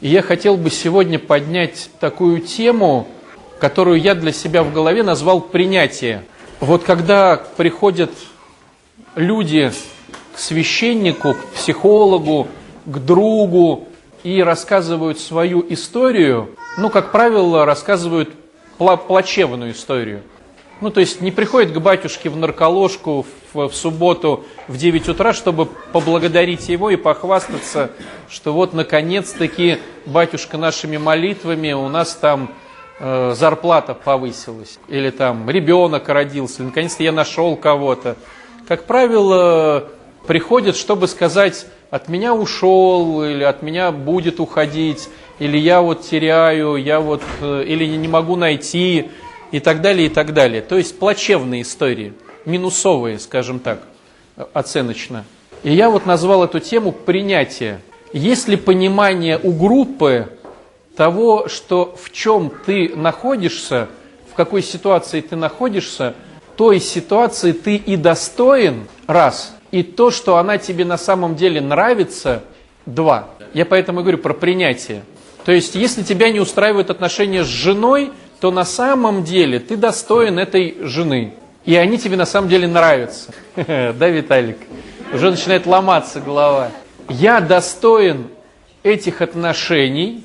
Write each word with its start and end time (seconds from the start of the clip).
И 0.00 0.08
я 0.08 0.22
хотел 0.22 0.56
бы 0.56 0.70
сегодня 0.70 1.18
поднять 1.18 1.90
такую 1.98 2.40
тему, 2.40 3.08
которую 3.58 4.00
я 4.00 4.14
для 4.14 4.30
себя 4.32 4.62
в 4.62 4.72
голове 4.72 5.02
назвал 5.02 5.40
принятие. 5.40 6.22
Вот 6.60 6.84
когда 6.84 7.42
приходят 7.56 8.12
люди 9.16 9.72
к 10.34 10.38
священнику, 10.38 11.34
к 11.34 11.46
психологу, 11.54 12.46
к 12.86 12.98
другу 12.98 13.88
и 14.22 14.40
рассказывают 14.40 15.18
свою 15.18 15.66
историю, 15.68 16.50
ну, 16.76 16.90
как 16.90 17.10
правило, 17.10 17.64
рассказывают 17.64 18.30
плачевную 18.78 19.72
историю. 19.72 20.22
Ну, 20.80 20.90
то 20.90 21.00
есть 21.00 21.20
не 21.20 21.32
приходит 21.32 21.72
к 21.72 21.78
батюшке 21.78 22.30
в 22.30 22.36
нарколожку 22.36 23.26
в, 23.52 23.68
в 23.68 23.74
субботу 23.74 24.44
в 24.68 24.76
9 24.76 25.08
утра, 25.08 25.32
чтобы 25.32 25.66
поблагодарить 25.66 26.68
его 26.68 26.90
и 26.90 26.96
похвастаться, 26.96 27.90
что 28.30 28.52
вот 28.52 28.74
наконец-таки 28.74 29.78
батюшка 30.06 30.56
нашими 30.56 30.96
молитвами 30.96 31.72
у 31.72 31.88
нас 31.88 32.14
там 32.14 32.52
э, 33.00 33.34
зарплата 33.36 33.94
повысилась, 33.94 34.78
или 34.86 35.10
там 35.10 35.50
ребенок 35.50 36.08
родился, 36.08 36.62
или 36.62 36.68
наконец-то 36.68 37.02
я 37.02 37.10
нашел 37.10 37.56
кого-то. 37.56 38.16
Как 38.68 38.84
правило, 38.84 39.88
приходят, 40.28 40.76
чтобы 40.76 41.08
сказать, 41.08 41.66
от 41.90 42.08
меня 42.08 42.34
ушел, 42.34 43.24
или 43.24 43.42
от 43.42 43.62
меня 43.62 43.90
будет 43.90 44.38
уходить, 44.38 45.08
или 45.40 45.56
я 45.56 45.80
вот 45.80 46.02
теряю, 46.02 46.76
я 46.76 47.00
вот, 47.00 47.22
э, 47.40 47.64
или 47.66 47.84
не 47.84 48.06
могу 48.06 48.36
найти, 48.36 49.10
и 49.52 49.60
так 49.60 49.80
далее, 49.80 50.06
и 50.06 50.10
так 50.10 50.32
далее. 50.32 50.62
То 50.62 50.76
есть 50.76 50.98
плачевные 50.98 51.62
истории, 51.62 52.12
минусовые, 52.44 53.18
скажем 53.18 53.58
так, 53.58 53.80
оценочно. 54.52 55.24
И 55.62 55.72
я 55.72 55.90
вот 55.90 56.06
назвал 56.06 56.44
эту 56.44 56.60
тему 56.60 56.92
«принятие». 56.92 57.80
Есть 58.12 58.48
ли 58.48 58.56
понимание 58.56 59.38
у 59.42 59.52
группы 59.52 60.28
того, 60.96 61.48
что 61.48 61.94
в 62.00 62.10
чем 62.10 62.50
ты 62.64 62.96
находишься, 62.96 63.88
в 64.30 64.34
какой 64.34 64.62
ситуации 64.62 65.20
ты 65.20 65.36
находишься, 65.36 66.14
той 66.56 66.80
ситуации 66.80 67.52
ты 67.52 67.76
и 67.76 67.96
достоин, 67.96 68.88
раз, 69.06 69.54
и 69.70 69.82
то, 69.82 70.10
что 70.10 70.38
она 70.38 70.58
тебе 70.58 70.84
на 70.84 70.96
самом 70.96 71.36
деле 71.36 71.60
нравится, 71.60 72.42
два. 72.86 73.28
Я 73.52 73.66
поэтому 73.66 74.00
говорю 74.00 74.18
про 74.18 74.32
принятие. 74.32 75.02
То 75.44 75.52
есть, 75.52 75.74
если 75.74 76.02
тебя 76.02 76.30
не 76.30 76.40
устраивают 76.40 76.90
отношения 76.90 77.44
с 77.44 77.46
женой, 77.46 78.12
то 78.40 78.50
на 78.50 78.64
самом 78.64 79.24
деле 79.24 79.58
ты 79.58 79.76
достоин 79.76 80.38
этой 80.38 80.76
жены. 80.80 81.34
И 81.64 81.74
они 81.74 81.98
тебе 81.98 82.16
на 82.16 82.26
самом 82.26 82.48
деле 82.48 82.68
нравятся. 82.68 83.32
Да, 83.56 84.08
Виталик? 84.08 84.58
Уже 85.12 85.30
начинает 85.30 85.66
ломаться 85.66 86.20
голова. 86.20 86.70
Я 87.08 87.40
достоин 87.40 88.28
этих 88.82 89.22
отношений, 89.22 90.24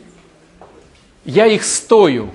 я 1.26 1.48
их 1.48 1.64
стою. 1.64 2.30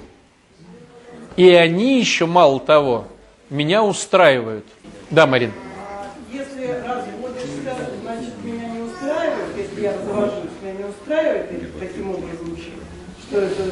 И 1.37 1.49
они 1.51 2.01
еще, 2.01 2.27
мало 2.27 2.59
того, 2.59 3.07
меня 3.51 3.85
устраивают. 3.85 4.67
Да, 5.11 5.27
Марин? 5.27 5.53
Если 6.33 6.67
разводишься, 6.67 7.77
значит, 8.03 8.35
меня 8.43 8.69
не 8.71 8.81
устраивает, 8.81 9.57
если 9.57 9.83
я 9.83 9.93
развожусь, 9.93 10.51
меня 10.63 10.73
не 10.73 10.85
устраивает 10.85 11.79
таким 11.79 12.11
образом, 12.11 12.59
что 13.23 13.41
это 13.41 13.63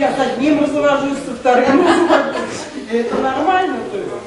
я 0.00 0.16
с 0.16 0.18
одним 0.18 0.60
развожусь, 0.60 1.18
со 1.26 1.34
вторым 1.34 1.86
развожусь. 1.86 2.64
Это 2.90 3.16
нормально? 3.16 3.76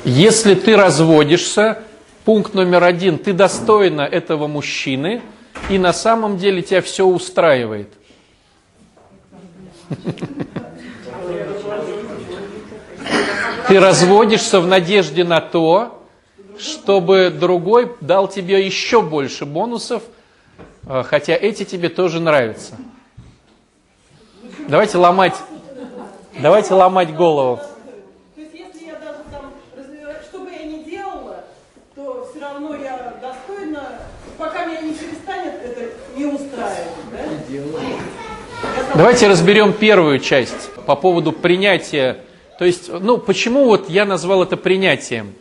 Если 0.05 0.53
ты 0.53 0.77
разводишься, 0.77 1.79
пункт 2.25 2.53
номер 2.53 2.83
один, 2.83 3.17
ты 3.17 3.33
достойна 3.33 4.01
этого 4.01 4.45
мужчины, 4.45 5.23
и 5.69 5.79
на 5.79 5.91
самом 5.91 6.37
деле 6.37 6.61
тебя 6.61 6.81
все 6.81 7.05
устраивает. 7.05 7.91
Ты 13.67 13.79
разводишься 13.79 14.59
в 14.59 14.67
надежде 14.67 15.23
на 15.23 15.41
то, 15.41 16.03
чтобы 16.59 17.31
другой 17.31 17.91
дал 17.99 18.27
тебе 18.27 18.63
еще 18.63 19.01
больше 19.01 19.45
бонусов, 19.45 20.03
э, 20.85 21.03
хотя 21.03 21.33
эти 21.33 21.63
тебе 21.63 21.89
тоже 21.89 22.19
нравятся. 22.19 22.75
Давайте 24.67 24.97
ломать, 24.97 25.33
давайте 26.39 26.73
ломать 26.73 27.15
голову. 27.15 27.59
То 28.35 28.41
есть, 28.41 28.53
если 28.53 28.87
я 28.87 28.93
даже 28.93 29.19
там, 29.31 29.51
что 30.27 30.39
бы 30.39 30.51
я 30.51 30.63
ни 30.63 30.83
делала, 30.83 31.43
то 31.95 32.27
все 32.29 32.39
равно 32.41 32.75
я 32.75 33.13
достойна, 33.21 33.99
пока 34.37 34.65
меня 34.65 34.81
не 34.81 34.93
перестанет 34.93 35.53
это 35.63 35.91
не 36.15 36.25
устраивать, 36.25 36.89
да? 37.11 37.19
Давайте 38.95 39.27
разберем 39.27 39.73
первую 39.73 40.19
часть 40.19 40.71
по 40.85 40.95
поводу 40.95 41.31
принятия. 41.31 42.17
То 42.59 42.65
есть, 42.65 42.89
ну, 42.89 43.17
почему 43.17 43.65
вот 43.65 43.89
я 43.89 44.05
назвал 44.05 44.43
это 44.43 44.57
принятием? 44.57 45.33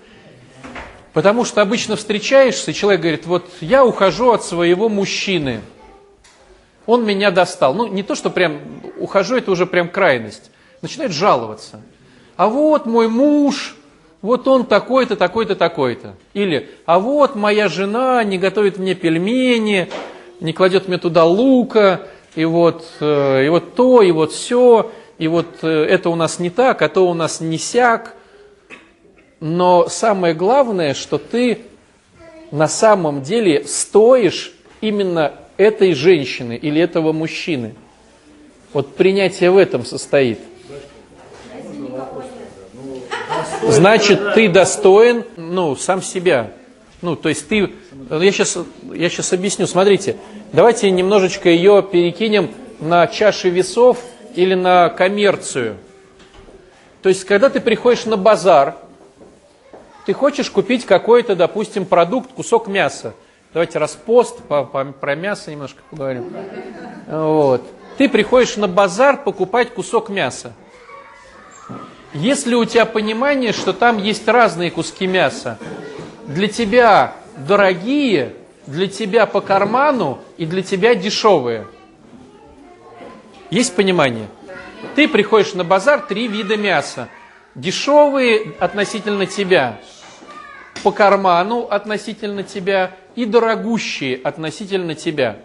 Потому 1.12 1.44
что 1.44 1.60
обычно 1.60 1.96
встречаешься, 1.96 2.72
человек 2.72 3.02
говорит, 3.02 3.26
вот 3.26 3.46
я 3.60 3.84
ухожу 3.84 4.32
от 4.32 4.44
своего 4.44 4.88
мужчины– 4.88 5.60
он 6.86 7.04
меня 7.04 7.30
достал. 7.30 7.74
Ну, 7.74 7.86
не 7.86 8.02
то, 8.02 8.14
что 8.14 8.30
прям 8.30 8.60
ухожу, 8.98 9.36
это 9.36 9.50
уже 9.50 9.66
прям 9.66 9.88
крайность. 9.88 10.50
Начинает 10.82 11.12
жаловаться. 11.12 11.80
А 12.36 12.48
вот 12.48 12.86
мой 12.86 13.08
муж, 13.08 13.76
вот 14.20 14.48
он 14.48 14.66
такой-то, 14.66 15.16
такой-то, 15.16 15.54
такой-то. 15.54 16.16
Или, 16.34 16.68
а 16.86 16.98
вот 16.98 17.36
моя 17.36 17.68
жена 17.68 18.22
не 18.24 18.36
готовит 18.36 18.78
мне 18.78 18.94
пельмени, 18.94 19.88
не 20.40 20.52
кладет 20.52 20.88
мне 20.88 20.98
туда 20.98 21.24
лука, 21.24 22.08
и 22.34 22.44
вот, 22.44 22.84
э, 23.00 23.46
и 23.46 23.48
вот 23.48 23.74
то, 23.74 24.02
и 24.02 24.10
вот 24.10 24.32
все, 24.32 24.90
и 25.18 25.28
вот 25.28 25.46
э, 25.62 25.68
это 25.68 26.10
у 26.10 26.16
нас 26.16 26.38
не 26.38 26.50
так, 26.50 26.82
а 26.82 26.88
то 26.88 27.08
у 27.08 27.14
нас 27.14 27.40
не 27.40 27.58
сяк. 27.58 28.16
Но 29.38 29.88
самое 29.88 30.34
главное, 30.34 30.94
что 30.94 31.18
ты 31.18 31.58
на 32.50 32.68
самом 32.68 33.22
деле 33.22 33.64
стоишь 33.66 34.52
именно 34.80 35.32
этой 35.56 35.94
женщины 35.94 36.56
или 36.56 36.80
этого 36.80 37.12
мужчины. 37.12 37.74
Вот 38.72 38.96
принятие 38.96 39.50
в 39.50 39.56
этом 39.58 39.84
состоит. 39.84 40.38
Значит, 43.68 44.34
ты 44.34 44.48
достоин, 44.48 45.24
ну, 45.36 45.76
сам 45.76 46.02
себя. 46.02 46.52
Ну, 47.00 47.16
то 47.16 47.28
есть 47.28 47.48
ты, 47.48 47.72
я 48.10 48.32
сейчас, 48.32 48.58
я 48.92 49.08
сейчас 49.08 49.32
объясню, 49.32 49.66
смотрите, 49.66 50.16
давайте 50.52 50.90
немножечко 50.90 51.48
ее 51.48 51.82
перекинем 51.82 52.50
на 52.80 53.06
чаши 53.06 53.50
весов 53.50 53.98
или 54.34 54.54
на 54.54 54.88
коммерцию. 54.88 55.76
То 57.02 57.08
есть, 57.08 57.24
когда 57.24 57.48
ты 57.48 57.60
приходишь 57.60 58.04
на 58.04 58.16
базар, 58.16 58.76
ты 60.06 60.12
хочешь 60.12 60.50
купить 60.50 60.84
какой-то, 60.84 61.34
допустим, 61.36 61.86
продукт, 61.86 62.32
кусок 62.32 62.68
мяса. 62.68 63.14
Давайте 63.52 63.78
распост, 63.78 64.42
по, 64.44 64.64
по, 64.64 64.84
про 64.84 65.14
мясо 65.14 65.50
немножко 65.50 65.82
поговорим. 65.90 66.32
Вот. 67.06 67.62
Ты 67.98 68.08
приходишь 68.08 68.56
на 68.56 68.66
базар 68.66 69.22
покупать 69.22 69.74
кусок 69.74 70.08
мяса. 70.08 70.54
Если 72.14 72.54
у 72.54 72.64
тебя 72.66 72.84
понимание, 72.84 73.52
что 73.52 73.72
там 73.72 73.96
есть 73.96 74.28
разные 74.28 74.70
куски 74.70 75.06
мяса, 75.06 75.58
для 76.26 76.46
тебя 76.46 77.14
дорогие, 77.36 78.34
для 78.66 78.86
тебя 78.86 79.26
по 79.26 79.40
карману 79.40 80.18
и 80.36 80.44
для 80.44 80.62
тебя 80.62 80.94
дешевые. 80.94 81.66
Есть 83.50 83.74
понимание? 83.74 84.28
Ты 84.94 85.08
приходишь 85.08 85.54
на 85.54 85.64
базар, 85.64 86.00
три 86.00 86.28
вида 86.28 86.56
мяса. 86.56 87.08
Дешевые 87.54 88.54
относительно 88.58 89.26
тебя, 89.26 89.80
по 90.82 90.90
карману 90.90 91.66
относительно 91.70 92.42
тебя 92.42 92.96
и 93.14 93.24
дорогущие 93.24 94.20
относительно 94.22 94.94
тебя. 94.94 95.38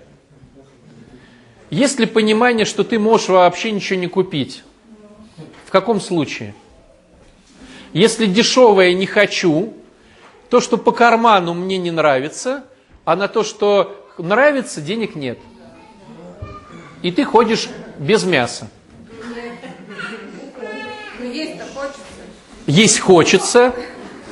Есть 1.69 1.99
ли 1.99 2.05
понимание, 2.05 2.65
что 2.65 2.83
ты 2.83 2.97
можешь 2.97 3.27
вообще 3.27 3.71
ничего 3.71 3.99
не 3.99 4.07
купить? 4.07 4.63
В 5.67 5.69
каком 5.69 5.99
случае? 5.99 6.55
Если 7.91 8.25
дешевое 8.25 8.93
не 8.93 9.05
хочу, 9.05 9.73
то, 10.49 10.61
что 10.61 10.77
по 10.77 10.93
карману 10.93 11.53
мне 11.53 11.77
не 11.77 11.91
нравится, 11.91 12.63
а 13.03 13.17
на 13.17 13.27
то, 13.27 13.43
что 13.43 14.07
нравится, 14.17 14.79
денег 14.79 15.15
нет. 15.15 15.37
И 17.01 17.11
ты 17.11 17.25
ходишь 17.25 17.67
без 17.99 18.23
мяса. 18.23 18.69
Есть 22.65 23.01
хочется. 23.01 23.75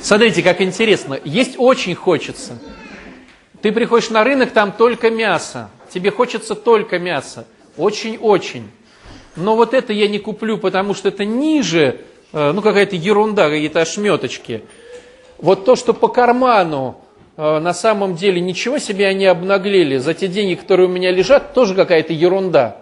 Смотрите, 0.00 0.42
как 0.42 0.62
интересно. 0.62 1.20
Есть 1.22 1.56
очень 1.58 1.94
хочется. 1.94 2.58
Ты 3.60 3.72
приходишь 3.72 4.08
на 4.08 4.24
рынок, 4.24 4.52
там 4.52 4.72
только 4.72 5.10
мясо. 5.10 5.68
Тебе 5.92 6.10
хочется 6.10 6.54
только 6.54 6.98
мясо. 6.98 7.46
Очень-очень. 7.76 8.70
Но 9.36 9.54
вот 9.54 9.74
это 9.74 9.92
я 9.92 10.08
не 10.08 10.18
куплю, 10.18 10.58
потому 10.58 10.94
что 10.94 11.08
это 11.08 11.24
ниже, 11.24 12.00
э, 12.32 12.52
ну 12.52 12.62
какая-то 12.62 12.96
ерунда, 12.96 13.50
какие-то 13.50 13.82
ошметочки. 13.82 14.62
Вот 15.38 15.64
то, 15.64 15.76
что 15.76 15.92
по 15.92 16.08
карману 16.08 16.96
э, 17.36 17.58
на 17.58 17.74
самом 17.74 18.16
деле 18.16 18.40
ничего 18.40 18.78
себе 18.78 19.06
они 19.06 19.26
обнаглели, 19.26 19.98
за 19.98 20.14
те 20.14 20.28
деньги, 20.28 20.54
которые 20.54 20.88
у 20.88 20.90
меня 20.90 21.10
лежат, 21.10 21.52
тоже 21.52 21.74
какая-то 21.74 22.12
ерунда. 22.12 22.78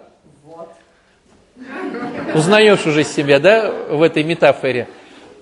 Узнаешь 2.33 2.85
уже 2.85 3.03
себя, 3.03 3.39
да, 3.39 3.71
в 3.89 4.01
этой 4.01 4.23
метафоре. 4.23 4.87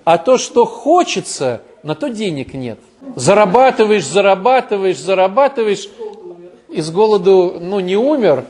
А 0.04 0.18
то, 0.18 0.38
что 0.38 0.66
хочется, 0.66 1.62
на 1.82 1.96
то 1.96 2.10
денег 2.10 2.54
нет. 2.54 2.80
Зарабатываешь, 3.16 4.06
зарабатываешь, 4.06 4.98
зарабатываешь. 4.98 5.88
Из 6.70 6.90
голоду, 6.90 7.58
ну, 7.60 7.80
не 7.80 7.96
умер, 7.96 8.46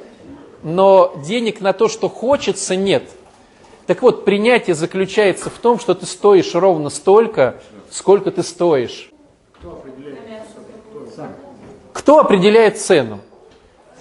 но 0.63 1.13
денег 1.25 1.61
на 1.61 1.73
то, 1.73 1.87
что 1.87 2.09
хочется, 2.09 2.75
нет. 2.75 3.03
Так 3.85 4.01
вот, 4.01 4.23
принятие 4.23 4.75
заключается 4.75 5.49
в 5.49 5.57
том, 5.59 5.79
что 5.79 5.93
ты 5.93 6.05
стоишь 6.05 6.55
ровно 6.55 6.89
столько, 6.89 7.55
сколько 7.91 8.31
ты 8.31 8.43
стоишь. 8.43 9.11
Кто 11.91 12.19
определяет 12.19 12.79
цену? 12.79 13.19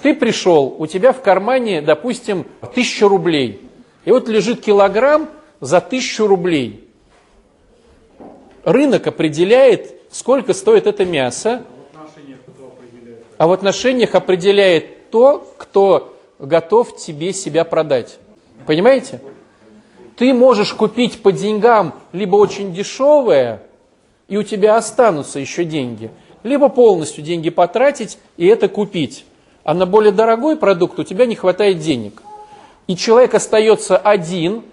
Ты 0.02 0.14
пришел, 0.14 0.74
у 0.78 0.86
тебя 0.86 1.12
в 1.12 1.20
кармане, 1.20 1.80
допустим, 1.80 2.46
тысяча 2.74 3.08
рублей. 3.08 3.68
И 4.04 4.10
вот 4.10 4.28
лежит 4.28 4.60
килограмм 4.60 5.28
за 5.60 5.80
тысячу 5.80 6.26
рублей. 6.26 6.88
Рынок 8.64 9.06
определяет, 9.06 9.94
сколько 10.10 10.54
стоит 10.54 10.86
это 10.86 11.04
мясо. 11.04 11.64
А 13.38 13.46
в 13.46 13.52
отношениях 13.52 14.14
определяет 14.14 15.10
то, 15.10 15.52
кто 15.58 16.11
готов 16.42 16.96
тебе 16.96 17.32
себя 17.32 17.64
продать. 17.64 18.18
Понимаете? 18.66 19.20
Ты 20.16 20.34
можешь 20.34 20.74
купить 20.74 21.22
по 21.22 21.32
деньгам 21.32 21.94
либо 22.12 22.36
очень 22.36 22.74
дешевое, 22.74 23.62
и 24.28 24.36
у 24.36 24.42
тебя 24.42 24.76
останутся 24.76 25.38
еще 25.38 25.64
деньги, 25.64 26.10
либо 26.42 26.68
полностью 26.68 27.24
деньги 27.24 27.48
потратить 27.48 28.18
и 28.36 28.46
это 28.46 28.68
купить. 28.68 29.24
А 29.64 29.74
на 29.74 29.86
более 29.86 30.12
дорогой 30.12 30.56
продукт 30.56 30.98
у 30.98 31.04
тебя 31.04 31.24
не 31.26 31.36
хватает 31.36 31.78
денег. 31.78 32.22
И 32.88 32.96
человек 32.96 33.34
остается 33.34 33.96
один, 33.96 34.64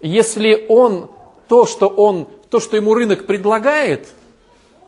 если 0.00 0.66
он 0.68 1.10
то, 1.48 1.66
что 1.66 1.86
он, 1.86 2.26
то, 2.50 2.58
что 2.58 2.76
ему 2.76 2.94
рынок 2.94 3.26
предлагает, 3.26 4.08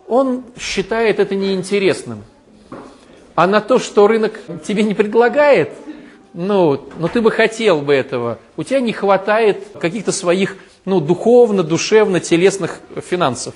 он 0.09 0.45
считает 0.59 1.21
это 1.21 1.35
неинтересным. 1.35 2.25
А 3.35 3.47
на 3.47 3.61
то, 3.61 3.79
что 3.79 4.07
рынок 4.07 4.41
тебе 4.65 4.83
не 4.83 4.95
предлагает, 4.95 5.71
ну, 6.35 6.89
но 6.99 7.09
ты 7.09 7.21
бы 7.21 7.31
хотел 7.31 7.81
бы 7.81 7.95
этого, 7.95 8.39
у 8.57 8.63
тебя 8.63 8.81
не 8.81 8.93
хватает 8.93 9.65
каких-то 9.81 10.13
своих, 10.13 10.57
ну, 10.85 11.01
духовно, 11.01 11.63
душевно, 11.63 12.21
телесных 12.21 12.81
финансов. 13.09 13.55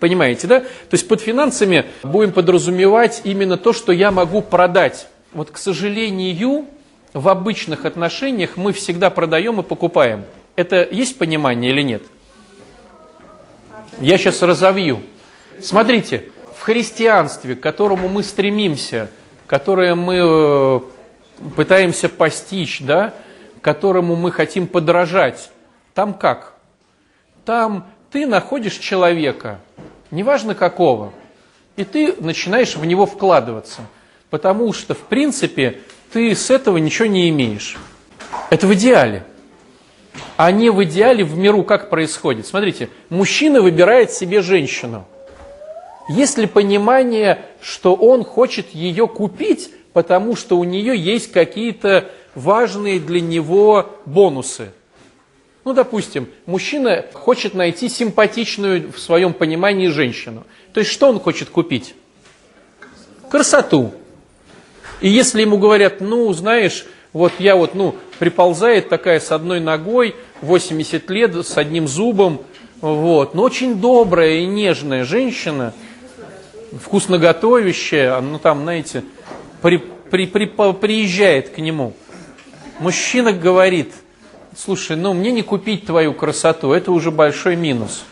Понимаете, 0.00 0.46
да? 0.46 0.60
То 0.60 0.92
есть 0.92 1.08
под 1.08 1.20
финансами 1.20 1.86
будем 2.02 2.32
подразумевать 2.32 3.22
именно 3.24 3.56
то, 3.56 3.72
что 3.72 3.92
я 3.92 4.10
могу 4.10 4.42
продать. 4.42 5.08
Вот, 5.32 5.50
к 5.50 5.58
сожалению, 5.58 6.66
в 7.12 7.28
обычных 7.28 7.84
отношениях 7.84 8.56
мы 8.56 8.72
всегда 8.72 9.10
продаем 9.10 9.60
и 9.60 9.62
покупаем. 9.62 10.24
Это 10.56 10.86
есть 10.88 11.18
понимание 11.18 11.72
или 11.72 11.82
нет? 11.82 12.02
Я 14.00 14.18
сейчас 14.18 14.42
разовью. 14.42 15.00
Смотрите, 15.60 16.24
в 16.58 16.62
христианстве, 16.62 17.54
к 17.54 17.60
которому 17.60 18.08
мы 18.08 18.24
стремимся, 18.24 19.08
которое 19.46 19.94
мы 19.94 20.16
э, 20.20 20.80
пытаемся 21.54 22.08
постичь, 22.08 22.80
да, 22.80 23.14
которому 23.60 24.16
мы 24.16 24.32
хотим 24.32 24.66
подражать, 24.66 25.50
там 25.94 26.14
как? 26.14 26.54
Там 27.44 27.86
ты 28.10 28.26
находишь 28.26 28.74
человека, 28.74 29.60
неважно 30.10 30.56
какого, 30.56 31.12
и 31.76 31.84
ты 31.84 32.14
начинаешь 32.18 32.74
в 32.74 32.84
него 32.84 33.06
вкладываться, 33.06 33.82
потому 34.28 34.72
что, 34.72 34.94
в 34.94 35.02
принципе, 35.02 35.80
ты 36.12 36.34
с 36.34 36.50
этого 36.50 36.78
ничего 36.78 37.06
не 37.06 37.28
имеешь. 37.30 37.76
Это 38.50 38.66
в 38.66 38.74
идеале. 38.74 39.24
А 40.36 40.50
не 40.50 40.70
в 40.70 40.82
идеале 40.82 41.22
в 41.22 41.38
миру 41.38 41.62
как 41.62 41.88
происходит. 41.88 42.46
Смотрите, 42.46 42.88
мужчина 43.10 43.60
выбирает 43.60 44.10
себе 44.10 44.42
женщину. 44.42 45.06
Есть 46.08 46.38
ли 46.38 46.46
понимание, 46.46 47.44
что 47.60 47.94
он 47.94 48.24
хочет 48.24 48.70
ее 48.70 49.06
купить, 49.06 49.70
потому 49.92 50.36
что 50.36 50.58
у 50.58 50.64
нее 50.64 50.96
есть 50.96 51.32
какие-то 51.32 52.10
важные 52.34 52.98
для 52.98 53.20
него 53.20 53.90
бонусы? 54.06 54.72
Ну, 55.64 55.74
допустим, 55.74 56.28
мужчина 56.46 57.04
хочет 57.12 57.52
найти 57.52 57.90
симпатичную 57.90 58.90
в 58.90 58.98
своем 58.98 59.34
понимании 59.34 59.88
женщину. 59.88 60.44
То 60.72 60.80
есть, 60.80 60.90
что 60.90 61.08
он 61.08 61.20
хочет 61.20 61.50
купить? 61.50 61.94
Красоту. 63.28 63.92
И 65.02 65.08
если 65.10 65.42
ему 65.42 65.58
говорят, 65.58 66.00
ну, 66.00 66.32
знаешь, 66.32 66.86
вот 67.12 67.32
я 67.38 67.54
вот, 67.54 67.74
ну, 67.74 67.96
приползает 68.18 68.88
такая 68.88 69.20
с 69.20 69.30
одной 69.30 69.60
ногой, 69.60 70.16
80 70.40 71.10
лет, 71.10 71.46
с 71.46 71.58
одним 71.58 71.86
зубом, 71.86 72.40
вот, 72.80 73.34
но 73.34 73.42
очень 73.42 73.74
добрая 73.74 74.38
и 74.38 74.46
нежная 74.46 75.04
женщина, 75.04 75.74
вкусно 76.82 77.18
готовящая, 77.18 78.20
ну, 78.20 78.38
там, 78.38 78.62
знаете, 78.62 79.04
при, 79.62 79.78
при, 79.78 80.26
при, 80.26 80.46
приезжает 80.46 81.50
к 81.50 81.58
нему. 81.58 81.94
Мужчина 82.80 83.32
говорит, 83.32 83.92
слушай, 84.56 84.96
ну, 84.96 85.14
мне 85.14 85.32
не 85.32 85.42
купить 85.42 85.86
твою 85.86 86.12
красоту, 86.12 86.72
это 86.72 86.92
уже 86.92 87.10
большой 87.10 87.56
минус. 87.56 88.04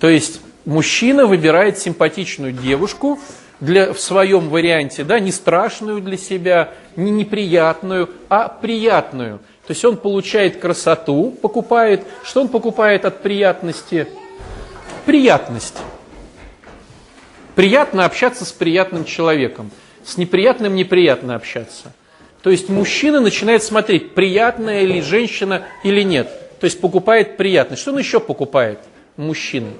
То 0.00 0.08
есть, 0.08 0.40
мужчина 0.64 1.26
выбирает 1.26 1.78
симпатичную 1.78 2.52
девушку, 2.52 3.18
для, 3.60 3.92
в 3.92 4.00
своем 4.00 4.48
варианте, 4.48 5.04
да, 5.04 5.18
не 5.18 5.32
страшную 5.32 6.00
для 6.00 6.16
себя, 6.16 6.70
не 6.96 7.10
неприятную, 7.10 8.10
а 8.28 8.48
приятную. 8.48 9.38
То 9.66 9.72
есть 9.72 9.84
он 9.84 9.96
получает 9.96 10.58
красоту, 10.58 11.36
покупает. 11.42 12.04
Что 12.24 12.40
он 12.40 12.48
покупает 12.48 13.04
от 13.04 13.22
приятности? 13.22 14.08
Приятность. 15.04 15.76
Приятно 17.58 18.04
общаться 18.04 18.44
с 18.44 18.52
приятным 18.52 19.04
человеком. 19.04 19.72
С 20.04 20.16
неприятным 20.16 20.76
неприятно 20.76 21.34
общаться. 21.34 21.92
То 22.40 22.50
есть 22.50 22.68
мужчина 22.68 23.20
начинает 23.20 23.64
смотреть, 23.64 24.14
приятная 24.14 24.84
ли 24.84 25.02
женщина 25.02 25.64
или 25.82 26.02
нет. 26.02 26.28
То 26.60 26.66
есть 26.66 26.80
покупает 26.80 27.36
приятность. 27.36 27.82
Что 27.82 27.90
он 27.90 27.98
еще 27.98 28.20
покупает? 28.20 28.78
Мужчина. 29.16 29.70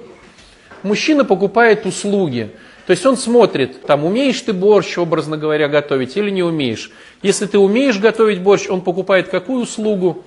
Мужчина 0.83 1.23
покупает 1.23 1.85
услуги. 1.85 2.49
То 2.85 2.91
есть 2.91 3.05
он 3.05 3.15
смотрит, 3.15 3.83
там, 3.83 4.03
умеешь 4.03 4.41
ты 4.41 4.51
борщ, 4.51 4.97
образно 4.97 5.37
говоря, 5.37 5.69
готовить 5.69 6.17
или 6.17 6.31
не 6.31 6.43
умеешь. 6.43 6.91
Если 7.21 7.45
ты 7.45 7.57
умеешь 7.57 7.97
готовить 7.97 8.41
борщ, 8.41 8.67
он 8.67 8.81
покупает 8.81 9.29
какую 9.29 9.61
услугу? 9.61 10.25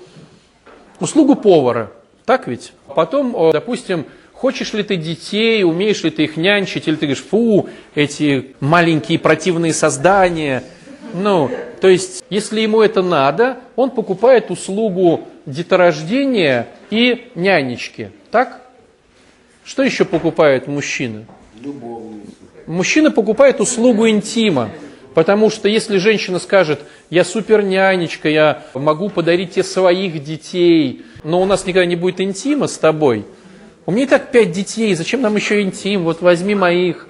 Услугу 1.00 1.34
повара. 1.34 1.92
Так 2.24 2.48
ведь? 2.48 2.72
Потом, 2.96 3.52
допустим, 3.52 4.06
хочешь 4.42 4.72
ли 4.72 4.82
ты 4.82 4.96
детей, 4.96 5.62
умеешь 5.62 6.02
ли 6.02 6.10
ты 6.10 6.24
их 6.24 6.36
нянчить, 6.36 6.88
или 6.88 6.96
ты 6.96 7.06
говоришь, 7.06 7.22
фу, 7.22 7.68
эти 7.94 8.56
маленькие 8.58 9.20
противные 9.20 9.72
создания. 9.72 10.64
Ну, 11.14 11.48
то 11.80 11.86
есть, 11.86 12.24
если 12.28 12.60
ему 12.60 12.82
это 12.82 13.02
надо, 13.02 13.58
он 13.76 13.92
покупает 13.92 14.50
услугу 14.50 15.28
деторождения 15.46 16.66
и 16.90 17.30
нянечки. 17.36 18.10
Так? 18.32 18.62
Что 19.64 19.84
еще 19.84 20.04
покупает 20.04 20.66
мужчина? 20.66 21.24
Любовницу. 21.62 22.32
Мужчина 22.66 23.12
покупает 23.12 23.60
услугу 23.60 24.08
интима, 24.08 24.70
потому 25.14 25.50
что 25.50 25.68
если 25.68 25.98
женщина 25.98 26.40
скажет, 26.40 26.80
я 27.10 27.22
супер 27.22 27.62
нянечка, 27.62 28.28
я 28.28 28.64
могу 28.74 29.08
подарить 29.08 29.52
тебе 29.52 29.62
своих 29.62 30.24
детей, 30.24 31.02
но 31.22 31.40
у 31.40 31.44
нас 31.44 31.64
никогда 31.64 31.86
не 31.86 31.94
будет 31.94 32.20
интима 32.20 32.66
с 32.66 32.76
тобой, 32.76 33.24
у 33.84 33.90
меня 33.90 34.04
и 34.04 34.08
так 34.08 34.30
пять 34.30 34.52
детей, 34.52 34.94
зачем 34.94 35.22
нам 35.22 35.34
еще 35.34 35.62
интим, 35.62 36.04
вот 36.04 36.22
возьми 36.22 36.54
моих, 36.54 37.08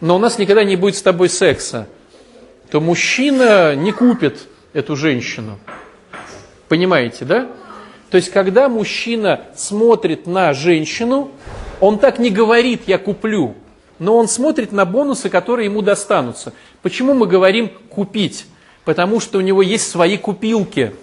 но 0.00 0.16
у 0.16 0.18
нас 0.18 0.38
никогда 0.38 0.64
не 0.64 0.76
будет 0.76 0.96
с 0.96 1.02
тобой 1.02 1.28
секса, 1.28 1.88
то 2.70 2.80
мужчина 2.80 3.74
не 3.74 3.92
купит 3.92 4.48
эту 4.72 4.96
женщину. 4.96 5.58
Понимаете, 6.68 7.24
да? 7.24 7.48
То 8.10 8.16
есть, 8.16 8.30
когда 8.30 8.68
мужчина 8.68 9.42
смотрит 9.56 10.26
на 10.26 10.54
женщину, 10.54 11.30
он 11.80 11.98
так 11.98 12.18
не 12.18 12.30
говорит 12.30 12.82
«я 12.86 12.98
куплю», 12.98 13.54
но 13.98 14.16
он 14.16 14.26
смотрит 14.26 14.72
на 14.72 14.84
бонусы, 14.84 15.28
которые 15.28 15.66
ему 15.66 15.82
достанутся. 15.82 16.52
Почему 16.82 17.12
мы 17.14 17.26
говорим 17.26 17.70
«купить»? 17.90 18.46
Потому 18.84 19.20
что 19.20 19.38
у 19.38 19.42
него 19.42 19.60
есть 19.60 19.90
свои 19.90 20.16
купилки, 20.16 20.94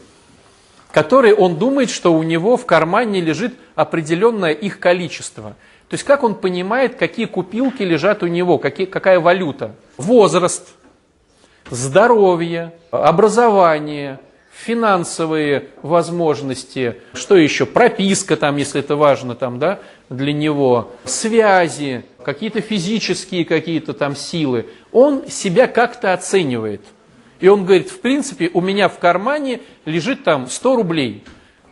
которые 0.97 1.35
он 1.35 1.57
думает, 1.59 1.91
что 1.91 2.11
у 2.11 2.23
него 2.23 2.57
в 2.57 2.65
кармане 2.65 3.21
лежит 3.21 3.53
определенное 3.75 4.51
их 4.51 4.79
количество. 4.79 5.49
То 5.89 5.93
есть 5.93 6.03
как 6.03 6.23
он 6.23 6.33
понимает, 6.33 6.95
какие 6.95 7.27
купилки 7.27 7.83
лежат 7.83 8.23
у 8.23 8.25
него, 8.25 8.57
какие, 8.57 8.87
какая 8.87 9.19
валюта? 9.19 9.75
Возраст, 9.97 10.69
здоровье, 11.69 12.73
образование, 12.89 14.19
финансовые 14.51 15.67
возможности, 15.83 16.95
что 17.13 17.37
еще, 17.37 17.67
прописка 17.67 18.35
там, 18.35 18.57
если 18.57 18.79
это 18.79 18.95
важно 18.95 19.35
там, 19.35 19.59
да, 19.59 19.81
для 20.09 20.33
него, 20.33 20.93
связи, 21.03 22.05
какие-то 22.23 22.61
физические 22.61 23.45
какие-то 23.45 23.93
там 23.93 24.15
силы, 24.15 24.65
он 24.91 25.29
себя 25.29 25.67
как-то 25.67 26.13
оценивает. 26.13 26.81
И 27.39 27.47
он 27.47 27.65
говорит, 27.65 27.89
в 27.89 27.99
принципе, 27.99 28.49
у 28.53 28.61
меня 28.61 28.89
в 28.89 28.99
кармане 28.99 29.61
лежит 29.85 30.23
там 30.23 30.47
100 30.47 30.75
рублей. 30.75 31.23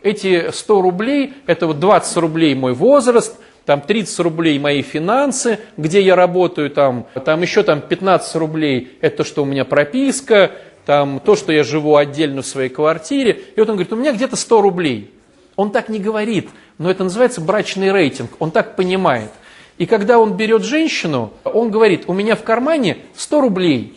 Эти 0.02 0.50
100 0.50 0.82
рублей, 0.82 1.34
это 1.46 1.66
вот 1.66 1.80
20 1.80 2.16
рублей 2.18 2.54
мой 2.54 2.72
возраст, 2.72 3.36
там 3.64 3.80
30 3.80 4.18
рублей 4.20 4.58
мои 4.60 4.82
финансы, 4.82 5.58
где 5.76 6.00
я 6.00 6.14
работаю, 6.14 6.70
там, 6.70 7.06
там 7.24 7.42
еще 7.42 7.64
там 7.64 7.80
15 7.80 8.36
рублей, 8.36 8.96
это 9.00 9.18
то, 9.18 9.24
что 9.24 9.42
у 9.42 9.44
меня 9.44 9.64
прописка, 9.64 10.52
там 10.84 11.18
то, 11.18 11.34
что 11.34 11.52
я 11.52 11.64
живу 11.64 11.96
отдельно 11.96 12.42
в 12.42 12.46
своей 12.46 12.68
квартире. 12.68 13.42
И 13.56 13.60
вот 13.60 13.68
он 13.68 13.74
говорит, 13.74 13.92
у 13.92 13.96
меня 13.96 14.12
где-то 14.12 14.36
100 14.36 14.62
рублей. 14.62 15.10
Он 15.56 15.72
так 15.72 15.88
не 15.88 15.98
говорит, 15.98 16.48
но 16.78 16.90
это 16.90 17.02
называется 17.02 17.40
брачный 17.40 17.90
рейтинг, 17.90 18.30
он 18.38 18.52
так 18.52 18.76
понимает. 18.76 19.30
И 19.78 19.86
когда 19.86 20.18
он 20.18 20.36
берет 20.36 20.62
женщину, 20.62 21.32
он 21.44 21.70
говорит, 21.70 22.04
у 22.06 22.12
меня 22.12 22.36
в 22.36 22.42
кармане 22.44 22.98
100 23.16 23.40
рублей. 23.40 23.94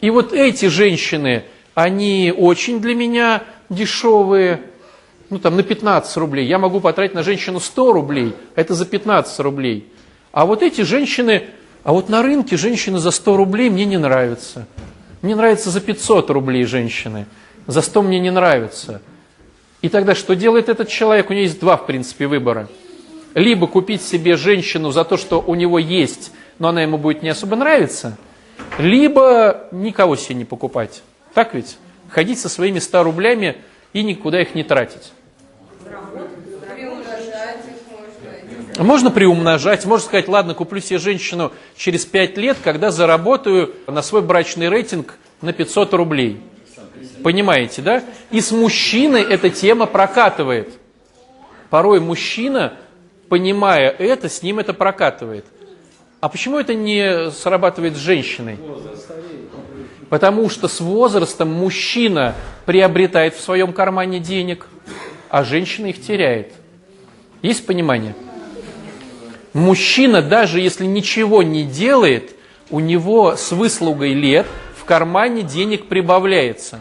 И 0.00 0.10
вот 0.10 0.32
эти 0.32 0.66
женщины, 0.66 1.44
они 1.74 2.32
очень 2.36 2.80
для 2.80 2.94
меня 2.94 3.42
дешевые, 3.68 4.60
ну 5.30 5.38
там 5.38 5.56
на 5.56 5.62
15 5.62 6.16
рублей. 6.16 6.46
Я 6.46 6.58
могу 6.58 6.80
потратить 6.80 7.14
на 7.14 7.22
женщину 7.22 7.60
100 7.60 7.92
рублей, 7.92 8.34
это 8.54 8.74
за 8.74 8.86
15 8.86 9.40
рублей. 9.40 9.88
А 10.32 10.46
вот 10.46 10.62
эти 10.62 10.82
женщины, 10.82 11.44
а 11.82 11.92
вот 11.92 12.08
на 12.08 12.22
рынке 12.22 12.56
женщины 12.56 12.98
за 12.98 13.10
100 13.10 13.36
рублей 13.36 13.70
мне 13.70 13.84
не 13.84 13.98
нравятся. 13.98 14.66
Мне 15.22 15.34
нравится 15.36 15.70
за 15.70 15.80
500 15.80 16.30
рублей 16.30 16.64
женщины, 16.64 17.26
за 17.66 17.80
100 17.80 18.02
мне 18.02 18.20
не 18.20 18.30
нравится. 18.30 19.00
И 19.80 19.88
тогда 19.88 20.14
что 20.14 20.34
делает 20.34 20.68
этот 20.68 20.88
человек? 20.88 21.30
У 21.30 21.32
него 21.32 21.42
есть 21.42 21.60
два, 21.60 21.76
в 21.76 21.86
принципе, 21.86 22.26
выбора. 22.26 22.68
Либо 23.34 23.66
купить 23.66 24.02
себе 24.02 24.36
женщину 24.36 24.92
за 24.92 25.04
то, 25.04 25.16
что 25.16 25.40
у 25.40 25.54
него 25.54 25.78
есть, 25.78 26.30
но 26.58 26.68
она 26.68 26.82
ему 26.82 26.98
будет 26.98 27.22
не 27.22 27.28
особо 27.28 27.56
нравиться, 27.56 28.16
либо 28.78 29.68
никого 29.70 30.16
себе 30.16 30.36
не 30.36 30.44
покупать. 30.44 31.02
Так 31.32 31.54
ведь? 31.54 31.78
Ходить 32.08 32.38
со 32.38 32.48
своими 32.48 32.78
100 32.78 33.02
рублями 33.02 33.56
и 33.92 34.02
никуда 34.02 34.40
их 34.40 34.54
не 34.54 34.62
тратить. 34.62 35.12
Можно 38.78 39.10
приумножать, 39.10 39.84
можно 39.84 40.04
сказать, 40.04 40.28
ладно, 40.28 40.54
куплю 40.54 40.80
себе 40.80 40.98
женщину 40.98 41.52
через 41.76 42.04
5 42.04 42.36
лет, 42.38 42.56
когда 42.62 42.90
заработаю 42.90 43.72
на 43.86 44.02
свой 44.02 44.22
брачный 44.22 44.68
рейтинг 44.68 45.16
на 45.40 45.52
500 45.52 45.94
рублей. 45.94 46.40
Понимаете, 47.22 47.82
да? 47.82 48.02
И 48.30 48.40
с 48.40 48.50
мужчиной 48.50 49.22
эта 49.22 49.48
тема 49.50 49.86
прокатывает. 49.86 50.70
Порой 51.70 52.00
мужчина, 52.00 52.74
понимая 53.28 53.90
это, 53.90 54.28
с 54.28 54.42
ним 54.42 54.58
это 54.58 54.74
прокатывает. 54.74 55.46
А 56.24 56.30
почему 56.30 56.58
это 56.58 56.72
не 56.72 57.30
срабатывает 57.32 57.96
с 57.96 57.98
женщиной? 57.98 58.56
Потому 60.08 60.48
что 60.48 60.68
с 60.68 60.80
возрастом 60.80 61.52
мужчина 61.52 62.34
приобретает 62.64 63.34
в 63.34 63.42
своем 63.42 63.74
кармане 63.74 64.20
денег, 64.20 64.66
а 65.28 65.44
женщина 65.44 65.88
их 65.88 66.00
теряет. 66.00 66.54
Есть 67.42 67.66
понимание? 67.66 68.14
Мужчина, 69.52 70.22
даже 70.22 70.60
если 70.60 70.86
ничего 70.86 71.42
не 71.42 71.62
делает, 71.64 72.34
у 72.70 72.80
него 72.80 73.36
с 73.36 73.52
выслугой 73.52 74.14
лет 74.14 74.46
в 74.78 74.86
кармане 74.86 75.42
денег 75.42 75.88
прибавляется. 75.88 76.80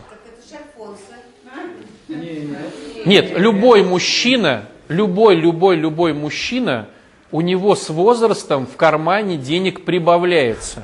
Нет, 3.06 3.38
любой 3.38 3.84
мужчина, 3.84 4.70
любой, 4.88 5.36
любой, 5.36 5.76
любой 5.76 6.14
мужчина, 6.14 6.88
у 7.34 7.42
него 7.42 7.76
с 7.76 7.90
возрастом 7.90 8.68
в 8.68 8.78
кармане 8.78 9.38
денег 9.38 9.84
прибавляется. 9.84 10.84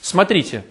Смотрите, 0.00 0.64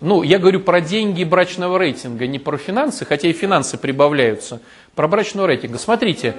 ну, 0.00 0.22
я 0.22 0.38
говорю 0.38 0.60
про 0.60 0.82
деньги 0.82 1.24
брачного 1.24 1.78
рейтинга, 1.78 2.26
не 2.26 2.38
про 2.38 2.58
финансы, 2.58 3.06
хотя 3.06 3.26
и 3.28 3.32
финансы 3.32 3.78
прибавляются, 3.78 4.60
про 4.94 5.08
брачного 5.08 5.46
рейтинга. 5.46 5.78
Смотрите, 5.78 6.34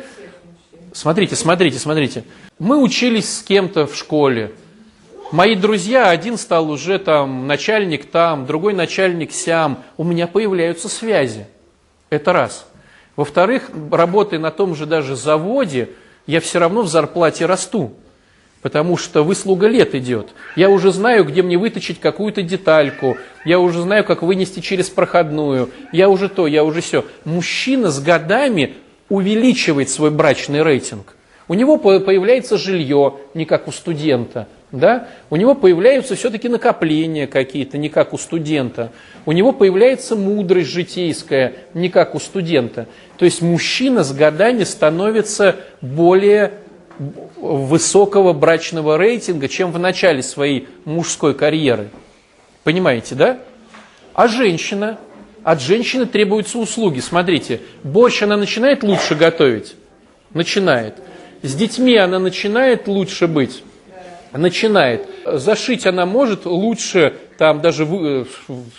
смотрите, 0.94 1.36
смотрите, 1.36 1.80
смотрите. 1.80 2.24
Мы 2.60 2.78
учились 2.78 3.38
с 3.38 3.42
кем-то 3.42 3.88
в 3.88 3.96
школе. 3.96 4.52
Мои 5.32 5.56
друзья, 5.56 6.12
один 6.12 6.38
стал 6.38 6.70
уже 6.70 7.00
там 7.00 7.48
начальник 7.48 8.06
там, 8.06 8.46
другой 8.46 8.74
начальник 8.74 9.32
сям. 9.32 9.84
У 9.98 10.04
меня 10.04 10.28
появляются 10.28 10.90
связи. 10.90 11.48
Это 12.12 12.34
раз. 12.34 12.68
Во-вторых, 13.16 13.72
работая 13.92 14.40
на 14.40 14.52
том 14.52 14.76
же 14.76 14.86
даже 14.86 15.16
заводе, 15.16 15.90
я 16.28 16.42
все 16.42 16.60
равно 16.60 16.84
в 16.84 16.88
зарплате 16.88 17.46
расту. 17.46 17.94
Потому 18.62 18.98
что 18.98 19.24
выслуга 19.24 19.68
лет 19.68 19.96
идет. 19.96 20.30
Я 20.56 20.70
уже 20.70 20.92
знаю, 20.92 21.24
где 21.24 21.42
мне 21.42 21.58
выточить 21.58 22.00
какую-то 22.00 22.42
детальку. 22.42 23.18
Я 23.46 23.60
уже 23.60 23.82
знаю, 23.82 24.04
как 24.04 24.24
вынести 24.24 24.60
через 24.60 24.90
проходную. 24.90 25.70
Я 25.94 26.10
уже 26.10 26.28
то, 26.28 26.48
я 26.48 26.64
уже 26.64 26.82
все. 26.82 27.06
Мужчина 27.24 27.92
с 27.92 28.00
годами 28.02 28.76
увеличивает 29.10 29.90
свой 29.90 30.12
брачный 30.12 30.64
рейтинг. 30.64 31.16
У 31.48 31.54
него 31.54 31.78
появляется 31.78 32.58
жилье, 32.58 33.16
не 33.34 33.46
как 33.46 33.68
у 33.68 33.72
студента. 33.72 34.48
Да? 34.72 35.08
У 35.30 35.38
него 35.38 35.56
появляются 35.56 36.16
все-таки 36.16 36.50
накопления 36.50 37.26
какие-то, 37.26 37.78
не 37.78 37.88
как 37.88 38.14
у 38.14 38.18
студента. 38.18 38.92
У 39.26 39.32
него 39.32 39.54
появляется 39.54 40.16
мудрость 40.16 40.70
житейская, 40.70 41.54
не 41.74 41.90
как 41.90 42.16
у 42.16 42.20
студента. 42.20 42.88
То 43.18 43.26
есть 43.26 43.42
мужчина 43.42 44.04
с 44.04 44.14
годами 44.14 44.64
становится 44.66 45.56
более 45.80 46.54
высокого 47.38 48.34
брачного 48.34 48.98
рейтинга, 48.98 49.48
чем 49.48 49.72
в 49.72 49.80
начале 49.80 50.22
своей 50.22 50.68
мужской 50.84 51.34
карьеры. 51.34 51.90
Понимаете, 52.64 53.16
да? 53.16 53.40
А 54.14 54.28
женщина? 54.28 54.98
От 55.44 55.62
женщины 55.62 56.06
требуются 56.06 56.58
услуги. 56.58 57.00
Смотрите, 57.00 57.62
борщ 57.84 58.24
она 58.24 58.36
начинает 58.36 58.84
лучше 58.84 59.16
готовить? 59.16 59.76
Начинает. 60.34 60.96
С 61.42 61.56
детьми 61.56 61.96
она 61.96 62.20
начинает 62.20 62.88
лучше 62.88 63.28
быть? 63.28 63.64
Начинает. 64.34 65.08
Зашить 65.26 65.86
она 65.86 66.06
может 66.06 66.46
лучше, 66.46 67.16
там 67.38 67.62
даже 67.62 67.88
э, 67.90 68.26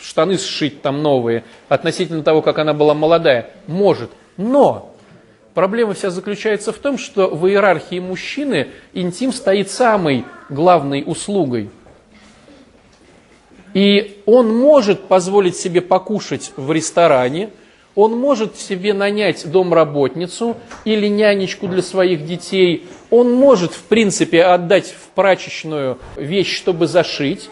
штаны 0.00 0.36
сшить 0.38 0.82
там 0.82 1.02
новые, 1.02 1.44
относительно 1.68 2.22
того, 2.22 2.42
как 2.42 2.58
она 2.58 2.74
была 2.74 2.94
молодая? 2.94 3.50
Может. 3.66 4.10
Но 4.36 4.94
проблема 5.54 5.94
вся 5.94 6.10
заключается 6.10 6.72
в 6.72 6.78
том, 6.78 6.98
что 6.98 7.28
в 7.28 7.48
иерархии 7.48 7.98
мужчины 7.98 8.68
интим 8.92 9.32
стоит 9.32 9.70
самой 9.70 10.24
главной 10.48 11.02
услугой. 11.06 11.70
И 13.74 14.22
он 14.26 14.56
может 14.56 15.04
позволить 15.04 15.56
себе 15.56 15.80
покушать 15.80 16.52
в 16.56 16.72
ресторане, 16.72 17.50
он 17.94 18.16
может 18.16 18.56
себе 18.56 18.94
нанять 18.94 19.50
домработницу 19.50 20.56
или 20.84 21.08
нянечку 21.08 21.66
для 21.66 21.82
своих 21.82 22.24
детей. 22.24 22.86
Он 23.10 23.32
может, 23.32 23.72
в 23.72 23.82
принципе, 23.84 24.44
отдать 24.44 24.88
в 24.88 25.08
прачечную 25.14 25.98
вещь, 26.16 26.56
чтобы 26.56 26.86
зашить. 26.86 27.48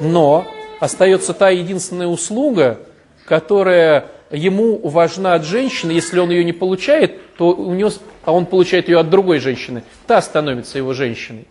Но 0.00 0.46
остается 0.80 1.34
та 1.34 1.50
единственная 1.50 2.06
услуга, 2.06 2.80
которая 3.24 4.06
ему 4.30 4.78
важна 4.78 5.34
от 5.34 5.44
женщины. 5.44 5.92
Если 5.92 6.18
он 6.18 6.30
ее 6.30 6.44
не 6.44 6.52
получает, 6.52 7.34
то 7.36 7.48
у 7.48 7.74
него, 7.74 7.90
а 8.24 8.32
он 8.32 8.46
получает 8.46 8.88
ее 8.88 8.98
от 8.98 9.10
другой 9.10 9.40
женщины, 9.40 9.82
та 10.06 10.22
становится 10.22 10.78
его 10.78 10.94
женщиной. 10.94 11.46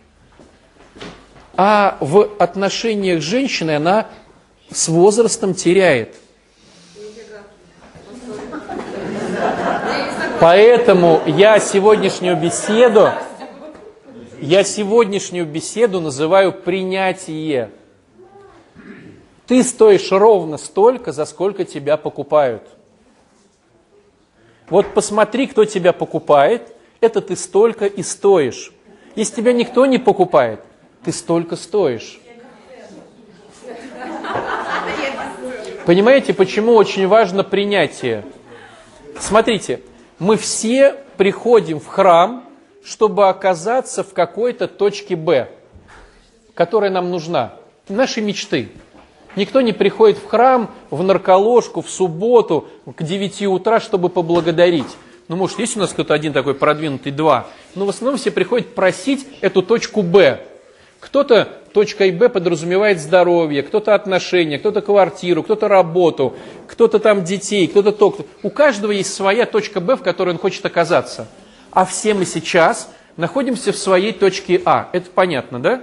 А 1.56 1.96
в 2.00 2.28
отношениях 2.38 3.20
с 3.20 3.24
женщиной 3.24 3.76
она 3.76 4.06
с 4.70 4.88
возрастом 4.88 5.54
теряет– 5.54 6.14
Поэтому 10.40 11.20
я 11.26 11.58
сегодняшнюю 11.58 12.36
беседу, 12.36 13.10
я 14.40 14.64
сегодняшнюю 14.64 15.46
беседу 15.46 16.00
называю 16.00 16.52
принятие. 16.52 17.70
Ты 19.46 19.62
стоишь 19.62 20.12
ровно 20.12 20.58
столько, 20.58 21.12
за 21.12 21.24
сколько 21.24 21.64
тебя 21.64 21.96
покупают. 21.96 22.62
Вот 24.68 24.92
посмотри, 24.94 25.46
кто 25.46 25.64
тебя 25.64 25.92
покупает, 25.92 26.74
это 27.00 27.20
ты 27.20 27.36
столько 27.36 27.86
и 27.86 28.02
стоишь. 28.02 28.72
Если 29.14 29.36
тебя 29.36 29.52
никто 29.52 29.86
не 29.86 29.98
покупает, 29.98 30.60
ты 31.04 31.12
столько 31.12 31.56
стоишь. 31.56 32.20
Понимаете, 35.86 36.34
почему 36.34 36.74
очень 36.74 37.06
важно 37.08 37.44
принятие? 37.44 38.24
Смотрите, 39.18 39.80
мы 40.18 40.36
все 40.36 40.96
приходим 41.16 41.80
в 41.80 41.86
храм, 41.86 42.47
чтобы 42.88 43.28
оказаться 43.28 44.02
в 44.02 44.14
какой-то 44.14 44.66
точке 44.66 45.14
Б, 45.14 45.50
которая 46.54 46.90
нам 46.90 47.10
нужна. 47.10 47.52
Наши 47.88 48.20
мечты. 48.20 48.70
Никто 49.36 49.60
не 49.60 49.72
приходит 49.72 50.18
в 50.18 50.26
храм, 50.26 50.70
в 50.90 51.02
нарколожку, 51.02 51.82
в 51.82 51.90
субботу 51.90 52.68
к 52.96 53.02
9 53.02 53.42
утра, 53.42 53.78
чтобы 53.80 54.08
поблагодарить. 54.08 54.96
Ну, 55.28 55.36
может, 55.36 55.58
есть 55.58 55.76
у 55.76 55.80
нас 55.80 55.90
кто-то 55.90 56.14
один 56.14 56.32
такой 56.32 56.54
продвинутый, 56.54 57.12
два. 57.12 57.46
Но 57.74 57.84
в 57.84 57.90
основном 57.90 58.18
все 58.18 58.30
приходят 58.30 58.74
просить 58.74 59.26
эту 59.42 59.62
точку 59.62 60.00
Б. 60.02 60.40
Кто-то 60.98 61.44
точкой 61.74 62.10
Б 62.10 62.30
подразумевает 62.30 63.00
здоровье, 63.00 63.62
кто-то 63.62 63.94
отношения, 63.94 64.58
кто-то 64.58 64.80
квартиру, 64.80 65.42
кто-то 65.42 65.68
работу, 65.68 66.34
кто-то 66.66 66.98
там 66.98 67.22
детей, 67.22 67.68
кто-то 67.68 67.92
то. 67.92 68.16
У 68.42 68.48
каждого 68.48 68.92
есть 68.92 69.12
своя 69.12 69.44
точка 69.44 69.80
Б, 69.80 69.96
в 69.96 70.02
которой 70.02 70.30
он 70.30 70.38
хочет 70.38 70.64
оказаться. 70.64 71.28
А 71.70 71.84
все 71.84 72.14
мы 72.14 72.24
сейчас 72.24 72.90
находимся 73.16 73.72
в 73.72 73.76
своей 73.76 74.12
точке 74.12 74.60
А. 74.64 74.88
Это 74.92 75.10
понятно, 75.10 75.60
да? 75.60 75.82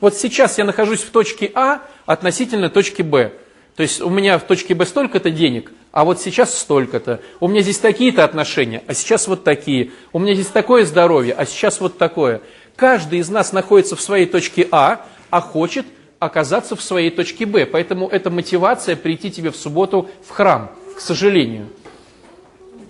Вот 0.00 0.14
сейчас 0.16 0.58
я 0.58 0.64
нахожусь 0.64 1.00
в 1.00 1.10
точке 1.10 1.50
А 1.54 1.82
относительно 2.06 2.70
точки 2.70 3.02
Б. 3.02 3.32
То 3.76 3.82
есть 3.82 4.00
у 4.00 4.10
меня 4.10 4.38
в 4.38 4.42
точке 4.42 4.74
Б 4.74 4.84
столько-то 4.84 5.30
денег, 5.30 5.70
а 5.92 6.04
вот 6.04 6.20
сейчас 6.20 6.58
столько-то. 6.58 7.20
У 7.38 7.46
меня 7.46 7.62
здесь 7.62 7.78
такие-то 7.78 8.24
отношения, 8.24 8.82
а 8.86 8.94
сейчас 8.94 9.28
вот 9.28 9.44
такие. 9.44 9.92
У 10.12 10.18
меня 10.18 10.34
здесь 10.34 10.48
такое 10.48 10.84
здоровье, 10.84 11.34
а 11.34 11.46
сейчас 11.46 11.80
вот 11.80 11.96
такое. 11.96 12.40
Каждый 12.74 13.20
из 13.20 13.28
нас 13.28 13.52
находится 13.52 13.94
в 13.94 14.00
своей 14.00 14.26
точке 14.26 14.66
А, 14.70 15.06
а 15.30 15.40
хочет 15.40 15.86
оказаться 16.18 16.74
в 16.74 16.82
своей 16.82 17.10
точке 17.10 17.46
Б. 17.46 17.66
Поэтому 17.66 18.08
это 18.08 18.30
мотивация 18.30 18.96
прийти 18.96 19.30
тебе 19.30 19.50
в 19.50 19.56
субботу 19.56 20.08
в 20.26 20.30
храм, 20.30 20.72
к 20.96 21.00
сожалению. 21.00 21.68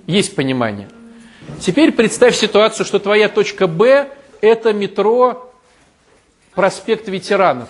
Есть 0.07 0.35
понимание. 0.35 0.89
Теперь 1.61 1.93
представь 1.93 2.37
ситуацию, 2.37 2.87
что 2.87 2.99
твоя 2.99 3.29
точка 3.29 3.67
Б– 3.67 4.09
это 4.41 4.73
метро 4.73 5.53
проспект 6.55 7.09
ветеранов. 7.09 7.69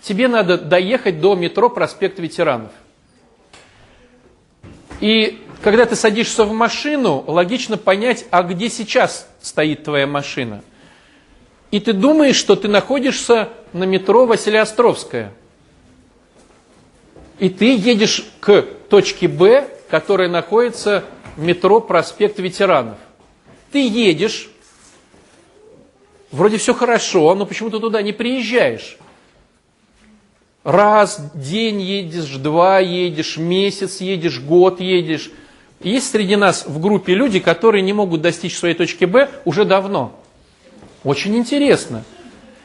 Тебе 0.00 0.28
надо 0.28 0.58
доехать 0.58 1.20
до 1.20 1.34
метро 1.34 1.68
проспект 1.68 2.18
ветеранов. 2.18 2.72
И 5.00 5.44
когда 5.62 5.86
ты 5.86 5.96
садишься 5.96 6.44
в 6.44 6.52
машину, 6.52 7.24
логично 7.26 7.76
понять, 7.76 8.24
а 8.30 8.42
где 8.42 8.70
сейчас 8.70 9.28
стоит 9.40 9.84
твоя 9.84 10.06
машина. 10.06 10.62
И 11.70 11.80
ты 11.80 11.92
думаешь, 11.92 12.36
что 12.36 12.56
ты 12.56 12.68
находишься 12.68 13.50
на 13.72 13.84
метро 13.84 14.24
Василиостровская. 14.24 15.32
И 17.38 17.50
ты 17.50 17.76
едешь 17.76 18.26
к 18.40 18.62
точке 18.88 19.28
Б, 19.28 19.68
которая 19.90 20.28
находится 20.28 21.04
метро 21.38 21.80
проспект 21.80 22.38
ветеранов. 22.38 22.98
Ты 23.72 23.86
едешь, 23.86 24.50
вроде 26.30 26.58
все 26.58 26.74
хорошо, 26.74 27.34
но 27.34 27.46
почему-то 27.46 27.80
туда 27.80 28.02
не 28.02 28.12
приезжаешь. 28.12 28.98
Раз, 30.64 31.20
день 31.34 31.80
едешь, 31.80 32.36
два 32.36 32.80
едешь, 32.80 33.36
месяц 33.36 34.00
едешь, 34.00 34.40
год 34.40 34.80
едешь– 34.80 35.30
есть 35.80 36.10
среди 36.10 36.34
нас 36.34 36.66
в 36.66 36.80
группе 36.80 37.14
люди, 37.14 37.38
которые 37.38 37.82
не 37.82 37.92
могут 37.92 38.20
достичь 38.20 38.56
своей 38.56 38.74
точки 38.74 39.04
Б 39.04 39.30
уже 39.44 39.64
давно. 39.64 40.18
Очень 41.04 41.36
интересно. 41.36 42.04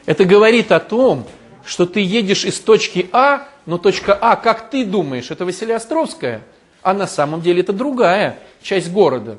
Это 0.04 0.24
говорит 0.24 0.72
о 0.72 0.80
том, 0.80 1.26
что 1.64 1.86
ты 1.86 2.00
едешь 2.00 2.44
из 2.44 2.58
точки 2.58 3.08
А, 3.12 3.48
но 3.66 3.78
точка 3.78 4.18
А, 4.20 4.36
как 4.36 4.68
ты 4.68 4.84
думаешь, 4.84 5.30
это 5.30 5.44
Василиостровская, 5.44 6.42
а 6.84 6.92
на 6.92 7.06
самом 7.06 7.40
деле 7.40 7.62
это 7.62 7.72
другая 7.72 8.38
часть 8.62 8.92
города. 8.92 9.38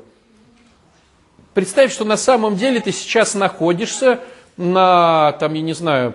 Представь, 1.54 1.92
что 1.92 2.04
на 2.04 2.16
самом 2.16 2.56
деле 2.56 2.80
ты 2.80 2.90
сейчас 2.92 3.34
находишься 3.34 4.20
на, 4.56 5.32
там, 5.38 5.54
я 5.54 5.62
не 5.62 5.72
знаю, 5.72 6.14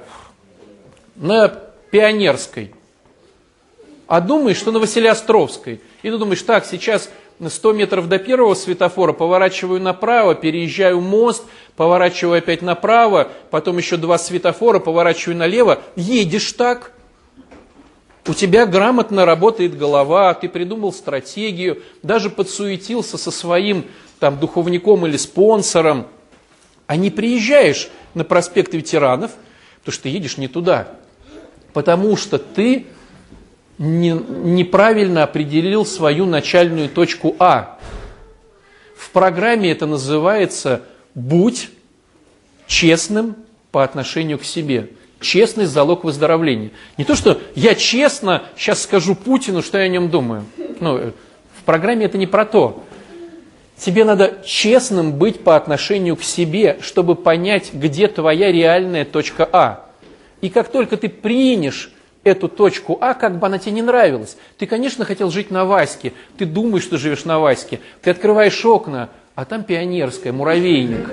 на 1.15 1.47
Пионерской, 1.89 2.75
а 4.07 4.19
думаешь, 4.19 4.57
что 4.57 4.71
на 4.71 4.79
Василиостровской. 4.79 5.81
И 6.03 6.11
ты 6.11 6.17
думаешь, 6.17 6.41
так, 6.41 6.65
сейчас 6.65 7.09
100 7.43 7.73
метров 7.73 8.09
до 8.09 8.19
первого 8.19 8.53
светофора, 8.53 9.13
поворачиваю 9.13 9.79
направо, 9.79 10.35
переезжаю 10.35 11.00
мост, 11.00 11.45
поворачиваю 11.77 12.39
опять 12.39 12.61
направо, 12.61 13.29
потом 13.51 13.77
еще 13.77 13.95
два 13.95 14.17
светофора, 14.17 14.79
поворачиваю 14.79 15.38
налево, 15.38 15.79
едешь 15.95 16.51
так. 16.51 16.91
У 18.27 18.33
тебя 18.33 18.67
грамотно 18.67 19.25
работает 19.25 19.77
голова, 19.77 20.33
ты 20.35 20.47
придумал 20.47 20.93
стратегию, 20.93 21.81
даже 22.03 22.29
подсуетился 22.29 23.17
со 23.17 23.31
своим 23.31 23.85
там, 24.19 24.39
духовником 24.39 25.07
или 25.07 25.17
спонсором, 25.17 26.07
а 26.85 26.96
не 26.98 27.09
приезжаешь 27.09 27.89
на 28.13 28.24
проспект 28.24 28.74
ветеранов, 28.74 29.31
потому 29.79 29.93
что 29.93 30.03
ты 30.03 30.09
едешь 30.09 30.37
не 30.37 30.48
туда, 30.48 30.89
потому 31.74 32.15
что 32.15 32.37
ты 32.37 32.85
не, 33.79 34.11
неправильно 34.11 35.24
определил 35.24 35.83
свою 35.83 36.27
начальную 36.27 36.89
точку 36.89 37.35
А. 37.39 37.79
В 38.96 39.09
программе 39.09 39.72
это 39.72 39.87
называется 39.87 40.83
«Будь 41.15 41.72
честным 42.67 43.35
по 43.72 43.83
отношению 43.83 44.37
к 44.37 44.43
себе». 44.43 44.91
Честность– 45.22 45.72
залог 45.74 46.03
выздоровления. 46.03 46.72
Не 46.98 47.05
то, 47.05 47.16
что 47.16 47.40
я 47.55 47.75
честно 47.75 48.44
сейчас 48.57 48.81
скажу 48.81 49.16
Путину, 49.16 49.62
что 49.62 49.77
я 49.77 49.86
о 49.86 49.88
нем 49.88 50.10
думаю. 50.10 50.46
Ну, 50.79 51.14
в 51.57 51.64
программе 51.64 52.05
это 52.05 52.18
не 52.18 52.27
про 52.27 52.44
то. 52.44 52.84
Тебе 53.77 54.03
надо 54.03 54.40
честным 54.46 55.14
быть 55.14 55.44
по 55.44 55.55
отношению 55.55 56.16
к 56.16 56.24
себе, 56.24 56.79
чтобы 56.81 57.16
понять, 57.16 57.72
где 57.74 58.07
твоя 58.07 58.51
реальная 58.51 59.05
точка 59.05 59.48
А. 59.51 59.86
И 60.42 60.50
как 60.50 60.70
только 60.70 60.98
ты 60.98 61.07
принешь 61.07 61.92
эту 62.24 62.48
точку 62.48 62.98
А, 63.01 63.14
как 63.14 63.40
бы 63.40 63.48
она 63.48 63.57
тебе 63.57 63.72
не 63.74 63.81
нравилась. 63.81 64.38
Ты, 64.57 64.66
конечно, 64.66 65.05
хотел 65.05 65.31
жить 65.31 65.51
на 65.51 65.66
Ваське, 65.66 66.14
ты 66.38 66.46
думаешь, 66.46 66.84
что 66.84 66.98
живешь 66.98 67.25
на 67.25 67.40
Ваське, 67.40 67.79
ты 68.01 68.12
открываешь 68.12 68.64
окна, 68.66 69.10
а 69.36 69.46
там 69.46 69.64
пионерская, 69.64 70.34
муравейник. 70.34 71.10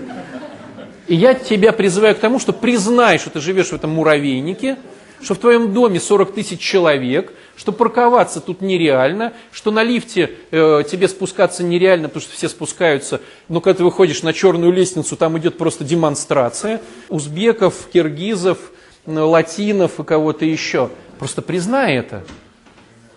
И 1.08 1.14
я 1.14 1.34
тебя 1.34 1.72
призываю 1.72 2.14
к 2.14 2.18
тому, 2.18 2.38
что 2.38 2.52
признай, 2.52 3.18
что 3.18 3.30
ты 3.30 3.40
живешь 3.40 3.68
в 3.68 3.72
этом 3.72 3.90
муравейнике, 3.90 4.76
что 5.22 5.34
в 5.34 5.38
твоем 5.38 5.72
доме 5.72 6.00
40 6.00 6.34
тысяч 6.34 6.60
человек, 6.60 7.32
что 7.56 7.72
парковаться 7.72 8.40
тут 8.40 8.60
нереально, 8.60 9.32
что 9.50 9.70
на 9.70 9.82
лифте 9.82 10.30
э, 10.50 10.82
тебе 10.88 11.08
спускаться 11.08 11.64
нереально, 11.64 12.08
потому 12.08 12.22
что 12.22 12.34
все 12.34 12.48
спускаются, 12.48 13.20
но 13.48 13.60
когда 13.60 13.78
ты 13.78 13.84
выходишь 13.84 14.22
на 14.22 14.32
черную 14.32 14.70
лестницу, 14.70 15.16
там 15.16 15.36
идет 15.38 15.56
просто 15.56 15.82
демонстрация. 15.82 16.80
Узбеков, 17.08 17.88
киргизов, 17.92 18.58
латинов 19.06 19.98
и 19.98 20.04
кого-то 20.04 20.44
еще. 20.44 20.90
Просто 21.18 21.40
признай 21.42 21.96
это. 21.96 22.22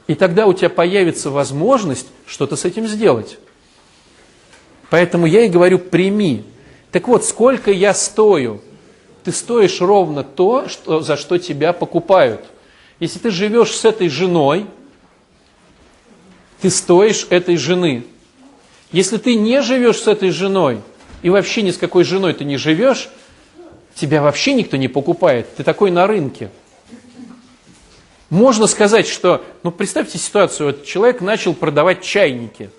И 0.07 0.15
тогда 0.15 0.47
у 0.47 0.53
тебя 0.53 0.69
появится 0.69 1.29
возможность 1.29 2.07
что-то 2.25 2.55
с 2.55 2.65
этим 2.65 2.87
сделать. 2.87 3.37
Поэтому 4.89 5.25
я 5.25 5.45
и 5.45 5.49
говорю, 5.49 5.77
прими. 5.77 6.45
Так 6.91 7.07
вот, 7.07 7.25
сколько 7.25 7.71
я 7.71 7.93
стою? 7.93 8.61
Ты 9.23 9.31
стоишь 9.31 9.79
ровно 9.81 10.23
то, 10.23 10.67
что, 10.67 11.01
за 11.01 11.15
что 11.15 11.37
тебя 11.37 11.73
покупают. 11.73 12.41
Если 12.99 13.19
ты 13.19 13.31
живешь 13.31 13.71
с 13.71 13.85
этой 13.85 14.09
женой, 14.09 14.65
ты 16.59 16.69
стоишь 16.69 17.27
этой 17.29 17.57
жены. 17.57 18.03
Если 18.91 19.17
ты 19.17 19.35
не 19.35 19.61
живешь 19.61 19.99
с 19.99 20.07
этой 20.07 20.31
женой, 20.31 20.81
и 21.21 21.29
вообще 21.29 21.61
ни 21.61 21.71
с 21.71 21.77
какой 21.77 22.03
женой 22.03 22.33
ты 22.33 22.43
не 22.43 22.57
живешь, 22.57 23.09
тебя 23.95 24.21
вообще 24.21 24.53
никто 24.53 24.77
не 24.77 24.87
покупает, 24.87 25.55
ты 25.55 25.63
такой 25.63 25.91
на 25.91 26.07
рынке. 26.07 26.49
Можно 28.29 28.67
сказать, 28.67 29.07
что, 29.07 29.43
ну 29.63 29.71
представьте 29.71 30.17
ситуацию, 30.17 30.67
вот 30.67 30.85
человек 30.85 31.21
начал 31.21 31.53
продавать 31.53 32.01
чайники. 32.01 32.69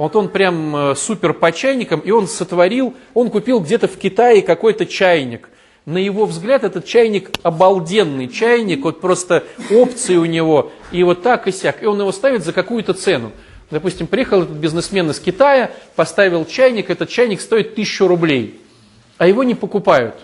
Вот 0.00 0.16
он 0.16 0.30
прям 0.30 0.74
э, 0.74 0.94
супер 0.94 1.34
по 1.34 1.52
чайникам, 1.52 2.00
и 2.00 2.10
он 2.10 2.26
сотворил, 2.26 2.94
он 3.12 3.28
купил 3.28 3.60
где-то 3.60 3.86
в 3.86 3.98
Китае 3.98 4.40
какой-то 4.40 4.86
чайник. 4.86 5.50
На 5.84 5.98
его 5.98 6.24
взгляд 6.24 6.64
этот 6.64 6.86
чайник 6.86 7.28
обалденный 7.42 8.28
чайник, 8.28 8.82
вот 8.84 9.02
просто 9.02 9.44
опции 9.70 10.16
у 10.16 10.24
него, 10.24 10.72
и 10.90 11.02
вот 11.02 11.22
так 11.22 11.48
и 11.48 11.52
сяк. 11.52 11.82
И 11.82 11.86
он 11.86 12.00
его 12.00 12.12
ставит 12.12 12.44
за 12.44 12.54
какую-то 12.54 12.94
цену. 12.94 13.30
Допустим, 13.70 14.06
приехал 14.06 14.44
этот 14.44 14.56
бизнесмен 14.56 15.10
из 15.10 15.20
Китая, 15.20 15.70
поставил 15.96 16.46
чайник, 16.46 16.88
этот 16.88 17.10
чайник 17.10 17.42
стоит 17.42 17.74
тысячу 17.74 18.08
рублей, 18.08 18.58
а 19.18 19.26
его 19.26 19.44
не 19.44 19.54
покупают. 19.54 20.14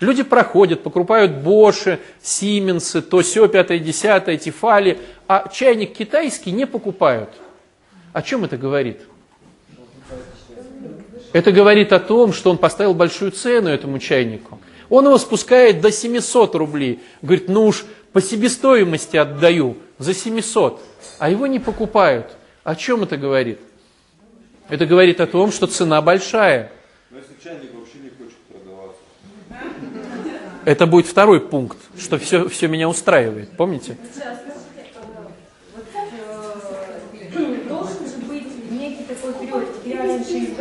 Люди 0.00 0.24
проходят, 0.24 0.82
покупают 0.82 1.36
Боши, 1.38 2.00
Сименсы, 2.20 3.00
то 3.00 3.22
все, 3.22 3.48
пятое, 3.48 3.78
десятое, 3.78 4.36
Тефали, 4.36 4.98
а 5.26 5.48
чайник 5.48 5.94
китайский 5.94 6.52
не 6.52 6.66
покупают. 6.66 7.30
О 8.12 8.20
чем 8.20 8.44
это 8.44 8.58
говорит? 8.58 8.98
Это 11.32 11.52
говорит 11.52 11.92
о 11.92 11.98
том, 11.98 12.32
что 12.32 12.50
он 12.50 12.58
поставил 12.58 12.94
большую 12.94 13.32
цену 13.32 13.70
этому 13.70 13.98
чайнику. 13.98 14.60
Он 14.88 15.06
его 15.06 15.18
спускает 15.18 15.80
до 15.80 15.90
700 15.90 16.54
рублей. 16.54 17.00
Говорит, 17.22 17.48
ну 17.48 17.66
уж 17.66 17.84
по 18.12 18.20
себестоимости 18.20 19.16
отдаю 19.16 19.76
за 19.98 20.14
700. 20.14 20.80
А 21.18 21.30
его 21.30 21.46
не 21.46 21.58
покупают. 21.58 22.32
О 22.64 22.74
чем 22.74 23.02
это 23.02 23.16
говорит? 23.16 23.58
Это 24.68 24.86
говорит 24.86 25.20
о 25.20 25.26
том, 25.26 25.50
что 25.50 25.66
цена 25.66 26.02
большая. 26.02 26.70
Но 27.10 27.18
если 27.18 27.34
чайник 27.42 27.72
это 30.64 30.86
будет 30.86 31.06
второй 31.06 31.40
пункт, 31.40 31.78
что 31.98 32.18
все, 32.18 32.48
все 32.48 32.68
меня 32.68 32.88
устраивает. 32.88 33.50
Помните? 33.56 33.96
Должен 37.68 38.06
же 38.06 38.16
быть 38.28 38.70
некий 38.70 39.04
такой 39.04 39.32
период, 39.34 39.64
я 39.84 40.02
раньше 40.02 40.34
из 40.34 40.56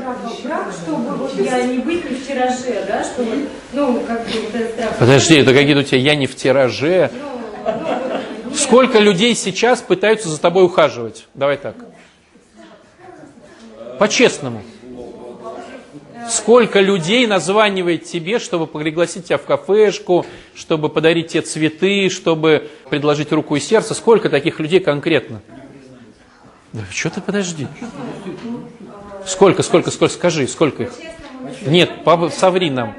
брак, 0.52 0.74
чтобы 0.74 1.16
вот 1.16 1.34
я 1.40 1.64
не 1.64 1.80
быть 1.80 2.10
не 2.10 2.16
в 2.16 2.28
тираже, 2.28 2.86
да, 2.88 3.04
что 3.04 3.24
вот, 3.24 3.40
ну, 3.74 4.02
как 4.02 4.26
бы 4.26 4.32
вот 4.42 4.56
этот 4.56 4.74
страх. 4.74 4.98
Подожди, 5.00 5.36
это 5.38 5.54
какие-то 5.54 5.80
у 5.80 5.84
тебя 5.84 6.00
я 6.00 6.16
не 6.16 6.28
в 6.28 6.36
тираже. 6.36 7.10
Ну, 7.14 7.20
ну, 7.66 8.50
вот, 8.50 8.58
Сколько 8.58 9.00
людей 9.00 9.34
сейчас 9.36 9.82
пытаются 9.82 10.30
за 10.30 10.40
тобой 10.40 10.66
ухаживать? 10.66 11.28
Давай 11.34 11.58
так. 11.58 11.76
По-честному. 13.98 14.62
Сколько 16.30 16.80
людей 16.80 17.28
названивает 17.28 18.06
тебе, 18.06 18.40
чтобы 18.40 18.68
пригласить 18.68 19.26
тебя 19.26 19.38
в 19.38 19.44
кафешку, 19.44 20.26
чтобы 20.54 20.90
подарить 20.90 21.28
тебе 21.30 21.42
цветы, 21.42 22.10
чтобы 22.10 22.70
предложить 22.90 23.32
руку 23.32 23.56
и 23.56 23.60
сердце? 23.60 23.94
Сколько 23.94 24.30
таких 24.30 24.60
людей 24.60 24.80
конкретно? 24.80 25.42
Да 26.74 26.82
что 26.92 27.10
ты 27.10 27.22
подожди. 27.22 27.68
Сколько, 29.26 29.64
сколько, 29.64 29.92
сколько, 29.92 30.14
скажи, 30.14 30.48
сколько 30.48 30.84
их? 30.84 30.94
Нет, 31.66 32.04
по- 32.04 32.30
соври 32.30 32.70
нам. 32.70 32.96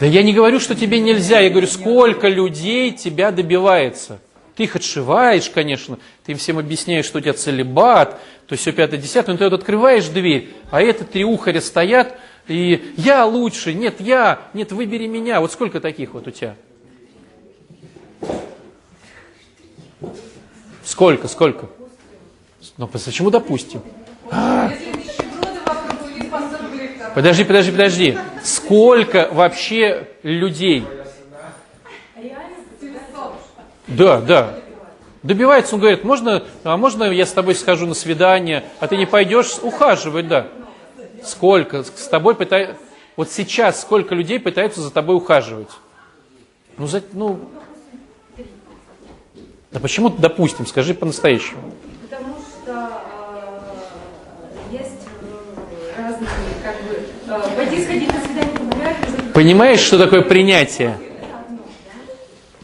Да 0.00 0.06
я 0.06 0.22
не 0.22 0.32
говорю, 0.32 0.58
что 0.60 0.74
тебе 0.74 1.00
нельзя, 1.00 1.40
я 1.40 1.50
говорю, 1.50 1.66
сколько 1.66 2.28
людей 2.28 2.90
тебя 2.92 3.30
добивается. 3.30 4.18
Ты 4.56 4.64
их 4.64 4.76
отшиваешь, 4.76 5.50
конечно, 5.50 5.98
ты 6.24 6.32
им 6.32 6.38
всем 6.38 6.58
объясняешь, 6.58 7.04
что 7.06 7.18
у 7.18 7.20
тебя 7.20 7.32
целебат, 7.32 8.20
то 8.46 8.56
все 8.56 8.72
пятое, 8.72 9.00
десятое, 9.00 9.34
но 9.34 9.38
ты 9.38 9.44
вот 9.44 9.52
открываешь 9.52 10.06
дверь, 10.06 10.50
а 10.70 10.80
это 10.82 11.04
три 11.04 11.24
ухаря 11.24 11.60
стоят, 11.60 12.16
и 12.46 12.92
я 12.96 13.24
лучше, 13.24 13.72
нет, 13.72 14.00
я, 14.00 14.42
нет, 14.52 14.70
выбери 14.70 15.06
меня. 15.06 15.40
Вот 15.40 15.52
сколько 15.52 15.80
таких 15.80 16.14
вот 16.14 16.26
у 16.26 16.30
тебя? 16.30 16.56
Сколько, 20.84 21.28
сколько? 21.28 21.68
Ну, 22.76 22.86
почему 22.86 23.30
допустим? 23.30 23.82
Подожди, 27.14 27.44
подожди, 27.44 27.70
подожди. 27.70 28.18
Сколько 28.42 29.28
вообще 29.32 30.08
людей? 30.22 30.84
Да, 33.86 34.20
да. 34.20 34.54
Добивается, 35.22 35.76
он 35.76 35.80
говорит, 35.80 36.04
можно, 36.04 36.42
а 36.64 36.76
можно 36.76 37.04
я 37.04 37.24
с 37.24 37.32
тобой 37.32 37.54
схожу 37.54 37.86
на 37.86 37.94
свидание, 37.94 38.64
а 38.80 38.88
ты 38.88 38.96
не 38.96 39.06
пойдешь 39.06 39.56
ухаживать, 39.62 40.28
да. 40.28 40.48
Сколько? 41.22 41.82
С 41.82 42.08
тобой 42.08 42.34
пытаются... 42.34 42.76
Вот 43.16 43.30
сейчас 43.30 43.80
сколько 43.80 44.14
людей 44.14 44.40
пытаются 44.40 44.80
за 44.80 44.90
тобой 44.90 45.16
ухаживать? 45.16 45.70
Ну, 46.76 46.86
за, 46.86 47.02
ну... 47.12 47.40
Да 49.70 49.80
почему, 49.80 50.10
допустим, 50.10 50.66
скажи 50.66 50.92
по-настоящему. 50.94 51.72
Потому 52.02 52.36
что 52.36 53.00
э, 54.70 54.72
есть 54.72 55.08
э, 55.22 56.02
разные, 56.02 56.28
как 56.62 56.76
бы, 56.82 56.92
э, 56.92 56.92
пойти 56.92 56.92
сходить 56.92 56.92
на 56.92 56.92
свидание 56.92 56.92
помогает. 56.94 57.23
Понимаешь, 59.34 59.80
что 59.80 59.98
такое 59.98 60.22
принятие? 60.22 60.96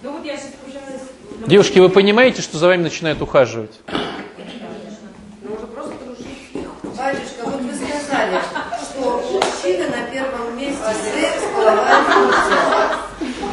Ну 0.02 0.12
ну, 0.12 1.46
Девушки, 1.46 1.80
вы 1.80 1.88
понимаете, 1.88 2.42
что 2.42 2.58
за 2.58 2.68
вами 2.68 2.82
начинают 2.82 3.20
ухаживать? 3.20 3.72
Батюшка, 6.96 7.44
вот 7.44 7.60
вы 7.60 7.72
сказали, 7.74 8.40
что 8.82 9.00
у 9.00 9.32
мужчины 9.32 9.86
на 9.88 10.02
первом 10.12 10.56
месте 10.56 10.94
секс, 11.14 11.42
половая 11.56 12.02
функция. 12.04 12.60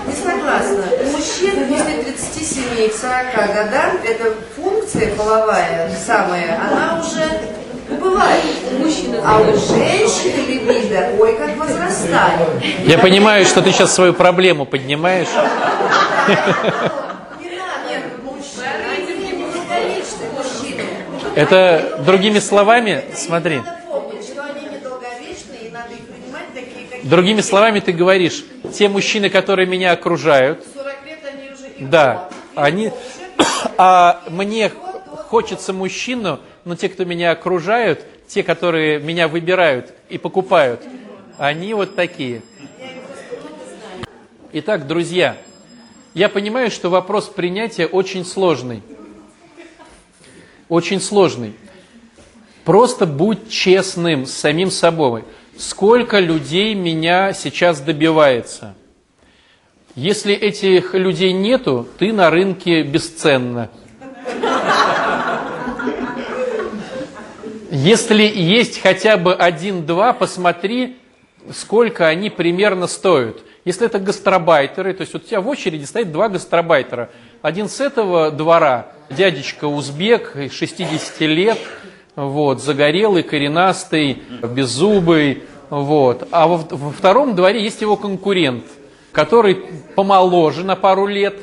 Не 0.06 0.14
согласна. 0.14 0.86
У 1.02 1.10
мужчин 1.10 1.68
после 1.68 2.04
37 2.04 2.90
к 2.90 2.94
40 2.94 3.56
годам 3.56 3.98
эта 4.06 4.34
функция 4.56 5.16
половая, 5.16 5.90
самая, 6.06 6.60
она 6.62 7.00
уже 7.00 7.58
убывает. 7.90 8.44
А 9.24 9.40
у 9.40 9.46
женщины 9.46 10.48
либидо, 10.48 11.10
ой, 11.20 11.36
как 11.36 11.58
возрастает. 11.58 12.50
Я 12.86 12.98
понимаю, 12.98 13.46
что 13.46 13.62
ты 13.62 13.72
сейчас 13.72 13.94
свою 13.94 14.14
проблему 14.14 14.66
поднимаешь. 14.66 15.28
Это 21.36 22.02
другими 22.04 22.40
словами, 22.40 23.04
смотри, 23.14 23.62
другими 27.04 27.42
словами 27.42 27.80
ты 27.80 27.92
говоришь, 27.92 28.44
те 28.74 28.90
мужчины, 28.90 29.30
которые 29.30 29.68
меня 29.68 29.92
окружают, 29.92 30.66
40 30.74 31.06
лет 31.06 31.20
они 31.32 31.52
уже 31.52 31.70
и 31.78 31.84
да, 31.84 32.30
они, 32.56 32.92
а 33.78 34.22
мне 34.30 34.72
хочется 35.30 35.74
мужчину, 35.74 36.40
но 36.68 36.76
те, 36.76 36.90
кто 36.90 37.06
меня 37.06 37.32
окружают, 37.32 38.04
те, 38.28 38.44
которые 38.44 39.00
меня 39.00 39.30
выбирают 39.30 39.94
и 40.10 40.18
покупают, 40.18 40.84
они 41.38 41.74
вот 41.74 41.96
такие. 41.96 42.42
Итак, 44.52 44.86
друзья, 44.86 45.38
я 46.14 46.28
понимаю, 46.28 46.70
что 46.70 46.90
вопрос 46.90 47.30
принятия 47.30 47.86
очень 47.86 48.26
сложный. 48.26 48.84
Очень 50.68 51.00
сложный. 51.00 51.54
Просто 52.66 53.06
будь 53.06 53.50
честным 53.50 54.26
с 54.26 54.34
самим 54.34 54.70
собой. 54.70 55.24
Сколько 55.58 56.20
людей 56.20 56.74
меня 56.74 57.32
сейчас 57.32 57.80
добивается? 57.80 58.76
Если 59.96 60.34
этих 60.34 60.94
людей 60.96 61.32
нету, 61.32 61.88
ты 61.98 62.12
на 62.12 62.30
рынке 62.30 62.84
бесценна. 62.84 63.70
Если 67.70 68.24
есть 68.24 68.82
хотя 68.82 69.18
бы 69.18 69.34
один-два, 69.34 70.14
посмотри, 70.14 70.98
сколько 71.52 72.08
они 72.08 72.30
примерно 72.30 72.88
стоят. 72.88 73.40
Если 73.66 73.86
это 73.86 74.00
гастробайтеры, 74.00 74.94
то 74.94 75.02
есть 75.02 75.14
вот 75.14 75.24
у 75.24 75.28
тебя 75.28 75.42
в 75.42 75.48
очереди 75.50 75.84
стоит 75.84 76.12
два 76.12 76.30
гастробайтера. 76.30 77.10
Один 77.42 77.68
с 77.68 77.82
этого 77.82 78.32
двора, 78.32 78.88
дядечка 79.10 79.66
узбек, 79.66 80.36
60 80.52 81.20
лет, 81.22 81.58
вот, 82.16 82.64
загорелый, 82.64 83.24
коренастый, 83.24 84.24
беззубый, 84.42 85.44
вот. 85.70 86.28
А 86.32 86.48
во, 86.48 86.58
во 86.58 86.92
втором 86.92 87.36
дворе 87.36 87.62
есть 87.62 87.82
его 87.82 87.98
конкурент, 87.98 88.64
который 89.12 89.56
помоложе 89.96 90.64
на 90.64 90.78
пару 90.78 91.06
лет, 91.06 91.36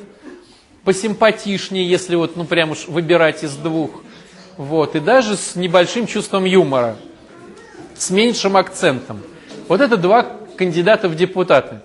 посимпатичнее, 0.84 1.86
если 1.86 2.16
вот, 2.16 2.36
ну, 2.36 2.44
прям 2.44 2.70
уж 2.70 2.88
выбирать 2.88 3.44
из 3.44 3.54
двух. 3.56 4.02
Вот, 4.56 4.94
и 4.94 5.00
даже 5.00 5.36
с 5.36 5.56
небольшим 5.56 6.06
чувством 6.06 6.44
юмора, 6.44 6.96
с 7.96 8.10
меньшим 8.10 8.56
акцентом. 8.56 9.20
Вот 9.68 9.80
это 9.80 9.96
два 9.96 10.26
кандидата 10.56 11.08
в 11.08 11.16
депутаты. 11.16 11.80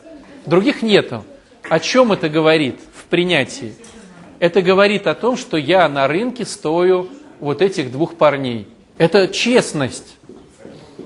Других 0.45 0.81
нету. 0.81 1.23
О 1.67 1.79
чем 1.79 2.11
это 2.11 2.29
говорит 2.29 2.79
в 2.95 3.05
принятии? 3.05 3.73
Это 4.39 4.61
говорит 4.61 5.07
о 5.07 5.15
том, 5.15 5.35
что 5.35 5.57
я 5.57 5.87
на 5.89 6.07
рынке 6.07 6.45
стою 6.45 7.09
вот 7.39 7.61
этих 7.61 7.91
двух 7.91 8.15
парней. 8.15 8.67
Это 8.97 9.27
честность. 9.27 10.17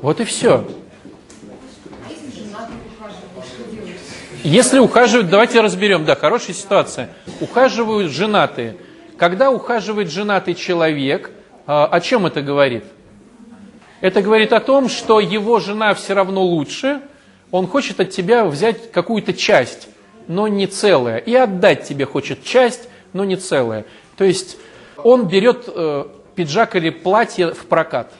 Вот 0.01 0.19
и 0.19 0.25
все. 0.25 0.67
Если 4.43 4.79
ухаживают, 4.79 5.29
давайте 5.29 5.61
разберем, 5.61 6.03
да, 6.03 6.15
хорошая 6.15 6.53
ситуация. 6.53 7.09
Ухаживают 7.39 8.11
женатые. 8.11 8.75
Когда 9.17 9.51
ухаживает 9.51 10.11
женатый 10.11 10.53
человек, 10.53 11.31
о 11.65 11.99
чем 12.01 12.25
это 12.25 12.41
говорит? 12.41 12.83
Это 14.01 14.21
говорит 14.21 14.51
о 14.51 14.59
том, 14.59 14.89
что 14.89 15.19
его 15.19 15.59
жена 15.59 15.93
все 15.93 16.13
равно 16.13 16.43
лучше, 16.43 17.01
он 17.51 17.67
хочет 17.67 17.99
от 17.99 18.09
тебя 18.09 18.45
взять 18.45 18.91
какую-то 18.91 19.33
часть, 19.33 19.87
но 20.27 20.47
не 20.47 20.67
целое, 20.67 21.17
и 21.17 21.33
отдать 21.35 21.83
тебе 21.83 22.05
хочет 22.05 22.43
часть, 22.43 22.89
но 23.13 23.23
не 23.23 23.35
целое. 23.35 23.85
То 24.17 24.23
есть 24.25 24.57
он 24.97 25.27
берет 25.27 25.65
э, 25.67 26.05
пиджак 26.35 26.75
или 26.75 26.89
платье 26.89 27.53
в 27.53 27.65
прокат. 27.67 28.11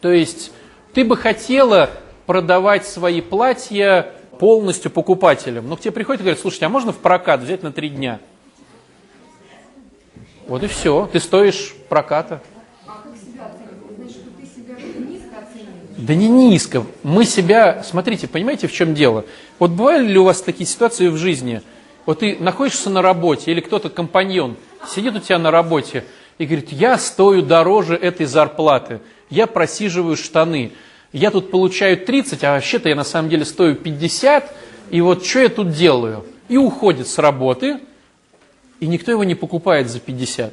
То 0.00 0.10
есть 0.10 0.52
ты 0.92 1.04
бы 1.04 1.16
хотела 1.16 1.90
продавать 2.26 2.86
свои 2.86 3.20
платья 3.20 4.12
полностью 4.38 4.90
покупателям, 4.90 5.68
но 5.68 5.76
к 5.76 5.80
тебе 5.80 5.92
приходит 5.92 6.20
и 6.20 6.24
говорит, 6.24 6.40
слушайте, 6.40 6.66
а 6.66 6.68
можно 6.68 6.92
в 6.92 6.98
прокат 6.98 7.40
взять 7.40 7.62
на 7.62 7.72
три 7.72 7.88
дня? 7.88 8.20
Вот 10.46 10.62
и 10.62 10.66
все, 10.66 11.08
ты 11.10 11.20
стоишь 11.20 11.74
проката. 11.88 12.42
Да 15.96 16.14
не 16.14 16.28
низко. 16.28 16.84
Мы 17.02 17.24
себя, 17.24 17.82
смотрите, 17.82 18.28
понимаете, 18.28 18.66
в 18.66 18.72
чем 18.72 18.94
дело? 18.94 19.24
Вот 19.58 19.70
бывали 19.70 20.06
ли 20.06 20.18
у 20.18 20.24
вас 20.24 20.42
такие 20.42 20.66
ситуации 20.66 21.08
в 21.08 21.16
жизни? 21.16 21.62
Вот 22.04 22.18
ты 22.18 22.36
находишься 22.38 22.90
на 22.90 23.00
работе, 23.00 23.52
или 23.52 23.60
кто-то, 23.60 23.88
компаньон, 23.88 24.56
сидит 24.86 25.16
у 25.16 25.20
тебя 25.20 25.38
на 25.38 25.50
работе 25.50 26.04
и 26.36 26.44
говорит, 26.44 26.72
я 26.72 26.98
стою 26.98 27.40
дороже 27.40 27.96
этой 27.96 28.26
зарплаты, 28.26 29.00
я 29.30 29.46
просиживаю 29.46 30.16
штаны, 30.16 30.72
я 31.12 31.30
тут 31.30 31.50
получаю 31.50 31.96
30, 31.96 32.44
а 32.44 32.54
вообще-то 32.54 32.90
я 32.90 32.96
на 32.96 33.04
самом 33.04 33.30
деле 33.30 33.46
стою 33.46 33.76
50, 33.76 34.54
и 34.90 35.00
вот 35.00 35.24
что 35.24 35.38
я 35.38 35.48
тут 35.48 35.70
делаю? 35.70 36.26
И 36.48 36.58
уходит 36.58 37.08
с 37.08 37.16
работы, 37.18 37.78
и 38.84 38.86
никто 38.86 39.10
его 39.10 39.24
не 39.24 39.34
покупает 39.34 39.88
за 39.88 39.98
50. 39.98 40.52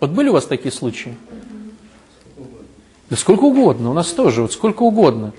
Вот 0.00 0.10
были 0.10 0.28
у 0.28 0.34
вас 0.34 0.44
такие 0.44 0.70
случаи? 0.70 1.16
Да 3.08 3.16
сколько 3.16 3.44
угодно, 3.44 3.88
у 3.88 3.94
нас 3.94 4.08
тоже, 4.08 4.42
вот 4.42 4.52
сколько 4.52 4.82
угодно. 4.82 5.32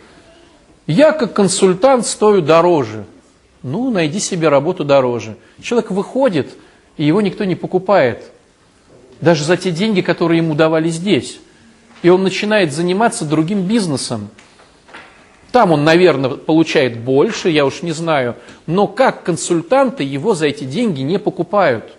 Я 0.88 1.12
как 1.12 1.34
консультант 1.34 2.08
стою 2.08 2.42
дороже. 2.42 3.06
Ну, 3.62 3.92
найди 3.92 4.20
себе 4.20 4.50
работу 4.50 4.84
дороже. 4.84 5.38
Человек 5.62 5.92
выходит, 5.92 6.56
и 6.98 7.06
его 7.06 7.22
никто 7.22 7.44
не 7.44 7.54
покупает. 7.54 8.24
Даже 9.22 9.44
за 9.44 9.56
те 9.56 9.70
деньги, 9.70 10.02
которые 10.02 10.40
ему 10.40 10.56
давали 10.56 10.90
здесь. 10.90 11.40
И 12.02 12.10
он 12.10 12.24
начинает 12.24 12.74
заниматься 12.74 13.24
другим 13.24 13.68
бизнесом. 13.68 14.30
Там 15.52 15.74
он, 15.74 15.84
наверное, 15.84 16.32
получает 16.32 17.00
больше, 17.02 17.50
я 17.50 17.68
уж 17.68 17.84
не 17.84 17.92
знаю. 17.92 18.36
Но 18.66 18.88
как 18.88 19.22
консультанты 19.22 20.04
его 20.04 20.34
за 20.34 20.48
эти 20.48 20.64
деньги 20.64 21.02
не 21.02 21.20
покупают. 21.20 21.98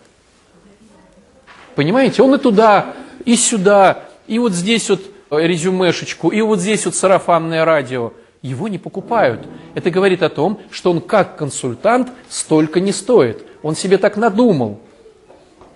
Понимаете, 1.74 2.22
он 2.22 2.34
и 2.34 2.38
туда, 2.38 2.94
и 3.24 3.36
сюда, 3.36 4.04
и 4.26 4.38
вот 4.38 4.52
здесь 4.52 4.90
вот 4.90 5.02
резюмешечку, 5.30 6.28
и 6.28 6.40
вот 6.42 6.60
здесь 6.60 6.84
вот 6.84 6.94
сарафанное 6.94 7.64
радио. 7.64 8.12
Его 8.42 8.66
не 8.68 8.78
покупают. 8.78 9.46
Это 9.74 9.90
говорит 9.90 10.22
о 10.22 10.28
том, 10.28 10.60
что 10.70 10.90
он 10.90 11.00
как 11.00 11.36
консультант 11.36 12.10
столько 12.28 12.80
не 12.80 12.92
стоит. 12.92 13.46
Он 13.62 13.76
себе 13.76 13.98
так 13.98 14.16
надумал. 14.16 14.80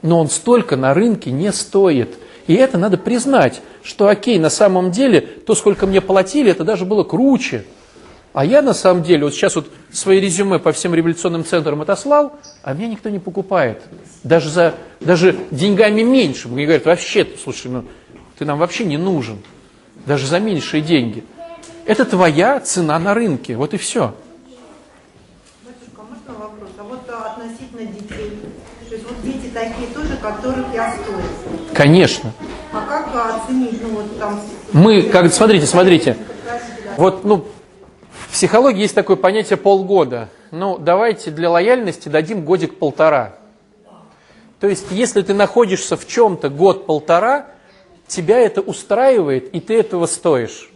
Но 0.02 0.20
он 0.20 0.28
столько 0.28 0.76
на 0.76 0.92
рынке 0.92 1.30
не 1.30 1.52
стоит. 1.52 2.18
И 2.48 2.54
это 2.54 2.76
надо 2.76 2.98
признать, 2.98 3.62
что 3.82 4.08
окей, 4.08 4.38
на 4.38 4.50
самом 4.50 4.90
деле, 4.90 5.20
то, 5.20 5.54
сколько 5.54 5.86
мне 5.86 6.00
платили, 6.00 6.50
это 6.50 6.64
даже 6.64 6.84
было 6.84 7.04
круче. 7.04 7.64
А 8.36 8.44
я 8.44 8.60
на 8.60 8.74
самом 8.74 9.02
деле, 9.02 9.24
вот 9.24 9.32
сейчас 9.32 9.56
вот 9.56 9.70
свои 9.90 10.20
резюме 10.20 10.58
по 10.58 10.70
всем 10.70 10.94
революционным 10.94 11.42
центрам 11.42 11.80
отослал, 11.80 12.38
а 12.62 12.74
меня 12.74 12.88
никто 12.88 13.08
не 13.08 13.18
покупает. 13.18 13.82
Даже, 14.24 14.50
за, 14.50 14.74
даже 15.00 15.38
деньгами 15.50 16.02
меньше. 16.02 16.46
Мне 16.48 16.66
говорят, 16.66 16.84
вообще, 16.84 17.26
слушай, 17.42 17.68
ну, 17.68 17.86
ты 18.38 18.44
нам 18.44 18.58
вообще 18.58 18.84
не 18.84 18.98
нужен. 18.98 19.38
Даже 20.04 20.26
за 20.26 20.38
меньшие 20.38 20.82
деньги. 20.82 21.24
Это 21.86 22.04
твоя 22.04 22.60
цена 22.60 22.98
на 22.98 23.14
рынке. 23.14 23.56
Вот 23.56 23.72
и 23.72 23.78
все. 23.78 24.14
Батюшка, 25.64 26.02
можно 26.02 26.38
вопрос? 26.38 26.68
А 26.76 26.82
вот 26.82 27.08
а, 27.08 27.32
относительно 27.32 27.86
детей. 27.90 28.38
То 28.86 28.94
есть 28.96 29.06
вот 29.08 29.22
дети 29.24 29.50
такие 29.54 29.88
тоже, 29.94 30.14
которых 30.20 30.66
я 30.74 30.92
стою. 30.92 31.18
Конечно. 31.72 32.30
А 32.70 32.82
как 32.82 33.44
оценить, 33.44 33.80
ну 33.80 33.88
вот 33.94 34.18
там... 34.18 34.38
Мы, 34.74 35.04
как, 35.04 35.32
смотрите, 35.32 35.64
смотрите. 35.64 36.18
Вот, 36.98 37.24
ну, 37.24 37.46
психологии 38.36 38.82
есть 38.82 38.94
такое 38.94 39.16
понятие 39.16 39.56
полгода. 39.56 40.28
Ну, 40.50 40.76
давайте 40.76 41.30
для 41.30 41.48
лояльности 41.48 42.10
дадим 42.10 42.44
годик-полтора. 42.44 43.32
То 44.60 44.68
есть, 44.68 44.88
если 44.90 45.22
ты 45.22 45.32
находишься 45.32 45.96
в 45.96 46.06
чем-то 46.06 46.50
год-полтора, 46.50 47.46
тебя 48.06 48.38
это 48.38 48.60
устраивает, 48.60 49.54
и 49.54 49.60
ты 49.60 49.78
этого 49.78 50.04
стоишь. 50.04 50.70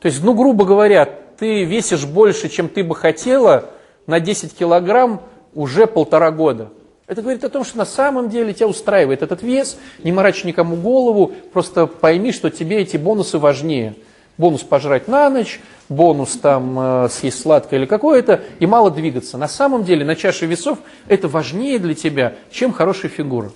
То 0.00 0.06
есть, 0.06 0.22
ну, 0.22 0.34
грубо 0.34 0.64
говоря, 0.64 1.04
ты 1.04 1.64
весишь 1.64 2.06
больше, 2.06 2.48
чем 2.48 2.68
ты 2.68 2.84
бы 2.84 2.94
хотела, 2.94 3.70
на 4.06 4.20
10 4.20 4.56
килограмм 4.56 5.20
уже 5.52 5.88
полтора 5.88 6.30
года. 6.30 6.68
Это 7.08 7.22
говорит 7.22 7.42
о 7.42 7.48
том, 7.48 7.64
что 7.64 7.78
на 7.78 7.86
самом 7.86 8.28
деле 8.28 8.54
тебя 8.54 8.68
устраивает 8.68 9.22
этот 9.22 9.42
вес, 9.42 9.78
не 10.04 10.12
морочь 10.12 10.44
никому 10.44 10.76
голову, 10.76 11.32
просто 11.52 11.88
пойми, 11.88 12.30
что 12.30 12.50
тебе 12.50 12.82
эти 12.82 12.96
бонусы 12.96 13.40
важнее. 13.40 13.96
Бонус 14.36 14.62
пожрать 14.62 15.06
на 15.06 15.30
ночь, 15.30 15.60
бонус 15.88 16.32
там 16.36 16.78
э, 16.78 17.08
съесть 17.10 17.40
сладкое 17.40 17.80
или 17.80 17.86
какое-то, 17.86 18.42
и 18.58 18.66
мало 18.66 18.90
двигаться. 18.90 19.38
На 19.38 19.48
самом 19.48 19.84
деле 19.84 20.04
на 20.04 20.16
чаше 20.16 20.46
весов 20.46 20.78
это 21.06 21.28
важнее 21.28 21.78
для 21.78 21.94
тебя, 21.94 22.34
чем 22.50 22.72
хорошая 22.72 23.10
фигура. 23.10 23.52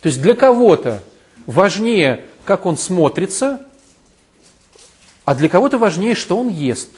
То 0.00 0.06
есть 0.08 0.22
для 0.22 0.34
кого-то 0.34 1.02
важнее, 1.46 2.24
как 2.44 2.64
он 2.64 2.76
смотрится, 2.78 3.60
а 5.24 5.34
для 5.34 5.48
кого-то 5.48 5.76
важнее, 5.76 6.14
что 6.14 6.38
он 6.38 6.48
ест. 6.48 6.90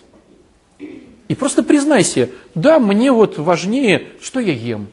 И 0.78 1.34
просто 1.34 1.62
признайся, 1.62 2.28
да, 2.54 2.78
мне 2.78 3.10
вот 3.10 3.38
важнее, 3.38 4.08
что 4.20 4.40
я 4.40 4.52
ем. 4.52 4.88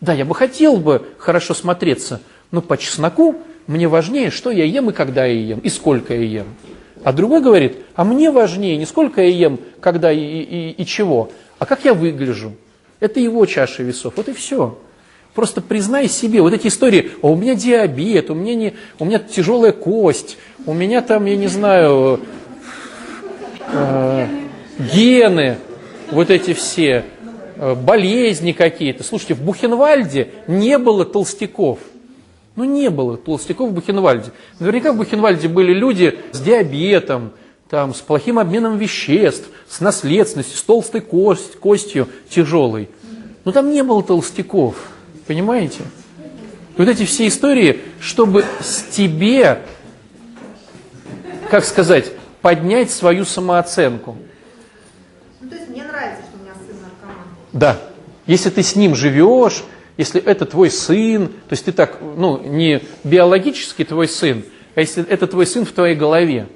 Да, 0.00 0.12
я 0.12 0.24
бы 0.24 0.34
хотел 0.34 0.76
бы 0.76 1.06
хорошо 1.18 1.54
смотреться, 1.54 2.20
но 2.50 2.60
по 2.60 2.76
чесноку 2.76 3.36
мне 3.66 3.88
важнее, 3.88 4.30
что 4.30 4.50
я 4.50 4.64
ем 4.64 4.90
и 4.90 4.92
когда 4.92 5.24
я 5.24 5.40
ем, 5.40 5.58
и 5.58 5.68
сколько 5.68 6.14
я 6.14 6.22
ем. 6.22 6.46
А 7.04 7.12
другой 7.12 7.40
говорит, 7.40 7.76
а 7.94 8.04
мне 8.04 8.30
важнее 8.30 8.76
не 8.76 8.86
сколько 8.86 9.22
я 9.22 9.28
ем, 9.28 9.58
когда 9.80 10.12
и, 10.12 10.18
и, 10.18 10.70
и 10.70 10.86
чего, 10.86 11.30
а 11.58 11.66
как 11.66 11.84
я 11.84 11.94
выгляжу. 11.94 12.52
Это 13.00 13.20
его 13.20 13.46
чаша 13.46 13.82
весов, 13.82 14.14
вот 14.16 14.28
и 14.28 14.32
все. 14.32 14.78
Просто 15.34 15.60
признай 15.60 16.08
себе, 16.08 16.42
вот 16.42 16.52
эти 16.52 16.66
истории, 16.66 17.12
а 17.22 17.28
у 17.28 17.36
меня 17.36 17.54
диабет, 17.54 18.30
у 18.30 18.34
меня, 18.34 18.54
не, 18.54 18.74
у 18.98 19.04
меня 19.04 19.20
тяжелая 19.20 19.72
кость, 19.72 20.36
у 20.66 20.74
меня 20.74 21.00
там, 21.00 21.26
я 21.26 21.36
не 21.36 21.46
знаю, 21.46 22.20
э, 23.72 24.26
гены, 24.92 25.58
вот 26.10 26.30
эти 26.30 26.54
все, 26.54 27.04
э, 27.56 27.74
болезни 27.74 28.50
какие-то. 28.50 29.04
Слушайте, 29.04 29.34
в 29.34 29.42
Бухенвальде 29.42 30.30
не 30.48 30.76
было 30.78 31.04
толстяков. 31.04 31.78
Ну, 32.58 32.64
не 32.64 32.90
было 32.90 33.16
толстяков 33.16 33.70
в 33.70 33.72
Бухенвальде. 33.72 34.32
Наверняка 34.58 34.92
в 34.92 34.96
Бухенвальде 34.96 35.46
были 35.46 35.72
люди 35.72 36.18
с 36.32 36.40
диабетом, 36.40 37.30
там, 37.70 37.94
с 37.94 37.98
плохим 37.98 38.36
обменом 38.36 38.78
веществ, 38.78 39.48
с 39.68 39.80
наследственностью, 39.80 40.58
с 40.58 40.62
толстой 40.64 41.00
кость, 41.02 41.54
костью 41.60 42.08
тяжелой. 42.28 42.88
Но 43.44 43.52
там 43.52 43.70
не 43.70 43.84
было 43.84 44.02
толстяков. 44.02 44.74
Понимаете? 45.28 45.82
Вот 46.76 46.88
эти 46.88 47.04
все 47.04 47.28
истории, 47.28 47.78
чтобы 48.00 48.44
с 48.60 48.82
тебе, 48.90 49.62
как 51.52 51.64
сказать, 51.64 52.10
поднять 52.42 52.90
свою 52.90 53.24
самооценку. 53.24 54.16
Ну, 55.40 55.48
то 55.48 55.54
есть 55.54 55.68
мне 55.68 55.84
нравится, 55.84 56.24
что 56.28 56.40
у 56.40 56.42
меня 56.42 56.54
сын 56.54 56.76
наркоман. 56.82 57.24
Да. 57.52 57.78
Если 58.26 58.50
ты 58.50 58.64
с 58.64 58.74
ним 58.74 58.96
живешь, 58.96 59.62
если 59.98 60.22
это 60.22 60.46
твой 60.46 60.70
сын, 60.70 61.26
то 61.26 61.52
есть 61.52 61.66
ты 61.66 61.72
так, 61.72 61.98
ну, 62.00 62.40
не 62.42 62.80
биологически 63.04 63.84
твой 63.84 64.08
сын, 64.08 64.44
а 64.74 64.80
если 64.80 65.04
это 65.04 65.26
твой 65.26 65.44
сын 65.44 65.66
в 65.66 65.72
твоей 65.72 65.96
голове. 65.96 66.46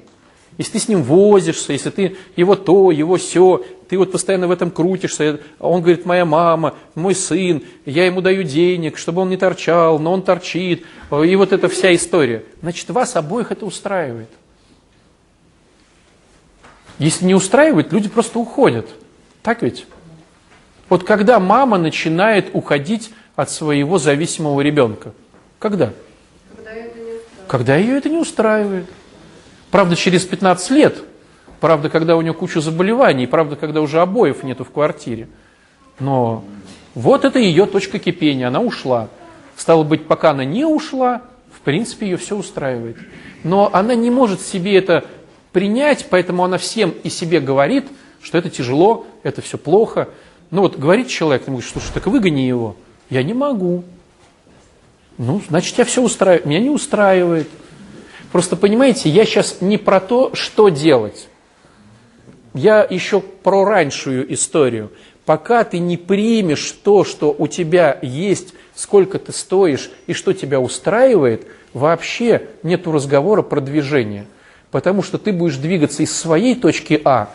Если 0.57 0.73
ты 0.73 0.79
с 0.79 0.87
ним 0.87 1.03
возишься, 1.03 1.73
если 1.73 1.89
ты 1.89 2.15
его 2.35 2.55
то, 2.55 2.91
его 2.91 3.17
все, 3.17 3.65
ты 3.89 3.97
вот 3.97 4.11
постоянно 4.11 4.47
в 4.47 4.51
этом 4.51 4.71
крутишься, 4.71 5.41
он 5.59 5.81
говорит, 5.81 6.05
моя 6.05 6.25
мама, 6.25 6.75
мой 6.95 7.15
сын, 7.15 7.63
я 7.85 8.05
ему 8.05 8.21
даю 8.21 8.43
денег, 8.43 8.97
чтобы 8.97 9.21
он 9.21 9.29
не 9.29 9.37
торчал, 9.37 9.99
но 9.99 10.13
он 10.13 10.21
торчит, 10.21 10.85
и 11.11 11.35
вот 11.35 11.51
эта 11.51 11.67
вся 11.67 11.93
история. 11.93 12.45
Значит, 12.61 12.89
вас 12.91 13.15
обоих 13.15 13.51
это 13.51 13.65
устраивает. 13.65 14.29
Если 16.97 17.25
не 17.25 17.35
устраивает, 17.35 17.91
люди 17.91 18.07
просто 18.07 18.39
уходят. 18.39 18.87
Так 19.41 19.63
ведь? 19.63 19.85
Вот 20.87 21.03
когда 21.03 21.39
мама 21.39 21.77
начинает 21.77 22.51
уходить 22.53 23.11
от 23.35 23.49
своего 23.49 23.97
зависимого 23.97 24.61
ребенка? 24.61 25.13
Когда? 25.59 25.93
Когда 27.47 27.75
ее 27.75 27.97
это 27.97 28.09
не 28.09 28.17
устраивает. 28.17 28.85
Правда, 29.71 29.95
через 29.95 30.23
15 30.23 30.71
лет, 30.71 31.03
правда, 31.59 31.89
когда 31.89 32.15
у 32.15 32.21
нее 32.21 32.33
куча 32.33 32.61
заболеваний, 32.61 33.27
правда, 33.27 33.55
когда 33.55 33.81
уже 33.81 34.01
обоев 34.01 34.43
нету 34.43 34.63
в 34.63 34.71
квартире. 34.71 35.27
Но 35.99 36.43
вот 36.95 37.25
это 37.25 37.39
ее 37.39 37.65
точка 37.65 37.99
кипения, 37.99 38.47
она 38.47 38.61
ушла. 38.61 39.09
Стало 39.55 39.83
быть, 39.83 40.05
пока 40.05 40.31
она 40.31 40.45
не 40.45 40.65
ушла, 40.65 41.21
в 41.51 41.61
принципе, 41.61 42.07
ее 42.07 42.17
все 42.17 42.35
устраивает. 42.35 42.97
Но 43.43 43.69
она 43.73 43.95
не 43.95 44.09
может 44.09 44.41
себе 44.41 44.77
это 44.77 45.05
принять, 45.51 46.07
поэтому 46.09 46.43
она 46.43 46.57
всем 46.57 46.91
и 47.03 47.09
себе 47.09 47.39
говорит, 47.39 47.85
что 48.21 48.37
это 48.37 48.49
тяжело, 48.49 49.05
это 49.23 49.41
все 49.41 49.57
плохо. 49.57 50.09
Ну 50.51 50.61
вот 50.61 50.77
говорит 50.77 51.07
человек, 51.07 51.47
ему 51.47 51.61
слушай, 51.61 51.91
так 51.93 52.07
выгони 52.07 52.41
его. 52.41 52.75
Я 53.09 53.23
не 53.23 53.33
могу. 53.33 53.83
Ну, 55.17 55.41
значит, 55.47 55.75
тебя 55.75 55.85
все 55.85 56.01
устраивает. 56.01 56.45
Меня 56.45 56.59
не 56.59 56.69
устраивает. 56.69 57.47
Просто 58.31 58.55
понимаете, 58.55 59.09
я 59.09 59.25
сейчас 59.25 59.61
не 59.61 59.77
про 59.77 59.99
то, 59.99 60.33
что 60.33 60.69
делать. 60.69 61.27
Я 62.53 62.85
еще 62.87 63.19
про 63.19 63.65
раньшую 63.65 64.31
историю. 64.33 64.91
Пока 65.25 65.63
ты 65.63 65.79
не 65.79 65.97
примешь 65.97 66.71
то, 66.83 67.03
что 67.03 67.33
у 67.37 67.47
тебя 67.47 67.97
есть, 68.01 68.53
сколько 68.75 69.19
ты 69.19 69.31
стоишь 69.31 69.89
и 70.07 70.13
что 70.13 70.33
тебя 70.33 70.59
устраивает, 70.59 71.47
вообще 71.73 72.47
нету 72.63 72.91
разговора 72.91 73.41
про 73.41 73.61
движение. 73.61 74.25
Потому 74.71 75.03
что 75.03 75.17
ты 75.17 75.31
будешь 75.31 75.57
двигаться 75.57 76.03
из 76.03 76.15
своей 76.15 76.55
точки 76.55 76.99
А, 77.05 77.29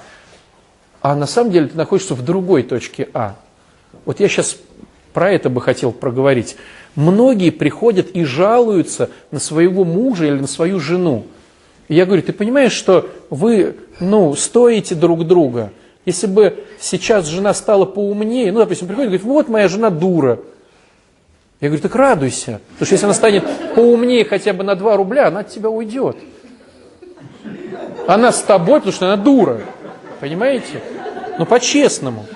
а 1.01 1.15
на 1.15 1.27
самом 1.27 1.53
деле 1.53 1.69
ты 1.69 1.77
находишься 1.77 2.15
в 2.15 2.25
другой 2.25 2.63
точке 2.63 3.09
А. 3.15 3.37
Вот 4.05 4.21
я 4.21 4.29
сейчас 4.29 4.57
про 5.13 5.31
это 5.33 5.51
бы 5.51 5.61
хотел 5.61 5.93
проговорить. 5.93 6.57
Многие 6.95 7.51
приходят 7.51 8.11
и 8.11 8.25
жалуются 8.25 9.11
на 9.31 9.39
своего 9.39 9.85
мужа 9.85 10.27
или 10.27 10.39
на 10.39 10.47
свою 10.47 10.81
жену. 10.81 11.27
Я 11.89 12.05
говорю, 12.07 12.23
ты 12.23 12.33
понимаешь, 12.33 12.73
что 12.73 13.09
вы, 13.31 13.77
ну, 14.01 14.35
стоите 14.35 14.95
друг 14.95 15.27
друга. 15.27 15.71
Если 16.05 16.27
бы 16.27 16.65
сейчас 16.81 17.27
жена 17.27 17.55
стала 17.55 17.85
поумнее, 17.85 18.53
ну, 18.53 18.59
допустим, 18.61 18.87
приходит 18.89 19.09
и 19.09 19.19
говорит, 19.19 19.27
вот 19.27 19.49
моя 19.49 19.69
жена 19.69 19.91
дура. 19.91 20.39
Я 21.61 21.69
говорю, 21.69 21.83
так 21.83 21.95
радуйся. 21.95 22.61
Потому 22.73 22.87
что 22.87 22.95
если 22.95 23.07
она 23.07 23.15
станет 23.15 23.45
поумнее 23.75 24.25
хотя 24.25 24.53
бы 24.53 24.65
на 24.65 24.75
2 24.75 24.97
рубля, 24.97 25.29
она 25.29 25.41
от 25.41 25.49
тебя 25.49 25.71
уйдет. 25.71 26.17
Она 28.07 28.33
с 28.33 28.43
тобой, 28.43 28.81
потому 28.81 28.93
что 28.93 29.07
она 29.07 29.23
дура. 29.23 29.61
Понимаете? 30.21 30.83
Ну, 31.39 31.47
по-честному. 31.47 32.27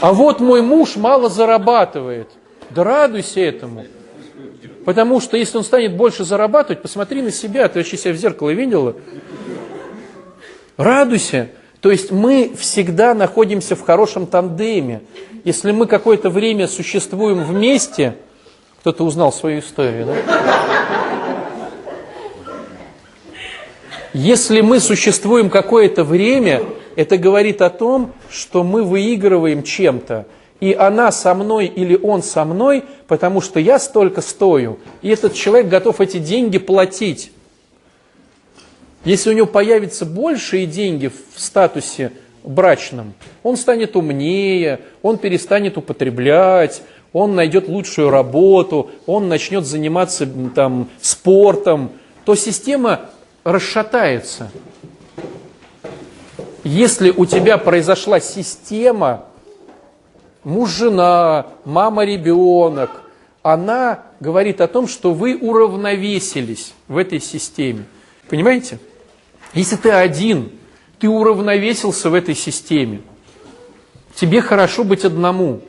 А 0.00 0.12
вот 0.12 0.40
мой 0.40 0.62
муж 0.62 0.96
мало 0.96 1.28
зарабатывает. 1.28 2.28
Да 2.70 2.84
радуйся 2.84 3.40
этому. 3.40 3.84
Потому 4.84 5.20
что 5.20 5.36
если 5.36 5.58
он 5.58 5.64
станет 5.64 5.96
больше 5.96 6.24
зарабатывать, 6.24 6.82
посмотри 6.82 7.22
на 7.22 7.30
себя, 7.30 7.68
ты 7.68 7.80
вообще 7.80 7.96
себя 7.96 8.12
в 8.12 8.16
зеркало 8.16 8.50
видела? 8.50 8.94
Радуйся. 10.76 11.48
То 11.80 11.90
есть 11.90 12.10
мы 12.10 12.52
всегда 12.58 13.14
находимся 13.14 13.76
в 13.76 13.82
хорошем 13.82 14.26
тандеме. 14.26 15.02
Если 15.44 15.72
мы 15.72 15.86
какое-то 15.86 16.30
время 16.30 16.68
существуем 16.68 17.44
вместе, 17.44 18.16
кто-то 18.80 19.04
узнал 19.04 19.32
свою 19.32 19.60
историю, 19.60 20.06
да? 20.06 20.14
Если 24.12 24.60
мы 24.60 24.80
существуем 24.80 25.50
какое-то 25.50 26.02
время, 26.02 26.62
это 26.96 27.18
говорит 27.18 27.62
о 27.62 27.70
том, 27.70 28.12
что 28.30 28.64
мы 28.64 28.82
выигрываем 28.82 29.62
чем-то. 29.62 30.26
И 30.58 30.72
она 30.72 31.12
со 31.12 31.34
мной 31.34 31.66
или 31.66 31.94
он 31.94 32.22
со 32.22 32.44
мной, 32.46 32.84
потому 33.06 33.42
что 33.42 33.60
я 33.60 33.78
столько 33.78 34.22
стою, 34.22 34.78
и 35.02 35.10
этот 35.10 35.34
человек 35.34 35.68
готов 35.68 36.00
эти 36.00 36.16
деньги 36.18 36.56
платить. 36.56 37.30
Если 39.04 39.30
у 39.30 39.34
него 39.34 39.46
появятся 39.46 40.06
большие 40.06 40.66
деньги 40.66 41.08
в 41.08 41.38
статусе 41.38 42.10
брачном, 42.42 43.12
он 43.42 43.58
станет 43.58 43.96
умнее, 43.96 44.80
он 45.02 45.18
перестанет 45.18 45.76
употреблять, 45.76 46.82
он 47.12 47.34
найдет 47.34 47.68
лучшую 47.68 48.08
работу, 48.08 48.90
он 49.04 49.28
начнет 49.28 49.66
заниматься 49.66 50.26
там, 50.54 50.88
спортом, 51.00 51.92
то 52.24 52.34
система 52.34 53.10
расшатается. 53.44 54.50
Если 56.66 57.10
у 57.10 57.26
тебя 57.26 57.58
произошла 57.58 58.18
система, 58.18 59.26
муж-жена, 60.42 61.46
мама-ребенок, 61.64 62.90
она 63.44 64.02
говорит 64.18 64.60
о 64.60 64.66
том, 64.66 64.88
что 64.88 65.14
вы 65.14 65.36
уравновесились 65.36 66.74
в 66.88 66.96
этой 66.96 67.20
системе. 67.20 67.84
Понимаете? 68.28 68.80
Если 69.54 69.76
ты 69.76 69.92
один, 69.92 70.50
ты 70.98 71.08
уравновесился 71.08 72.10
в 72.10 72.14
этой 72.14 72.34
системе. 72.34 73.02
Тебе 74.16 74.40
хорошо 74.40 74.82
быть 74.82 75.04
одному. 75.04 75.60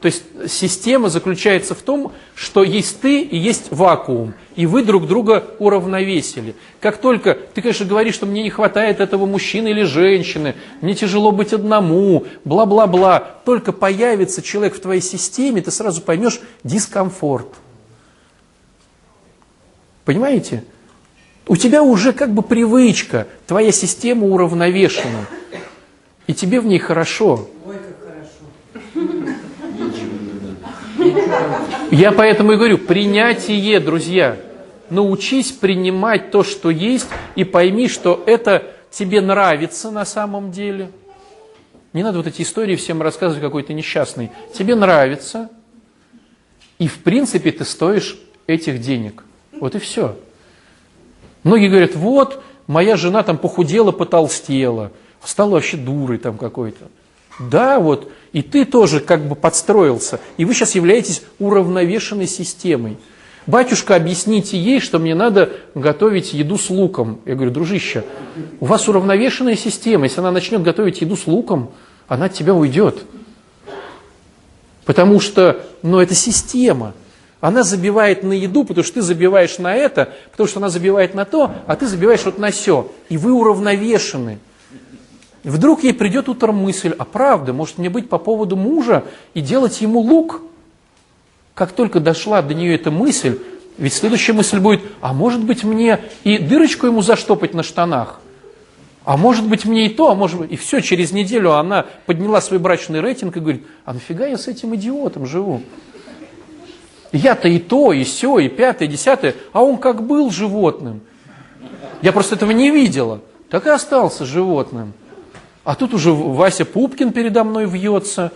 То 0.00 0.06
есть 0.06 0.22
система 0.48 1.10
заключается 1.10 1.74
в 1.74 1.82
том, 1.82 2.12
что 2.34 2.64
есть 2.64 3.02
ты 3.02 3.20
и 3.20 3.36
есть 3.36 3.66
вакуум, 3.70 4.32
и 4.60 4.66
вы 4.66 4.82
друг 4.82 5.06
друга 5.06 5.44
уравновесили. 5.58 6.54
Как 6.80 6.98
только 6.98 7.32
ты, 7.32 7.62
конечно, 7.62 7.86
говоришь, 7.86 8.14
что 8.14 8.26
мне 8.26 8.42
не 8.42 8.50
хватает 8.50 9.00
этого 9.00 9.24
мужчины 9.24 9.68
или 9.68 9.84
женщины, 9.84 10.54
мне 10.82 10.94
тяжело 10.94 11.32
быть 11.32 11.54
одному, 11.54 12.26
бла-бла-бла, 12.44 13.20
только 13.46 13.72
появится 13.72 14.42
человек 14.42 14.74
в 14.74 14.80
твоей 14.80 15.00
системе, 15.00 15.62
ты 15.62 15.70
сразу 15.70 16.02
поймешь 16.02 16.42
дискомфорт. 16.62 17.48
Понимаете? 20.04 20.62
У 21.48 21.56
тебя 21.56 21.82
уже 21.82 22.12
как 22.12 22.34
бы 22.34 22.42
привычка, 22.42 23.28
твоя 23.46 23.72
система 23.72 24.26
уравновешена, 24.26 25.24
и 26.26 26.34
тебе 26.34 26.60
в 26.60 26.66
ней 26.66 26.78
хорошо. 26.78 27.48
Ой, 27.64 27.76
как 27.76 27.96
хорошо. 30.98 31.56
Я 31.90 32.12
поэтому 32.12 32.52
и 32.52 32.56
говорю, 32.56 32.76
принятие, 32.76 33.80
друзья. 33.80 34.36
Научись 34.90 35.52
принимать 35.52 36.30
то, 36.30 36.42
что 36.42 36.70
есть, 36.70 37.08
и 37.36 37.44
пойми, 37.44 37.88
что 37.88 38.22
это 38.26 38.64
тебе 38.90 39.20
нравится 39.20 39.90
на 39.90 40.04
самом 40.04 40.50
деле. 40.50 40.90
Не 41.92 42.02
надо 42.02 42.18
вот 42.18 42.26
эти 42.26 42.42
истории 42.42 42.76
всем 42.76 43.00
рассказывать 43.00 43.42
какой-то 43.42 43.72
несчастный. 43.72 44.30
Тебе 44.52 44.74
нравится, 44.74 45.48
и 46.78 46.88
в 46.88 46.98
принципе 46.98 47.52
ты 47.52 47.64
стоишь 47.64 48.18
этих 48.46 48.80
денег. 48.80 49.24
Вот 49.52 49.74
и 49.74 49.78
все. 49.78 50.16
Многие 51.42 51.68
говорят, 51.68 51.94
вот, 51.94 52.42
моя 52.66 52.96
жена 52.96 53.22
там 53.22 53.38
похудела, 53.38 53.92
потолстела, 53.92 54.92
стала 55.24 55.50
вообще 55.50 55.76
дурой 55.76 56.18
там 56.18 56.38
какой-то. 56.38 56.88
Да, 57.38 57.80
вот, 57.80 58.12
и 58.32 58.42
ты 58.42 58.64
тоже 58.64 59.00
как 59.00 59.26
бы 59.26 59.34
подстроился, 59.34 60.20
и 60.36 60.44
вы 60.44 60.54
сейчас 60.54 60.74
являетесь 60.74 61.22
уравновешенной 61.38 62.26
системой. 62.26 62.98
Батюшка, 63.46 63.96
объясните 63.96 64.58
ей, 64.58 64.80
что 64.80 64.98
мне 64.98 65.14
надо 65.14 65.50
готовить 65.74 66.34
еду 66.34 66.58
с 66.58 66.68
луком. 66.68 67.20
Я 67.24 67.34
говорю, 67.34 67.50
дружище, 67.50 68.04
у 68.60 68.66
вас 68.66 68.88
уравновешенная 68.88 69.56
система. 69.56 70.04
Если 70.04 70.20
она 70.20 70.30
начнет 70.30 70.62
готовить 70.62 71.00
еду 71.00 71.16
с 71.16 71.26
луком, 71.26 71.70
она 72.06 72.26
от 72.26 72.34
тебя 72.34 72.54
уйдет. 72.54 73.02
Потому 74.84 75.20
что, 75.20 75.64
ну, 75.82 76.00
это 76.00 76.14
система. 76.14 76.94
Она 77.40 77.62
забивает 77.62 78.22
на 78.22 78.34
еду, 78.34 78.64
потому 78.64 78.84
что 78.84 78.94
ты 78.94 79.02
забиваешь 79.02 79.58
на 79.58 79.74
это, 79.74 80.12
потому 80.30 80.46
что 80.46 80.58
она 80.58 80.68
забивает 80.68 81.14
на 81.14 81.24
то, 81.24 81.52
а 81.66 81.76
ты 81.76 81.86
забиваешь 81.86 82.24
вот 82.24 82.38
на 82.38 82.50
все. 82.50 82.92
И 83.08 83.16
вы 83.16 83.32
уравновешены. 83.32 84.38
Вдруг 85.42 85.82
ей 85.84 85.94
придет 85.94 86.28
утром 86.28 86.56
мысль, 86.56 86.94
а 86.98 87.06
правда, 87.06 87.54
может 87.54 87.78
мне 87.78 87.88
быть 87.88 88.10
по 88.10 88.18
поводу 88.18 88.56
мужа 88.56 89.04
и 89.32 89.40
делать 89.40 89.80
ему 89.80 90.00
лук? 90.00 90.42
Как 91.60 91.72
только 91.72 92.00
дошла 92.00 92.40
до 92.40 92.54
нее 92.54 92.74
эта 92.74 92.90
мысль, 92.90 93.38
ведь 93.76 93.92
следующая 93.92 94.32
мысль 94.32 94.58
будет, 94.60 94.80
а 95.02 95.12
может 95.12 95.44
быть 95.44 95.62
мне 95.62 96.00
и 96.24 96.38
дырочку 96.38 96.86
ему 96.86 97.02
заштопать 97.02 97.52
на 97.52 97.62
штанах? 97.62 98.20
А 99.04 99.18
может 99.18 99.46
быть 99.46 99.66
мне 99.66 99.84
и 99.84 99.88
то, 99.90 100.10
а 100.10 100.14
может 100.14 100.38
быть... 100.38 100.50
И 100.52 100.56
все, 100.56 100.80
через 100.80 101.12
неделю 101.12 101.52
она 101.52 101.84
подняла 102.06 102.40
свой 102.40 102.58
брачный 102.58 103.02
рейтинг 103.02 103.36
и 103.36 103.40
говорит, 103.40 103.66
а 103.84 103.92
нафига 103.92 104.24
я 104.26 104.38
с 104.38 104.48
этим 104.48 104.74
идиотом 104.74 105.26
живу? 105.26 105.60
Я-то 107.12 107.46
и 107.46 107.58
то, 107.58 107.92
и 107.92 108.04
все, 108.04 108.38
и 108.38 108.48
пятое, 108.48 108.88
и 108.88 108.90
десятое, 108.90 109.34
а 109.52 109.62
он 109.62 109.76
как 109.76 110.06
был 110.06 110.30
животным. 110.30 111.02
Я 112.00 112.12
просто 112.12 112.36
этого 112.36 112.52
не 112.52 112.70
видела, 112.70 113.20
так 113.50 113.66
и 113.66 113.68
остался 113.68 114.24
животным. 114.24 114.94
А 115.64 115.74
тут 115.74 115.92
уже 115.92 116.10
Вася 116.10 116.64
Пупкин 116.64 117.12
передо 117.12 117.44
мной 117.44 117.66
вьется, 117.66 118.32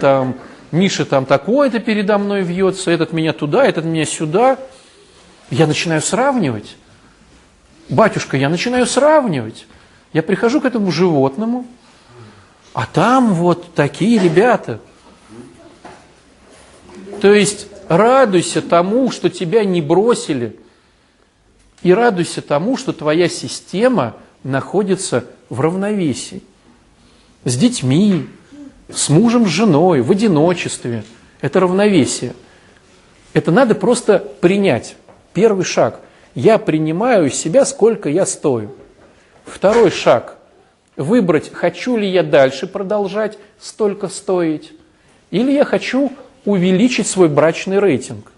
там, 0.00 0.34
Миша 0.72 1.04
там 1.04 1.26
такой-то 1.26 1.80
передо 1.80 2.16
мной 2.18 2.42
вьется, 2.42 2.90
этот 2.90 3.12
меня 3.12 3.34
туда, 3.34 3.64
этот 3.64 3.84
меня 3.84 4.06
сюда. 4.06 4.58
Я 5.50 5.66
начинаю 5.66 6.00
сравнивать. 6.00 6.76
Батюшка, 7.90 8.38
я 8.38 8.48
начинаю 8.48 8.86
сравнивать. 8.86 9.66
Я 10.14 10.22
прихожу 10.22 10.62
к 10.62 10.64
этому 10.64 10.90
животному, 10.90 11.66
а 12.72 12.86
там 12.86 13.34
вот 13.34 13.74
такие 13.74 14.18
ребята. 14.18 14.80
То 17.20 17.32
есть 17.32 17.66
радуйся 17.88 18.62
тому, 18.62 19.10
что 19.10 19.28
тебя 19.28 19.64
не 19.64 19.82
бросили, 19.82 20.58
и 21.82 21.92
радуйся 21.92 22.40
тому, 22.40 22.78
что 22.78 22.92
твоя 22.92 23.28
система 23.28 24.16
находится 24.42 25.24
в 25.50 25.60
равновесии. 25.60 26.42
С 27.44 27.56
детьми, 27.56 28.26
с 28.88 29.08
мужем, 29.08 29.46
с 29.46 29.50
женой, 29.50 30.00
в 30.00 30.10
одиночестве. 30.10 31.04
Это 31.40 31.60
равновесие. 31.60 32.34
Это 33.32 33.50
надо 33.50 33.74
просто 33.74 34.18
принять. 34.40 34.96
Первый 35.32 35.64
шаг. 35.64 36.00
Я 36.34 36.58
принимаю 36.58 37.30
себя, 37.30 37.64
сколько 37.64 38.08
я 38.08 38.26
стою. 38.26 38.74
Второй 39.44 39.90
шаг. 39.90 40.38
Выбрать, 40.96 41.52
хочу 41.52 41.96
ли 41.96 42.08
я 42.08 42.22
дальше 42.22 42.66
продолжать 42.66 43.38
столько 43.58 44.08
стоить, 44.08 44.72
или 45.30 45.50
я 45.50 45.64
хочу 45.64 46.12
увеличить 46.44 47.06
свой 47.06 47.28
брачный 47.28 47.78
рейтинг. 47.78 48.30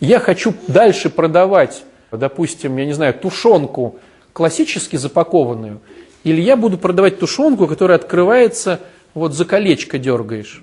Я 0.00 0.20
хочу 0.20 0.54
дальше 0.68 1.10
продавать, 1.10 1.84
допустим, 2.10 2.76
я 2.78 2.86
не 2.86 2.94
знаю, 2.94 3.12
тушенку 3.12 3.98
классически 4.32 4.96
запакованную, 4.96 5.80
или 6.26 6.40
я 6.40 6.56
буду 6.56 6.76
продавать 6.76 7.20
тушенку, 7.20 7.68
которая 7.68 7.98
открывается, 7.98 8.80
вот 9.14 9.34
за 9.34 9.44
колечко 9.44 9.96
дергаешь. 9.96 10.60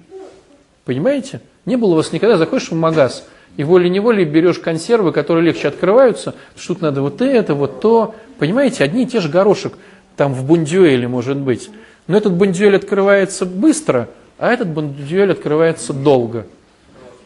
Понимаете? 0.83 1.39
Не 1.65 1.77
было 1.77 1.93
у 1.93 1.95
вас 1.95 2.11
никогда, 2.11 2.35
заходишь 2.35 2.67
в 2.67 2.75
магаз, 2.75 3.25
и 3.55 3.63
волей-неволей 3.63 4.25
берешь 4.25 4.59
консервы, 4.59 5.13
которые 5.13 5.45
легче 5.45 5.69
открываются, 5.69 6.35
что 6.57 6.73
тут 6.73 6.81
надо 6.81 7.01
вот 7.01 7.21
это, 7.21 7.55
вот 7.55 7.79
то. 7.79 8.13
Понимаете, 8.39 8.83
одни 8.83 9.03
и 9.03 9.05
те 9.05 9.21
же 9.21 9.29
горошек 9.29 9.77
там 10.17 10.33
в 10.33 10.43
бундюэле 10.43 11.07
может 11.07 11.37
быть. 11.37 11.69
Но 12.07 12.17
этот 12.17 12.33
бундюэль 12.33 12.75
открывается 12.75 13.45
быстро, 13.45 14.09
а 14.37 14.51
этот 14.51 14.67
бундюэль 14.67 15.31
открывается 15.31 15.93
долго. 15.93 16.45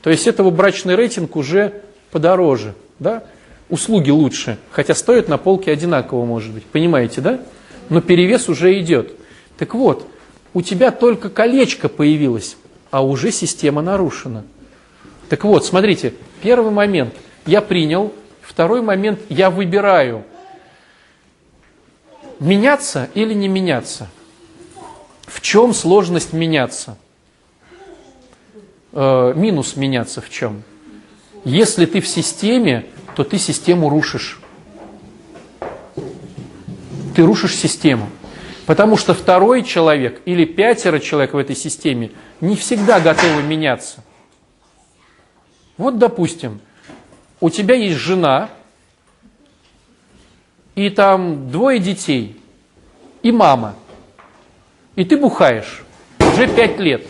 То 0.03 0.11
есть 0.11 0.27
этого 0.27 0.51
брачный 0.51 0.93
рейтинг 0.93 1.35
уже 1.37 1.81
подороже, 2.11 2.75
да? 2.99 3.23
Услуги 3.69 4.11
лучше, 4.11 4.59
хотя 4.69 4.93
стоят 4.93 5.27
на 5.27 5.39
полке 5.39 5.71
одинаково, 5.71 6.23
может 6.23 6.53
быть. 6.53 6.65
Понимаете, 6.65 7.19
да? 7.21 7.39
Но 7.89 8.01
перевес 8.01 8.49
уже 8.49 8.79
идет. 8.79 9.13
Так 9.57 9.73
вот, 9.73 10.07
у 10.53 10.61
тебя 10.61 10.91
только 10.91 11.29
колечко 11.29 11.89
появилось, 11.89 12.57
а 12.91 13.03
уже 13.03 13.31
система 13.31 13.81
нарушена. 13.81 14.43
Так 15.29 15.43
вот, 15.43 15.65
смотрите, 15.65 16.13
первый 16.41 16.71
момент 16.71 17.13
я 17.45 17.61
принял, 17.61 18.13
второй 18.41 18.81
момент 18.81 19.19
я 19.29 19.49
выбираю, 19.49 20.23
меняться 22.39 23.09
или 23.13 23.33
не 23.33 23.47
меняться. 23.47 24.09
В 25.25 25.41
чем 25.41 25.73
сложность 25.73 26.33
меняться? 26.33 26.97
Э, 28.93 29.33
минус 29.35 29.75
меняться 29.75 30.21
в 30.21 30.29
чем? 30.29 30.63
Если 31.43 31.85
ты 31.85 32.01
в 32.01 32.07
системе, 32.07 32.85
то 33.15 33.23
ты 33.23 33.37
систему 33.37 33.89
рушишь. 33.89 34.39
Ты 37.17 37.25
рушишь 37.25 37.55
систему. 37.55 38.11
Потому 38.67 38.95
что 38.95 39.15
второй 39.15 39.63
человек 39.63 40.21
или 40.25 40.45
пятеро 40.45 40.99
человек 40.99 41.33
в 41.33 41.37
этой 41.39 41.55
системе 41.55 42.11
не 42.41 42.55
всегда 42.55 42.99
готовы 42.99 43.41
меняться. 43.41 44.03
Вот, 45.77 45.97
допустим, 45.97 46.61
у 47.41 47.49
тебя 47.49 47.73
есть 47.73 47.97
жена, 47.97 48.51
и 50.75 50.91
там 50.91 51.49
двое 51.49 51.79
детей, 51.79 52.39
и 53.23 53.31
мама, 53.31 53.73
и 54.95 55.03
ты 55.03 55.17
бухаешь 55.17 55.83
уже 56.19 56.47
пять 56.47 56.77
лет. 56.77 57.03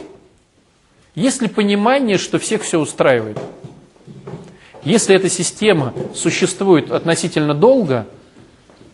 Есть 1.15 1.41
ли 1.41 1.49
понимание, 1.49 2.17
что 2.17 2.39
всех 2.39 2.61
все 2.61 2.79
устраивает? 2.79 3.39
Если 4.85 5.13
эта 5.13 5.27
система 5.27 5.93
существует 6.15 6.91
относительно 6.91 7.53
долго, 7.53 8.07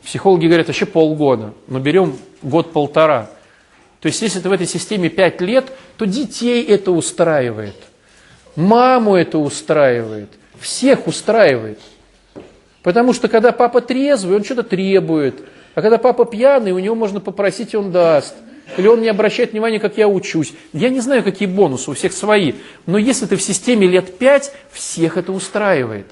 психологи 0.05 0.47
говорят 0.47 0.67
вообще 0.67 0.85
полгода, 0.85 1.53
но 1.67 1.79
берем 1.79 2.17
год-полтора. 2.41 3.29
То 3.99 4.07
есть 4.07 4.21
если 4.21 4.39
ты 4.39 4.49
в 4.49 4.51
этой 4.51 4.67
системе 4.67 5.09
пять 5.09 5.39
лет, 5.41 5.71
то 5.97 6.05
детей 6.05 6.63
это 6.63 6.91
устраивает– 6.91 7.75
Маму 8.55 9.15
это 9.15 9.39
устраивает, 9.39 10.29
всех 10.59 11.07
устраивает. 11.07 11.79
Потому 12.83 13.13
что 13.13 13.27
когда 13.27 13.51
папа 13.51 13.81
трезвый, 13.81 14.35
он 14.35 14.43
что-то 14.43 14.63
требует. 14.63 15.35
А 15.73 15.81
когда 15.81 15.97
папа 15.97 16.25
пьяный, 16.25 16.71
у 16.71 16.79
него 16.79 16.95
можно 16.95 17.19
попросить, 17.19 17.73
и 17.73 17.77
он 17.77 17.91
даст. 17.91 18.35
Или 18.77 18.87
он 18.87 19.01
не 19.01 19.09
обращает 19.09 19.53
внимания, 19.53 19.79
как 19.79 19.97
я 19.97 20.07
учусь. 20.07 20.53
Я 20.71 20.89
не 20.89 20.99
знаю, 20.99 21.23
какие 21.23 21.47
бонусы, 21.47 21.89
у 21.89 21.93
всех 21.93 22.13
свои. 22.13 22.53
Но 22.85 22.97
если 22.97 23.25
ты 23.25 23.37
в 23.37 23.41
системе 23.41 23.87
лет 23.87 24.17
пять, 24.17 24.51
всех 24.71 25.17
это 25.17 25.31
устраивает. 25.31 26.05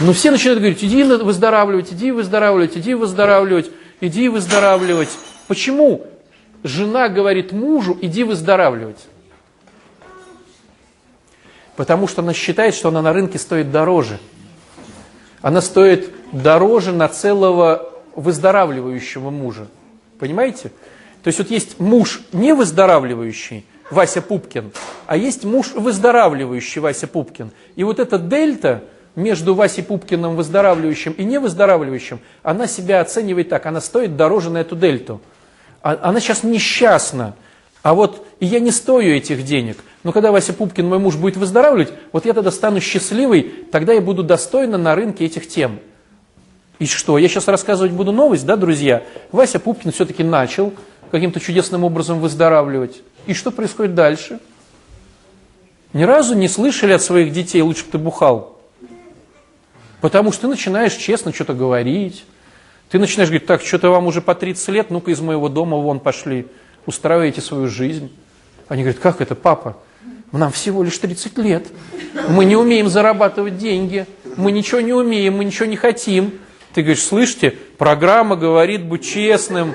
Но 0.00 0.12
все 0.12 0.30
начинают 0.30 0.60
говорить, 0.60 0.84
иди 0.84 1.02
выздоравливать, 1.02 1.92
иди 1.92 2.12
выздоравливать, 2.12 2.76
иди 2.76 2.94
выздоравливать, 2.94 3.70
иди 4.00 4.28
выздоравливать. 4.28 5.10
Почему 5.48 6.06
жена 6.62 7.08
говорит 7.08 7.52
мужу, 7.52 7.98
иди 8.00 8.22
выздоравливать? 8.22 9.06
Потому 11.74 12.06
что 12.06 12.22
она 12.22 12.32
считает, 12.32 12.74
что 12.74 12.88
она 12.88 13.02
на 13.02 13.12
рынке 13.12 13.38
стоит 13.38 13.72
дороже. 13.72 14.18
Она 15.42 15.60
стоит 15.60 16.12
дороже 16.32 16.92
на 16.92 17.08
целого 17.08 17.92
выздоравливающего 18.14 19.30
мужа. 19.30 19.68
Понимаете? 20.18 20.70
То 21.22 21.28
есть 21.28 21.38
вот 21.38 21.50
есть 21.50 21.80
муж 21.80 22.20
не 22.32 22.52
выздоравливающий, 22.54 23.64
Вася 23.90 24.22
Пупкин, 24.22 24.72
а 25.06 25.16
есть 25.16 25.44
муж 25.44 25.72
выздоравливающий, 25.72 26.80
Вася 26.80 27.06
Пупкин. 27.06 27.50
И 27.74 27.84
вот 27.84 27.98
эта 27.98 28.18
дельта 28.18 28.84
между 29.18 29.54
Васей 29.54 29.82
Пупкиным 29.82 30.36
выздоравливающим 30.36 31.12
и 31.12 31.24
невыздоравливающим, 31.24 32.20
она 32.42 32.68
себя 32.68 33.00
оценивает 33.00 33.48
так, 33.48 33.66
она 33.66 33.80
стоит 33.80 34.16
дороже 34.16 34.48
на 34.48 34.58
эту 34.58 34.76
дельту. 34.76 35.20
А, 35.82 35.98
она 36.02 36.20
сейчас 36.20 36.44
несчастна. 36.44 37.34
А 37.82 37.94
вот 37.94 38.24
и 38.38 38.46
я 38.46 38.60
не 38.60 38.70
стою 38.70 39.14
этих 39.14 39.44
денег. 39.44 39.78
Но 40.04 40.12
когда 40.12 40.30
Вася 40.30 40.52
Пупкин, 40.52 40.88
мой 40.88 41.00
муж, 41.00 41.16
будет 41.16 41.36
выздоравливать, 41.36 41.92
вот 42.12 42.26
я 42.26 42.32
тогда 42.32 42.52
стану 42.52 42.80
счастливой, 42.80 43.42
тогда 43.72 43.92
я 43.92 44.00
буду 44.00 44.22
достойна 44.22 44.78
на 44.78 44.94
рынке 44.94 45.24
этих 45.24 45.48
тем. 45.48 45.80
И 46.78 46.86
что, 46.86 47.18
я 47.18 47.28
сейчас 47.28 47.48
рассказывать 47.48 47.90
буду 47.90 48.12
новость, 48.12 48.46
да, 48.46 48.54
друзья? 48.54 49.02
Вася 49.32 49.58
Пупкин 49.58 49.90
все-таки 49.90 50.22
начал 50.22 50.72
каким-то 51.10 51.40
чудесным 51.40 51.82
образом 51.82 52.20
выздоравливать. 52.20 53.02
И 53.26 53.34
что 53.34 53.50
происходит 53.50 53.96
дальше? 53.96 54.38
Ни 55.92 56.04
разу 56.04 56.36
не 56.36 56.46
слышали 56.46 56.92
от 56.92 57.02
своих 57.02 57.32
детей, 57.32 57.62
лучше 57.62 57.84
бы 57.84 57.90
ты 57.92 57.98
бухал. 57.98 58.57
Потому 60.00 60.32
что 60.32 60.42
ты 60.42 60.48
начинаешь 60.48 60.94
честно 60.94 61.32
что-то 61.32 61.54
говорить. 61.54 62.24
Ты 62.88 62.98
начинаешь 62.98 63.28
говорить, 63.28 63.46
так, 63.46 63.62
что-то 63.62 63.90
вам 63.90 64.06
уже 64.06 64.22
по 64.22 64.34
30 64.34 64.68
лет, 64.68 64.90
ну-ка 64.90 65.10
из 65.10 65.20
моего 65.20 65.48
дома 65.48 65.76
вон 65.76 66.00
пошли, 66.00 66.46
устраиваете 66.86 67.40
свою 67.40 67.68
жизнь. 67.68 68.10
Они 68.68 68.82
говорят, 68.82 69.00
как 69.00 69.20
это, 69.20 69.34
папа? 69.34 69.76
Нам 70.32 70.52
всего 70.52 70.82
лишь 70.82 70.96
30 70.96 71.38
лет. 71.38 71.66
Мы 72.28 72.44
не 72.44 72.56
умеем 72.56 72.88
зарабатывать 72.88 73.58
деньги. 73.58 74.06
Мы 74.36 74.52
ничего 74.52 74.80
не 74.80 74.92
умеем, 74.92 75.38
мы 75.38 75.44
ничего 75.44 75.66
не 75.66 75.76
хотим. 75.76 76.32
Ты 76.74 76.82
говоришь, 76.82 77.02
слышите, 77.02 77.54
программа 77.78 78.36
говорит, 78.36 78.84
будь 78.84 79.04
честным, 79.04 79.74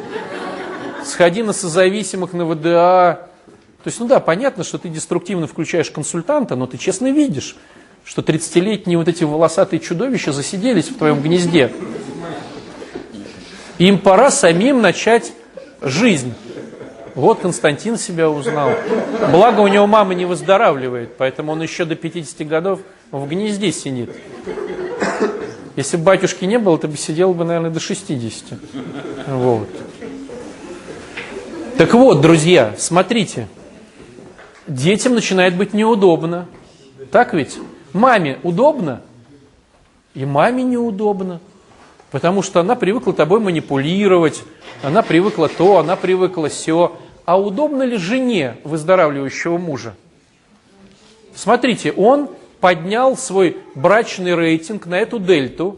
сходи 1.03 1.43
на 1.43 1.53
созависимых 1.53 2.33
на 2.33 2.45
ВДА. 2.45 3.27
То 3.83 3.87
есть, 3.87 3.99
ну 3.99 4.07
да, 4.07 4.19
понятно, 4.19 4.63
что 4.63 4.77
ты 4.77 4.89
деструктивно 4.89 5.47
включаешь 5.47 5.91
консультанта, 5.91 6.55
но 6.55 6.67
ты 6.67 6.77
честно 6.77 7.11
видишь, 7.11 7.57
что 8.05 8.21
30-летние 8.21 8.97
вот 8.97 9.07
эти 9.07 9.23
волосатые 9.23 9.79
чудовища 9.79 10.31
засиделись 10.31 10.89
в 10.89 10.97
твоем 10.97 11.21
гнезде. 11.21 11.71
Им 13.77 13.99
пора 13.99 14.31
самим 14.31 14.81
начать 14.81 15.33
жизнь. 15.81 16.33
Вот 17.15 17.41
Константин 17.41 17.97
себя 17.97 18.29
узнал. 18.29 18.71
Благо 19.31 19.61
у 19.61 19.67
него 19.67 19.87
мама 19.87 20.15
не 20.15 20.25
выздоравливает, 20.25 21.15
поэтому 21.17 21.51
он 21.51 21.61
еще 21.61 21.85
до 21.85 21.95
50 21.95 22.47
годов 22.47 22.79
в 23.11 23.27
гнезде 23.27 23.71
сидит. 23.71 24.09
Если 25.75 25.97
бы 25.97 26.03
батюшки 26.03 26.45
не 26.45 26.59
было, 26.59 26.77
то 26.77 26.87
бы 26.87 26.97
сидел 26.97 27.33
бы, 27.33 27.45
наверное, 27.45 27.71
до 27.71 27.79
60. 27.79 28.59
Вот. 29.27 29.69
Так 31.77 31.93
вот, 31.93 32.21
друзья, 32.21 32.73
смотрите. 32.77 33.47
Детям 34.67 35.15
начинает 35.15 35.55
быть 35.55 35.73
неудобно. 35.73 36.47
Так 37.11 37.33
ведь? 37.33 37.57
Маме 37.93 38.39
удобно, 38.43 39.01
и 40.13 40.25
маме 40.25 40.63
неудобно. 40.63 41.39
Потому 42.11 42.41
что 42.41 42.59
она 42.59 42.75
привыкла 42.75 43.13
тобой 43.13 43.39
манипулировать, 43.39 44.43
она 44.83 45.01
привыкла 45.01 45.47
то, 45.47 45.77
она 45.77 45.95
привыкла 45.95 46.49
все 46.49 46.97
а 47.25 47.39
удобно 47.39 47.83
ли 47.83 47.97
жене 47.97 48.57
выздоравливающего 48.63 49.57
мужа? 49.57 49.95
Смотрите, 51.35 51.91
он 51.91 52.29
поднял 52.59 53.17
свой 53.17 53.57
брачный 53.75 54.35
рейтинг 54.35 54.85
на 54.85 54.99
эту 54.99 55.19
дельту, 55.19 55.77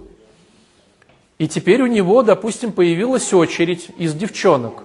и 1.38 1.48
теперь 1.48 1.82
у 1.82 1.88
него, 1.88 2.24
допустим, 2.24 2.72
появилась 2.72 3.34
очередь 3.34 3.90
из 3.98 4.14
девчонок. 4.14 4.84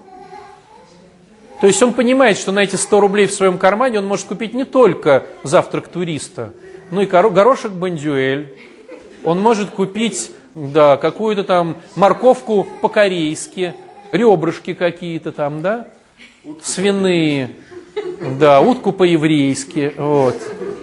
То 1.60 1.66
есть 1.66 1.82
он 1.82 1.92
понимает, 1.92 2.38
что 2.38 2.52
на 2.52 2.60
эти 2.60 2.76
100 2.76 3.00
рублей 3.00 3.26
в 3.26 3.34
своем 3.34 3.58
кармане 3.58 3.98
он 3.98 4.06
может 4.06 4.26
купить 4.26 4.54
не 4.54 4.64
только 4.64 5.26
завтрак 5.42 5.88
туриста, 5.88 6.52
но 6.90 7.02
и 7.02 7.06
горошек 7.06 7.72
бандюэль. 7.72 8.54
Он 9.24 9.40
может 9.40 9.70
купить 9.70 10.32
да, 10.54 10.96
какую-то 10.96 11.44
там 11.44 11.76
морковку 11.94 12.66
по-корейски, 12.80 13.74
ребрышки 14.12 14.74
какие-то 14.74 15.32
там, 15.32 15.62
да, 15.62 15.88
свиные, 16.62 17.50
да, 18.38 18.60
утку 18.60 18.92
по-еврейски, 18.92 19.94
вот. 19.96 20.36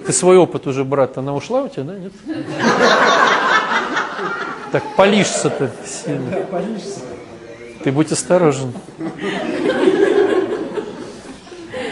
Ты 0.06 0.14
свой 0.14 0.38
опыт 0.38 0.68
уже, 0.68 0.86
брат, 0.86 1.18
она 1.18 1.34
ушла 1.36 1.64
у 1.64 1.68
тебя, 1.68 1.84
да, 1.84 1.96
нет? 1.96 2.14
Так, 4.72 4.84
полишься-то 4.96 5.72
сильно. 5.86 6.46
Ты 7.84 7.92
будь 7.92 8.12
осторожен. 8.12 8.74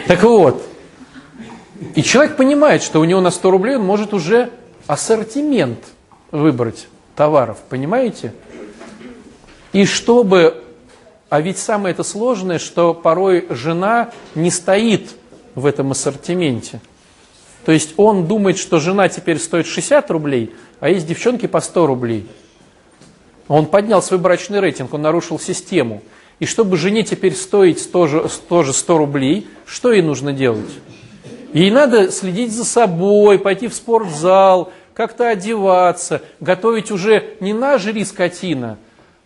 Так 0.06 0.22
вот, 0.22 0.62
и 1.94 2.02
человек 2.02 2.36
понимает, 2.36 2.82
что 2.82 3.00
у 3.00 3.04
него 3.04 3.20
на 3.20 3.30
100 3.30 3.50
рублей 3.50 3.76
он 3.76 3.84
может 3.84 4.14
уже 4.14 4.50
ассортимент 4.86 5.78
выбрать 6.30 6.88
товаров, 7.14 7.58
понимаете? 7.68 8.32
И 9.72 9.84
чтобы 9.84 10.62
а 11.28 11.40
ведь 11.40 11.58
самое 11.58 11.92
это 11.92 12.04
сложное, 12.04 12.58
что 12.58 12.94
порой 12.94 13.46
жена 13.50 14.10
не 14.34 14.50
стоит 14.50 15.10
в 15.54 15.66
этом 15.66 15.90
ассортименте. 15.90 16.80
То 17.64 17.72
есть 17.72 17.94
он 17.96 18.28
думает, 18.28 18.58
что 18.58 18.78
жена 18.78 19.08
теперь 19.08 19.38
стоит 19.40 19.66
60 19.66 20.08
рублей, 20.12 20.54
а 20.78 20.88
есть 20.88 21.06
девчонки 21.06 21.46
по 21.46 21.60
100 21.60 21.86
рублей. 21.86 22.28
Он 23.48 23.66
поднял 23.66 24.02
свой 24.02 24.20
брачный 24.20 24.60
рейтинг, 24.60 24.94
он 24.94 25.02
нарушил 25.02 25.40
систему. 25.40 26.02
И 26.38 26.46
чтобы 26.46 26.76
жене 26.76 27.02
теперь 27.02 27.34
стоить 27.34 27.90
тоже, 27.90 28.28
тоже 28.48 28.72
100 28.72 28.98
рублей, 28.98 29.48
что 29.66 29.92
ей 29.92 30.02
нужно 30.02 30.32
делать? 30.32 30.70
Ей 31.56 31.70
надо 31.70 32.12
следить 32.12 32.52
за 32.52 32.66
собой, 32.66 33.38
пойти 33.38 33.66
в 33.68 33.72
спортзал, 33.72 34.74
как-то 34.92 35.26
одеваться, 35.30 36.20
готовить 36.38 36.90
уже 36.90 37.30
не 37.40 37.54
на 37.54 37.78
жри 37.78 38.04
скотина, 38.04 38.76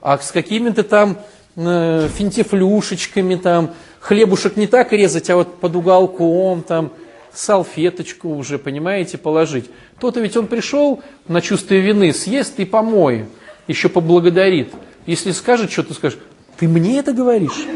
а 0.01 0.17
с 0.17 0.31
какими-то 0.31 0.85
там 0.85 1.19
финтифлюшечками, 1.57 3.35
там, 3.35 3.73
хлебушек 3.99 4.57
не 4.57 4.69
так 4.69 4.93
резать, 4.93 5.29
а 5.29 5.35
вот 5.35 5.59
под 5.59 5.75
уголком, 5.75 6.63
там, 6.63 6.93
салфеточку 7.35 8.29
уже, 8.29 8.61
понимаете, 8.61 9.19
положить. 9.19 9.69
То-то 9.99 10.21
ведь 10.21 10.37
он 10.37 10.47
пришел 10.47 11.03
на 11.27 11.41
чувство 11.41 11.75
вины, 11.75 12.13
съест 12.13 12.61
и 12.61 12.65
помоет, 12.65 13.27
еще 13.67 13.89
поблагодарит. 13.89 14.73
Если 15.05 15.33
скажет 15.33 15.73
что-то, 15.73 15.95
скажешь, 15.95 16.21
ты 16.61 16.69
мне 16.69 17.01
это 17.01 17.13
говоришь? 17.13 17.67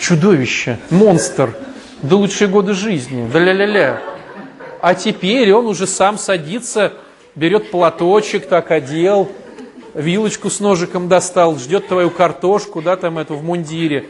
Чудовище, 0.00 0.80
монстр, 0.90 1.54
да 2.02 2.16
лучшие 2.16 2.48
годы 2.48 2.72
жизни, 2.72 3.28
да 3.30 3.38
ля-ля-ля. 3.38 4.00
А 4.80 4.94
теперь 4.94 5.52
он 5.52 5.66
уже 5.66 5.86
сам 5.86 6.18
садится, 6.18 6.94
берет 7.34 7.70
платочек, 7.70 8.46
так 8.46 8.70
одел, 8.70 9.30
вилочку 9.94 10.48
с 10.48 10.60
ножиком 10.60 11.08
достал, 11.08 11.56
ждет 11.56 11.88
твою 11.88 12.10
картошку, 12.10 12.80
да, 12.80 12.96
там 12.96 13.18
эту 13.18 13.34
в 13.34 13.42
мундире. 13.42 14.06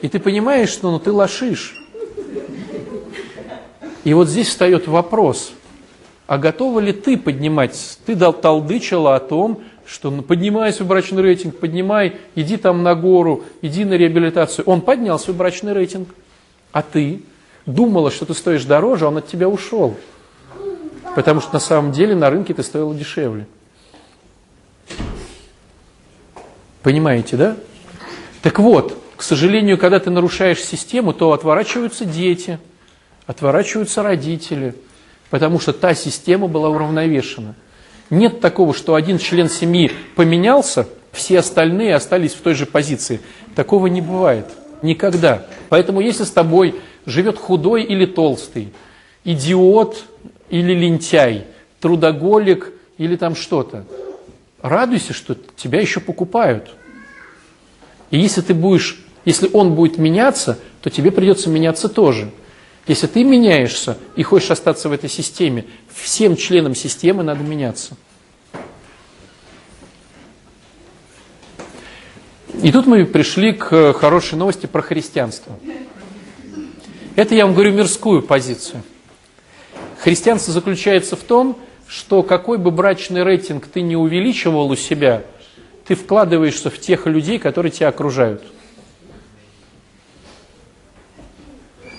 И 0.00 0.08
ты 0.08 0.18
понимаешь, 0.18 0.70
что 0.70 0.90
ну, 0.90 0.98
ты 0.98 1.12
лошишь. 1.12 1.82
И 4.04 4.14
вот 4.14 4.28
здесь 4.28 4.48
встает 4.48 4.86
вопрос, 4.86 5.52
а 6.26 6.38
готова 6.38 6.80
ли 6.80 6.92
ты 6.92 7.16
поднимать? 7.16 7.98
Ты 8.06 8.14
дал 8.14 8.32
толдычила 8.32 9.16
о 9.16 9.20
том, 9.20 9.62
что 9.86 10.10
поднимай 10.10 10.72
свой 10.72 10.88
брачный 10.88 11.22
рейтинг, 11.22 11.56
поднимай, 11.58 12.16
иди 12.34 12.56
там 12.56 12.82
на 12.82 12.94
гору, 12.94 13.44
иди 13.62 13.84
на 13.84 13.94
реабилитацию. 13.94 14.64
Он 14.66 14.80
поднял 14.80 15.18
свой 15.18 15.36
брачный 15.36 15.72
рейтинг, 15.72 16.08
а 16.72 16.82
ты 16.82 17.22
думала, 17.66 18.10
что 18.10 18.26
ты 18.26 18.34
стоишь 18.34 18.64
дороже, 18.64 19.06
а 19.06 19.08
он 19.08 19.18
от 19.18 19.28
тебя 19.28 19.48
ушел. 19.48 19.96
Потому 21.14 21.40
что 21.40 21.54
на 21.54 21.60
самом 21.60 21.92
деле 21.92 22.14
на 22.14 22.28
рынке 22.28 22.52
ты 22.52 22.62
стоила 22.62 22.94
дешевле. 22.94 23.46
Понимаете, 26.82 27.36
да? 27.36 27.56
Так 28.42 28.58
вот, 28.58 28.96
к 29.16 29.22
сожалению, 29.22 29.78
когда 29.78 29.98
ты 29.98 30.10
нарушаешь 30.10 30.62
систему, 30.62 31.12
то 31.12 31.32
отворачиваются 31.32 32.04
дети, 32.04 32.58
отворачиваются 33.26 34.02
родители, 34.02 34.74
потому 35.30 35.58
что 35.58 35.72
та 35.72 35.94
система 35.94 36.48
была 36.48 36.68
уравновешена. 36.68 37.54
Нет 38.10 38.40
такого, 38.40 38.72
что 38.72 38.94
один 38.94 39.18
член 39.18 39.48
семьи 39.48 39.90
поменялся, 40.14 40.88
все 41.12 41.38
остальные 41.38 41.94
остались 41.94 42.34
в 42.34 42.40
той 42.40 42.54
же 42.54 42.66
позиции. 42.66 43.20
Такого 43.54 43.86
не 43.86 44.00
бывает. 44.00 44.46
Никогда. 44.82 45.46
Поэтому 45.68 46.00
если 46.00 46.24
с 46.24 46.30
тобой 46.30 46.76
живет 47.06 47.38
худой 47.38 47.82
или 47.82 48.06
толстый, 48.06 48.72
идиот 49.24 50.04
или 50.50 50.74
лентяй, 50.74 51.46
трудоголик 51.80 52.72
или 52.98 53.16
там 53.16 53.34
что-то, 53.34 53.84
радуйся, 54.60 55.12
что 55.12 55.36
тебя 55.56 55.80
еще 55.80 56.00
покупают. 56.00 56.70
И 58.10 58.18
если 58.18 58.42
ты 58.42 58.54
будешь, 58.54 59.02
если 59.24 59.50
он 59.52 59.74
будет 59.74 59.98
меняться, 59.98 60.58
то 60.82 60.90
тебе 60.90 61.10
придется 61.10 61.48
меняться 61.50 61.88
тоже. 61.88 62.30
Если 62.86 63.08
ты 63.08 63.24
меняешься 63.24 63.98
и 64.14 64.22
хочешь 64.22 64.50
остаться 64.50 64.88
в 64.88 64.92
этой 64.92 65.10
системе, 65.10 65.64
всем 65.92 66.36
членам 66.36 66.74
системы 66.74 67.24
надо 67.24 67.42
меняться. 67.42 67.96
И 72.62 72.70
тут 72.72 72.86
мы 72.86 73.04
пришли 73.04 73.52
к 73.52 73.92
хорошей 73.92 74.38
новости 74.38 74.66
про 74.66 74.82
христианство. 74.82 75.58
Это 77.16 77.34
я 77.34 77.44
вам 77.44 77.54
говорю 77.54 77.72
мирскую 77.72 78.22
позицию. 78.22 78.82
Христианство 79.98 80.52
заключается 80.52 81.16
в 81.16 81.22
том, 81.22 81.58
что 81.88 82.22
какой 82.22 82.58
бы 82.58 82.70
брачный 82.70 83.24
рейтинг 83.24 83.66
ты 83.66 83.80
не 83.80 83.96
увеличивал 83.96 84.70
у 84.70 84.76
себя, 84.76 85.24
ты 85.86 85.94
вкладываешься 85.94 86.70
в 86.70 86.78
тех 86.78 87.06
людей, 87.06 87.38
которые 87.38 87.72
тебя 87.72 87.88
окружают. 87.88 88.42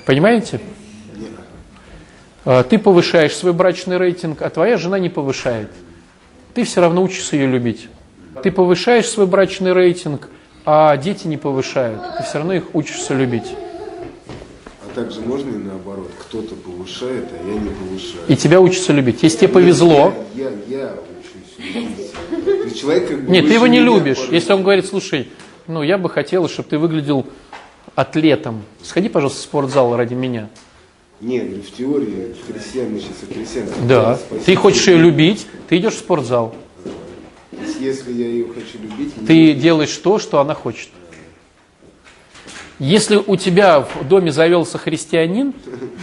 Понимаете? 0.08 0.62
А, 2.45 2.64
ты 2.64 2.80
повышаешь 2.80 3.36
свой 3.36 3.51
брачный 3.51 3.97
рейтинг, 3.97 4.41
а 4.41 4.49
твоя 4.49 4.78
жена 4.78 4.97
не 4.99 5.10
повышает. 5.10 5.70
Ты 6.53 6.64
все 6.64 6.80
равно 6.80 7.03
учишься 7.03 7.36
ее 7.36 7.45
любить. 7.45 7.89
Ты 8.41 8.51
повышаешь 8.51 9.05
свой 9.05 9.28
брачный 9.28 9.74
рейтинг, 9.74 10.30
а 10.66 10.95
дети 10.95 11.28
не 11.28 11.36
повышают. 11.36 12.01
Ты 12.18 12.24
все 12.24 12.38
равно 12.38 12.53
их 12.53 12.74
учишься 12.74 13.14
любить. 13.16 13.51
А 14.82 14.95
также 14.95 15.20
можно 15.20 15.49
и 15.49 15.58
наоборот, 15.58 16.10
кто-то 16.20 16.55
повышает, 16.55 17.26
а 17.34 17.45
я 17.45 17.53
не 17.55 17.70
повышаю. 17.70 18.24
И 18.30 18.38
тебя 18.38 18.62
учатся 18.62 18.93
любить. 18.93 19.24
Если 19.24 19.39
тебе 19.39 19.49
повезло... 19.49 20.14
Я, 20.34 20.51
я, 20.70 20.78
я 20.80 20.93
учусь 21.20 21.76
любить. 21.76 22.80
Человек 22.80 23.10
как 23.10 23.26
бы 23.26 23.32
Нет, 23.32 23.45
ты 23.45 23.53
его 23.55 23.68
не 23.68 23.82
любишь. 23.82 24.20
Если 24.32 24.53
он 24.53 24.62
говорит, 24.64 24.86
слушай, 24.86 25.30
ну 25.68 25.84
я 25.84 25.97
бы 25.97 26.10
хотела, 26.10 26.47
чтобы 26.47 26.70
ты 26.70 26.78
выглядел 26.78 27.26
атлетом. 27.98 28.62
Сходи, 28.84 29.10
пожалуйста, 29.10 29.39
в 29.39 29.43
спортзал 29.43 29.98
ради 29.98 30.14
меня. 30.14 30.50
Не, 31.20 31.39
говорю, 31.39 31.64
в 31.64 31.72
теории 31.72 32.36
христиан, 32.48 32.91
мы 32.91 33.00
сейчас 33.00 33.68
о. 33.68 33.88
Да. 33.88 34.16
Спасибо. 34.18 34.45
Ты 34.45 34.56
хочешь 34.56 34.88
ее 34.88 34.98
любить, 34.98 35.48
ты 35.68 35.78
идешь 35.78 35.95
в 35.95 35.98
спортзал. 35.98 36.54
Если 37.80 38.14
я 38.14 38.28
ее 38.28 38.45
хочу 38.54 38.78
любить, 38.80 39.14
Ты 39.26 39.54
делаешь 39.54 39.95
то, 39.98 40.20
что 40.20 40.39
она 40.39 40.54
хочет. 40.54 40.89
Если 42.78 43.16
у 43.16 43.36
тебя 43.36 43.80
в 43.82 44.08
доме 44.08 44.32
завелся 44.32 44.78
христианин, 44.78 45.54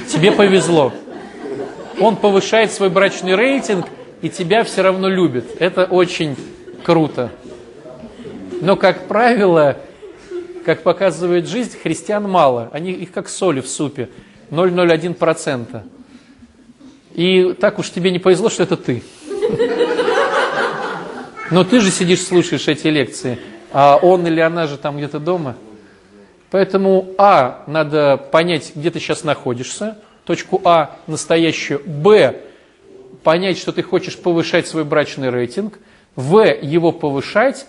тебе 0.08 0.32
повезло. 0.32 0.92
Он 2.00 2.16
повышает 2.16 2.72
свой 2.72 2.90
брачный 2.90 3.36
рейтинг, 3.36 3.86
и 4.20 4.28
тебя 4.28 4.64
все 4.64 4.82
равно 4.82 5.08
любит. 5.08 5.44
Это 5.60 5.84
очень 5.84 6.34
круто. 6.82 7.30
Но, 8.60 8.74
как 8.74 9.06
правило, 9.06 9.78
как 10.64 10.82
показывает 10.82 11.46
жизнь, 11.48 11.78
христиан 11.80 12.28
мало. 12.28 12.70
Они 12.72 12.92
их 12.92 13.12
как 13.12 13.28
соли 13.28 13.60
в 13.60 13.68
супе. 13.68 14.08
0,01%. 14.50 15.82
И 17.14 17.52
так 17.60 17.78
уж 17.78 17.90
тебе 17.90 18.10
не 18.10 18.18
повезло, 18.18 18.50
что 18.50 18.62
это 18.64 18.76
ты. 18.76 19.02
Но 21.50 21.62
ты 21.62 21.80
же 21.80 21.90
сидишь, 21.90 22.22
слушаешь 22.22 22.66
эти 22.68 22.88
лекции, 22.88 23.38
а 23.72 23.96
он 23.96 24.26
или 24.26 24.40
она 24.40 24.66
же 24.66 24.78
там 24.78 24.96
где-то 24.96 25.20
дома. 25.20 25.56
Поэтому, 26.50 27.10
а, 27.18 27.64
надо 27.66 28.16
понять, 28.16 28.72
где 28.74 28.90
ты 28.90 28.98
сейчас 28.98 29.24
находишься, 29.24 29.98
точку 30.24 30.60
А 30.64 30.96
настоящую, 31.06 31.82
б, 31.84 32.40
понять, 33.22 33.58
что 33.58 33.72
ты 33.72 33.82
хочешь 33.82 34.16
повышать 34.16 34.66
свой 34.66 34.84
брачный 34.84 35.30
рейтинг, 35.30 35.78
в, 36.16 36.44
его 36.44 36.92
повышать, 36.92 37.66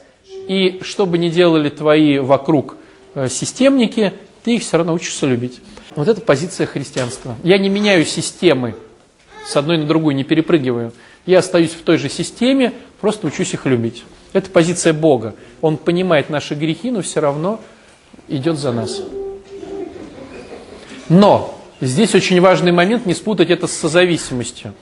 и 0.48 0.80
что 0.84 1.06
бы 1.06 1.18
ни 1.18 1.30
делали 1.30 1.70
твои 1.70 2.20
вокруг 2.20 2.78
системники, 3.30 4.14
ты 4.44 4.56
их 4.56 4.62
все 4.62 4.78
равно 4.78 4.94
учишься 4.94 5.26
любить. 5.26 5.60
Вот 5.96 6.08
это 6.08 6.22
позиция 6.22 6.68
христианства. 6.68 7.36
Я 7.44 7.58
не 7.58 7.70
меняю 7.70 8.06
системы 8.06 8.76
с 9.48 9.56
одной 9.56 9.78
на 9.78 9.86
другую, 9.86 10.16
не 10.16 10.24
перепрыгиваю. 10.24 10.94
Я 11.26 11.40
остаюсь 11.40 11.72
в 11.72 11.82
той 11.84 11.98
же 11.98 12.10
системе, 12.10 12.74
просто 13.02 13.28
учусь 13.28 13.54
их 13.54 13.66
любить. 13.66 14.04
Это 14.34 14.50
позиция 14.50 14.94
Бога. 14.94 15.36
Он 15.62 15.78
понимает 15.78 16.30
наши 16.30 16.56
грехи, 16.56 16.92
но 16.92 17.02
все 17.02 17.22
равно 17.22 17.62
идет 18.28 18.58
за 18.58 18.72
нас. 18.72 19.02
Но 21.08 21.60
здесь 21.80 22.14
очень 22.16 22.42
важный 22.42 22.72
момент, 22.72 23.06
не 23.06 23.14
спутать 23.14 23.50
это 23.50 23.68
с 23.68 23.72
созависимостью. 23.72 24.74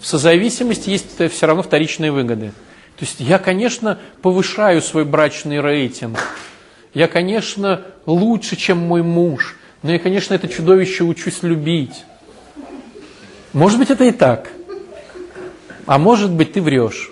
В 0.00 0.06
созависимости 0.06 0.90
есть 0.90 1.32
все 1.32 1.46
равно 1.46 1.62
вторичные 1.62 2.12
выгоды. 2.12 2.52
То 2.96 3.04
есть 3.04 3.16
я, 3.18 3.38
конечно, 3.38 3.98
повышаю 4.22 4.80
свой 4.82 5.04
брачный 5.04 5.60
рейтинг. 5.60 6.18
Я, 6.94 7.08
конечно, 7.08 7.82
лучше, 8.06 8.56
чем 8.56 8.78
мой 8.78 9.02
муж. 9.02 9.56
Но 9.82 9.92
я, 9.92 9.98
конечно, 9.98 10.32
это 10.32 10.48
чудовище 10.48 11.04
учусь 11.04 11.42
любить. 11.42 12.04
Может 13.52 13.78
быть, 13.78 13.90
это 13.90 14.04
и 14.04 14.12
так. 14.12 14.50
А 15.86 15.98
может 15.98 16.30
быть, 16.30 16.54
ты 16.54 16.62
врешь. 16.62 17.10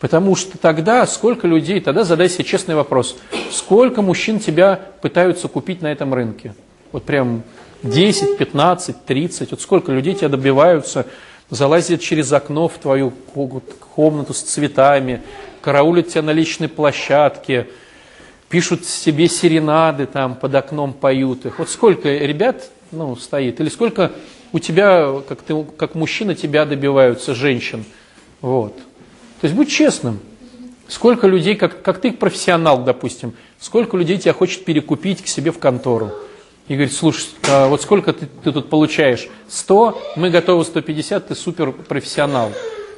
Потому 0.00 0.36
что 0.36 0.58
тогда 0.58 1.06
сколько 1.06 1.46
людей, 1.46 1.80
тогда 1.80 2.04
задай 2.04 2.28
себе 2.28 2.44
честный 2.44 2.74
вопрос. 2.74 3.16
Сколько 3.50 4.00
мужчин 4.02 4.40
тебя 4.40 4.80
пытаются 5.02 5.48
купить 5.48 5.82
на 5.82 5.92
этом 5.92 6.14
рынке? 6.14 6.54
Вот 6.92 7.04
прям 7.04 7.42
10, 7.82 8.38
15, 8.38 9.04
30. 9.04 9.50
Вот 9.50 9.60
сколько 9.60 9.92
людей 9.92 10.14
тебя 10.14 10.28
добиваются, 10.28 11.06
залазят 11.50 12.00
через 12.00 12.32
окно 12.32 12.68
в 12.68 12.78
твою 12.78 13.12
комнату 13.94 14.34
с 14.34 14.40
цветами, 14.40 15.22
караулят 15.60 16.08
тебя 16.08 16.22
на 16.22 16.30
личной 16.30 16.68
площадке, 16.68 17.68
пишут 18.48 18.84
себе 18.84 19.28
серенады 19.28 20.06
там 20.06 20.34
под 20.34 20.54
окном 20.54 20.92
поют 20.92 21.46
их. 21.46 21.58
Вот 21.58 21.68
сколько 21.68 22.08
ребят 22.08 22.70
ну, 22.90 23.16
стоит, 23.16 23.60
или 23.60 23.68
сколько 23.68 24.12
у 24.52 24.58
тебя, 24.58 25.20
как, 25.28 25.42
ты, 25.42 25.64
как 25.76 25.94
мужчина, 25.94 26.34
тебя 26.34 26.64
добиваются 26.64 27.34
женщин. 27.34 27.84
Вот. 28.40 28.76
То 29.40 29.44
есть 29.44 29.54
будь 29.54 29.70
честным. 29.70 30.20
Сколько 30.88 31.26
людей, 31.26 31.54
как, 31.54 31.82
как 31.82 32.00
ты 32.00 32.12
профессионал, 32.12 32.82
допустим, 32.82 33.34
сколько 33.60 33.96
людей 33.98 34.16
тебя 34.16 34.32
хочет 34.32 34.64
перекупить 34.64 35.22
к 35.22 35.26
себе 35.26 35.52
в 35.52 35.58
контору. 35.58 36.12
И 36.66 36.74
говорит, 36.74 36.94
слушай, 36.94 37.28
а 37.46 37.68
вот 37.68 37.82
сколько 37.82 38.14
ты, 38.14 38.26
ты 38.26 38.52
тут 38.52 38.70
получаешь? 38.70 39.28
100, 39.48 40.14
мы 40.16 40.30
готовы 40.30 40.64
150, 40.64 41.28
ты 41.28 41.34
супер 41.34 41.72
профессионал. 41.72 42.52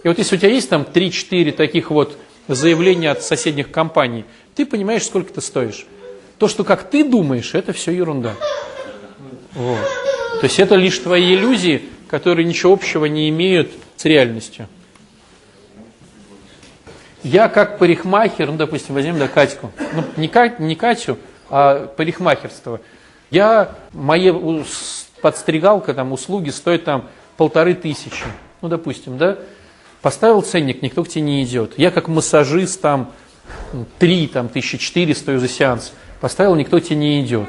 И 0.05 0.09
вот 0.09 0.19
если 0.19 0.37
у 0.37 0.39
тебя 0.39 0.51
есть 0.51 0.69
там 0.71 0.83
3-4 0.83 1.51
таких 1.53 1.91
вот 1.91 2.17
заявления 2.47 3.11
от 3.11 3.23
соседних 3.23 3.71
компаний, 3.71 4.25
ты 4.55 4.67
понимаешь, 4.67 5.05
сколько 5.05 5.33
ты 5.33 5.41
стоишь. 5.41 5.87
То, 6.39 6.49
что 6.49 6.65
как 6.65 6.89
ты 6.89 7.05
думаешь, 7.05 7.55
это 7.55 7.73
все 7.73 7.93
ерунда. 7.93 8.35
Вот. 9.53 9.79
То 10.41 10.45
есть 10.45 10.59
это 10.59 10.75
лишь 10.75 10.99
твои 10.99 11.35
иллюзии, 11.35 11.83
которые 12.09 12.47
ничего 12.47 12.73
общего 12.73 13.05
не 13.05 13.29
имеют 13.29 13.71
с 13.97 14.05
реальностью. 14.05 14.69
Я 17.23 17.49
как 17.49 17.79
парикмахер, 17.79 18.51
ну, 18.51 18.57
допустим, 18.57 18.95
возьмем 18.95 19.19
да, 19.19 19.29
Катьку, 19.29 19.71
ну, 19.93 20.05
не, 20.17 20.29
Кать, 20.29 20.59
не 20.59 20.75
Катю, 20.75 21.19
а 21.51 21.87
парикмахерство. 21.87 22.81
Я, 23.31 23.77
моя 23.93 24.35
подстригалка, 25.21 25.93
там, 25.93 26.13
услуги 26.13 26.49
стоят 26.49 26.85
там 26.85 27.09
полторы 27.37 27.75
тысячи, 27.75 28.25
ну, 28.63 28.69
допустим, 28.69 29.19
да, 29.19 29.37
поставил 30.01 30.41
ценник, 30.41 30.81
никто 30.81 31.05
к 31.05 31.09
тебе 31.09 31.23
не 31.23 31.45
идет. 31.45 31.75
Я 31.77 31.91
как 31.91 32.09
массажист, 32.09 32.81
там, 32.81 33.13
три, 33.99 34.27
там, 34.27 34.49
тысячи 34.49 34.79
четыре 34.79 35.15
стою 35.15 35.39
за 35.39 35.49
сеанс, 35.49 35.93
поставил, 36.21 36.55
никто 36.55 36.81
тебе 36.81 36.97
не 36.97 37.21
идет. 37.23 37.49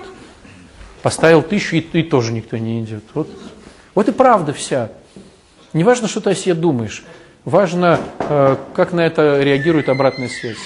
Поставил 1.02 1.42
тысячу, 1.42 1.78
и, 1.78 1.80
и 1.80 2.04
тоже 2.04 2.32
никто 2.32 2.58
не 2.58 2.82
идет. 2.82 3.04
Вот, 3.14 3.30
вот 3.96 4.08
и 4.08 4.12
правда 4.12 4.54
вся. 4.54 4.92
Не 5.74 5.84
важно, 5.84 6.08
что 6.08 6.22
ты 6.22 6.32
о 6.32 6.36
себе 6.36 6.54
думаешь. 6.54 7.04
Важно, 7.46 8.00
э, 8.20 8.56
как 8.76 8.94
на 8.94 9.02
это 9.02 9.42
реагирует 9.42 9.90
обратная 9.90 10.30
связь. 10.30 10.58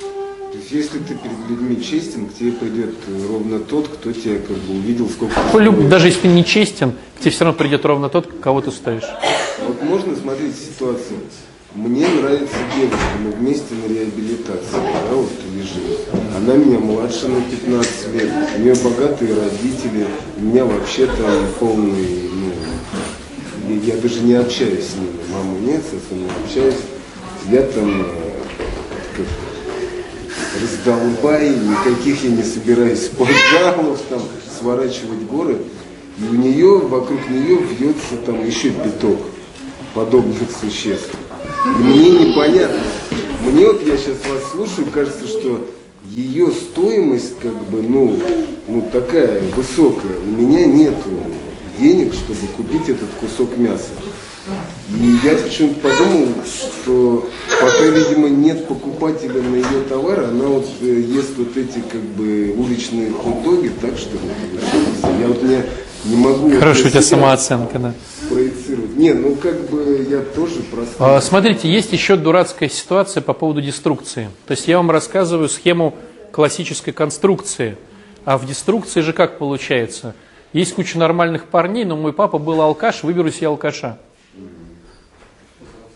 То 0.00 0.56
есть, 0.56 0.70
если 0.72 0.98
ты 1.00 1.14
перед 1.14 1.48
людьми 1.48 1.82
честен, 1.82 2.26
к 2.26 2.34
тебе 2.34 2.52
придет 2.52 2.94
ровно 3.28 3.60
тот, 3.60 3.88
кто 3.88 4.12
тебя 4.12 4.38
как 4.38 4.56
бы 4.56 4.74
увидел, 4.74 5.08
сколько 5.08 5.34
ты 5.34 5.48
стоишь. 5.48 5.90
Даже 5.90 6.06
если 6.06 6.20
ты 6.22 6.28
не 6.28 6.44
честен, 6.44 6.92
к 7.16 7.20
тебе 7.20 7.30
все 7.30 7.44
равно 7.44 7.58
придет 7.58 7.84
ровно 7.84 8.08
тот, 8.08 8.32
кого 8.40 8.62
ты 8.62 8.70
стоишь. 8.70 9.04
Вот 9.66 9.82
можно 9.82 10.16
смотреть 10.16 10.56
ситуацию. 10.56 11.18
Мне 11.72 12.08
нравится 12.08 12.56
девушка, 12.76 12.98
мы 13.24 13.30
вместе 13.30 13.74
на 13.76 13.92
реабилитации, 13.92 14.72
да, 14.72 15.14
вот 15.14 15.30
лежим. 15.54 15.84
Она 16.36 16.56
меня 16.56 16.80
младше 16.80 17.28
на 17.28 17.40
15 17.42 18.14
лет, 18.14 18.28
у 18.56 18.60
нее 18.60 18.74
богатые 18.74 19.34
родители, 19.34 20.08
у 20.36 20.40
меня 20.40 20.64
вообще 20.64 21.06
там 21.06 21.46
полный, 21.60 22.28
ну, 23.68 23.80
я, 23.84 23.96
даже 23.98 24.20
не 24.20 24.34
общаюсь 24.34 24.84
с 24.84 24.96
ними, 24.96 25.12
мамы 25.32 25.60
нет, 25.60 25.80
с 25.84 26.12
не 26.12 26.26
общаюсь. 26.44 26.74
Я 27.48 27.62
там 27.62 28.02
э, 28.02 28.04
как, 29.16 29.26
раздолбай, 30.60 31.50
никаких 31.50 32.24
я 32.24 32.30
не 32.30 32.42
собираюсь 32.42 33.06
спортзалов, 33.06 34.00
там, 34.08 34.22
сворачивать 34.58 35.22
горы. 35.30 35.58
И 36.18 36.24
у 36.24 36.34
нее, 36.34 36.78
вокруг 36.78 37.20
нее 37.30 37.58
вьется 37.58 38.16
там 38.26 38.44
еще 38.44 38.70
пяток 38.70 39.20
подобных 39.94 40.48
существ. 40.60 41.14
Мне 41.64 42.10
непонятно. 42.10 42.80
Мне 43.44 43.66
вот 43.66 43.86
я 43.86 43.96
сейчас 43.96 44.16
вас 44.28 44.50
слушаю, 44.52 44.86
кажется, 44.92 45.26
что 45.26 45.66
ее 46.04 46.50
стоимость 46.50 47.38
как 47.40 47.54
бы, 47.68 47.82
ну, 47.82 48.18
ну 48.68 48.88
такая 48.92 49.40
высокая. 49.54 50.18
У 50.26 50.30
меня 50.30 50.66
нету 50.66 51.10
денег, 51.78 52.12
чтобы 52.14 52.38
купить 52.56 52.88
этот 52.88 53.08
кусок 53.20 53.56
мяса. 53.56 53.90
И 54.98 55.18
я 55.22 55.36
почему-то 55.36 55.80
подумал, 55.80 56.28
что 56.44 57.28
пока, 57.60 57.84
видимо, 57.86 58.28
нет 58.28 58.66
покупателя 58.66 59.40
на 59.40 59.56
ее 59.56 59.82
товар, 59.88 60.24
она 60.24 60.46
вот 60.46 60.66
э, 60.80 60.86
ест 60.86 61.36
вот 61.36 61.56
эти 61.56 61.80
как 61.88 62.00
бы 62.00 62.54
уличные 62.56 63.12
хот-доги, 63.12 63.70
так 63.80 63.96
что 63.96 64.12
ли, 64.14 64.18
получается. 64.18 65.20
Я 65.20 65.28
вот 65.28 65.42
не, 65.42 65.62
не 66.06 66.16
могу... 66.16 66.50
Хорошая 66.58 66.86
у 66.86 66.90
тебя 66.90 67.02
самооценка, 67.02 67.78
да. 67.78 67.94
проецировать. 68.28 68.59
Не, 69.00 69.14
ну 69.14 69.34
как 69.34 69.58
бы 69.70 70.06
я 70.10 70.20
тоже 70.20 70.60
просто... 70.70 71.16
А, 71.16 71.22
Смотрите, 71.22 71.72
есть 71.72 71.90
еще 71.90 72.16
дурацкая 72.16 72.68
ситуация 72.68 73.22
по 73.22 73.32
поводу 73.32 73.62
деструкции. 73.62 74.28
То 74.46 74.50
есть 74.50 74.68
я 74.68 74.76
вам 74.76 74.90
рассказываю 74.90 75.48
схему 75.48 75.94
классической 76.32 76.92
конструкции. 76.92 77.78
А 78.26 78.36
в 78.36 78.46
деструкции 78.46 79.00
же 79.00 79.14
как 79.14 79.38
получается? 79.38 80.14
Есть 80.52 80.74
куча 80.74 80.98
нормальных 80.98 81.46
парней, 81.46 81.86
но 81.86 81.96
мой 81.96 82.12
папа 82.12 82.36
был 82.36 82.60
алкаш, 82.60 83.02
выберу 83.02 83.30
себе 83.30 83.46
алкаша. 83.46 83.96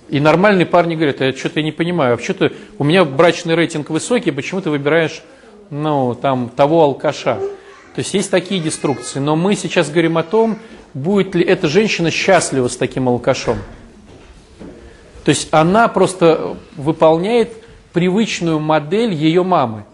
И 0.08 0.18
нормальные 0.18 0.64
парни 0.64 0.94
говорят, 0.94 1.20
я 1.20 1.34
что-то 1.34 1.60
не 1.60 1.72
понимаю, 1.72 2.14
а 2.14 2.16
вообще-то 2.16 2.52
у 2.78 2.84
меня 2.84 3.04
брачный 3.04 3.54
рейтинг 3.54 3.90
высокий, 3.90 4.30
почему 4.30 4.62
ты 4.62 4.70
выбираешь, 4.70 5.22
ну, 5.68 6.14
там, 6.14 6.48
того 6.48 6.82
алкаша? 6.82 7.34
То 7.94 8.00
есть 8.00 8.14
есть 8.14 8.30
такие 8.30 8.62
деструкции, 8.62 9.18
но 9.18 9.36
мы 9.36 9.56
сейчас 9.56 9.90
говорим 9.90 10.16
о 10.16 10.22
том, 10.22 10.58
будет 10.94 11.34
ли 11.34 11.44
эта 11.44 11.68
женщина 11.68 12.10
счастлива 12.10 12.68
с 12.68 12.76
таким 12.76 13.08
алкашом. 13.08 13.58
То 15.24 15.30
есть 15.30 15.48
она 15.50 15.88
просто 15.88 16.56
выполняет 16.76 17.52
привычную 17.92 18.60
модель 18.60 19.12
ее 19.12 19.42
мамы. 19.42 19.84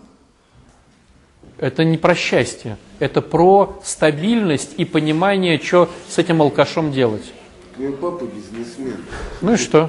Это 1.58 1.84
не 1.84 1.98
про 1.98 2.14
счастье, 2.14 2.78
это 2.98 3.20
про 3.20 3.80
стабильность 3.84 4.74
и 4.76 4.84
понимание, 4.84 5.58
что 5.58 5.90
с 6.08 6.18
этим 6.18 6.40
алкашом 6.40 6.90
делать. 6.92 7.32
Меня 7.76 7.92
папа 8.00 8.24
бизнесмен. 8.24 8.96
Ну 9.40 9.54
и 9.54 9.56
что? 9.56 9.88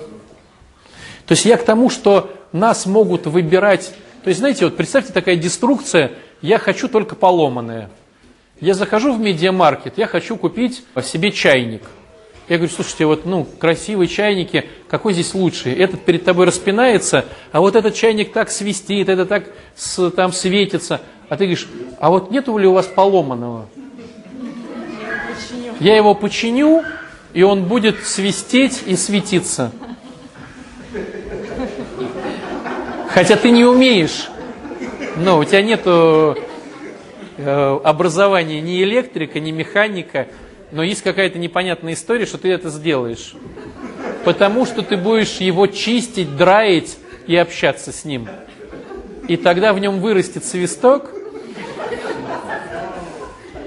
То 1.26 1.32
есть 1.34 1.45
я 1.45 1.57
к 1.57 1.64
тому, 1.64 1.89
что 1.89 2.30
нас 2.51 2.86
могут 2.86 3.26
выбирать. 3.26 3.93
То 4.24 4.30
есть, 4.30 4.39
знаете, 4.39 4.66
вот 4.66 4.76
представьте 4.76 5.14
такая 5.14 5.38
деструкция, 5.38 6.12
я 6.41 6.59
хочу 6.59 6.89
только 6.89 7.16
поломанное. 7.16 7.89
Я 8.62 8.76
захожу 8.76 9.14
в 9.14 9.20
медиамаркет, 9.20 9.97
я 9.97 10.05
хочу 10.05 10.38
купить 10.38 10.84
себе 11.03 11.32
чайник. 11.32 11.82
Я 12.47 12.57
говорю, 12.57 12.72
слушайте, 12.74 13.05
вот 13.05 13.26
ну, 13.26 13.43
красивые 13.59 14.07
чайники, 14.07 14.66
какой 14.88 15.14
здесь 15.14 15.34
лучший? 15.34 15.74
Этот 15.74 16.05
перед 16.05 16.24
тобой 16.26 16.45
распинается, 16.45 17.26
а 17.51 17.59
вот 17.59 17.76
этот 17.76 17.95
чайник 17.95 18.34
так 18.34 18.51
свистит, 18.51 19.09
это 19.09 19.26
так 19.26 19.45
с- 19.76 20.12
там 20.12 20.32
светится. 20.32 21.01
А 21.30 21.38
ты 21.38 21.45
говоришь, 21.45 21.68
а 21.99 22.09
вот 22.12 22.30
нету 22.30 22.55
ли 22.57 22.68
у 22.68 22.74
вас 22.74 22.86
поломанного? 22.86 23.68
Я 25.80 25.95
его 25.95 26.14
починю, 26.14 26.84
и 27.34 27.41
он 27.41 27.64
будет 27.64 28.05
свистеть 28.05 28.84
и 28.86 28.95
светиться. 28.95 29.72
Хотя 33.09 33.38
ты 33.38 33.49
не 33.49 33.66
умеешь. 33.66 34.30
Но 35.18 35.39
у 35.39 35.43
тебя 35.45 35.62
нету 35.62 36.38
э, 37.42 37.80
образования 37.84 38.62
ни 38.62 38.82
электрика, 38.84 39.39
ни 39.39 39.52
механика, 39.52 40.28
но 40.72 40.84
есть 40.84 41.02
какая-то 41.02 41.38
непонятная 41.39 41.94
история, 41.94 42.26
что 42.26 42.38
ты 42.38 42.50
это 42.50 42.70
сделаешь. 42.70 43.34
Потому 44.24 44.66
что 44.66 44.82
ты 44.82 44.98
будешь 44.98 45.38
его 45.38 45.68
чистить, 45.68 46.38
драить 46.38 46.98
и 47.28 47.36
общаться 47.36 47.92
с 47.92 48.06
ним. 48.06 48.28
И 49.28 49.38
тогда 49.38 49.74
в 49.74 49.80
нем 49.80 50.00
вырастет 50.00 50.46
свисток, 50.46 51.10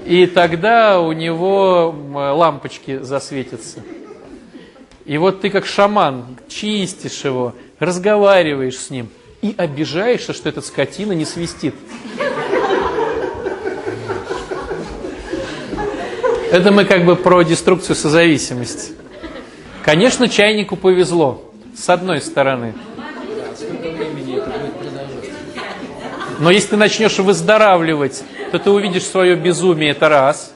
и 0.05 0.27
тогда 0.27 0.99
у 0.99 1.11
него 1.11 1.95
лампочки 2.13 2.99
засветятся. 2.99 3.81
И 5.05 5.17
вот 5.17 5.41
ты 5.41 5.49
как 5.49 5.65
шаман 5.65 6.37
чистишь 6.47 7.23
его, 7.23 7.53
разговариваешь 7.79 8.77
с 8.77 8.89
ним 8.89 9.09
и 9.41 9.53
обижаешься, 9.57 10.33
что 10.33 10.49
этот 10.49 10.65
скотина 10.65 11.13
не 11.13 11.25
свистит. 11.25 11.75
Это 16.55 16.71
мы 16.71 16.85
как 16.85 17.03
бы 17.03 17.17
про 17.17 17.43
деструкцию 17.43 17.97
созависимости. 17.97 18.93
Конечно, 19.83 20.29
чайнику 20.29 20.77
повезло, 20.77 21.51
с 21.77 21.89
одной 21.89 22.21
стороны. 22.21 22.73
Но 26.39 26.51
если 26.51 26.69
ты 26.69 26.77
начнешь 26.77 27.19
выздоравливать, 27.19 28.23
то 28.53 28.59
ты 28.59 28.71
увидишь 28.71 29.03
свое 29.03 29.35
безумие, 29.35 29.89
это 29.89 30.07
раз. 30.07 30.53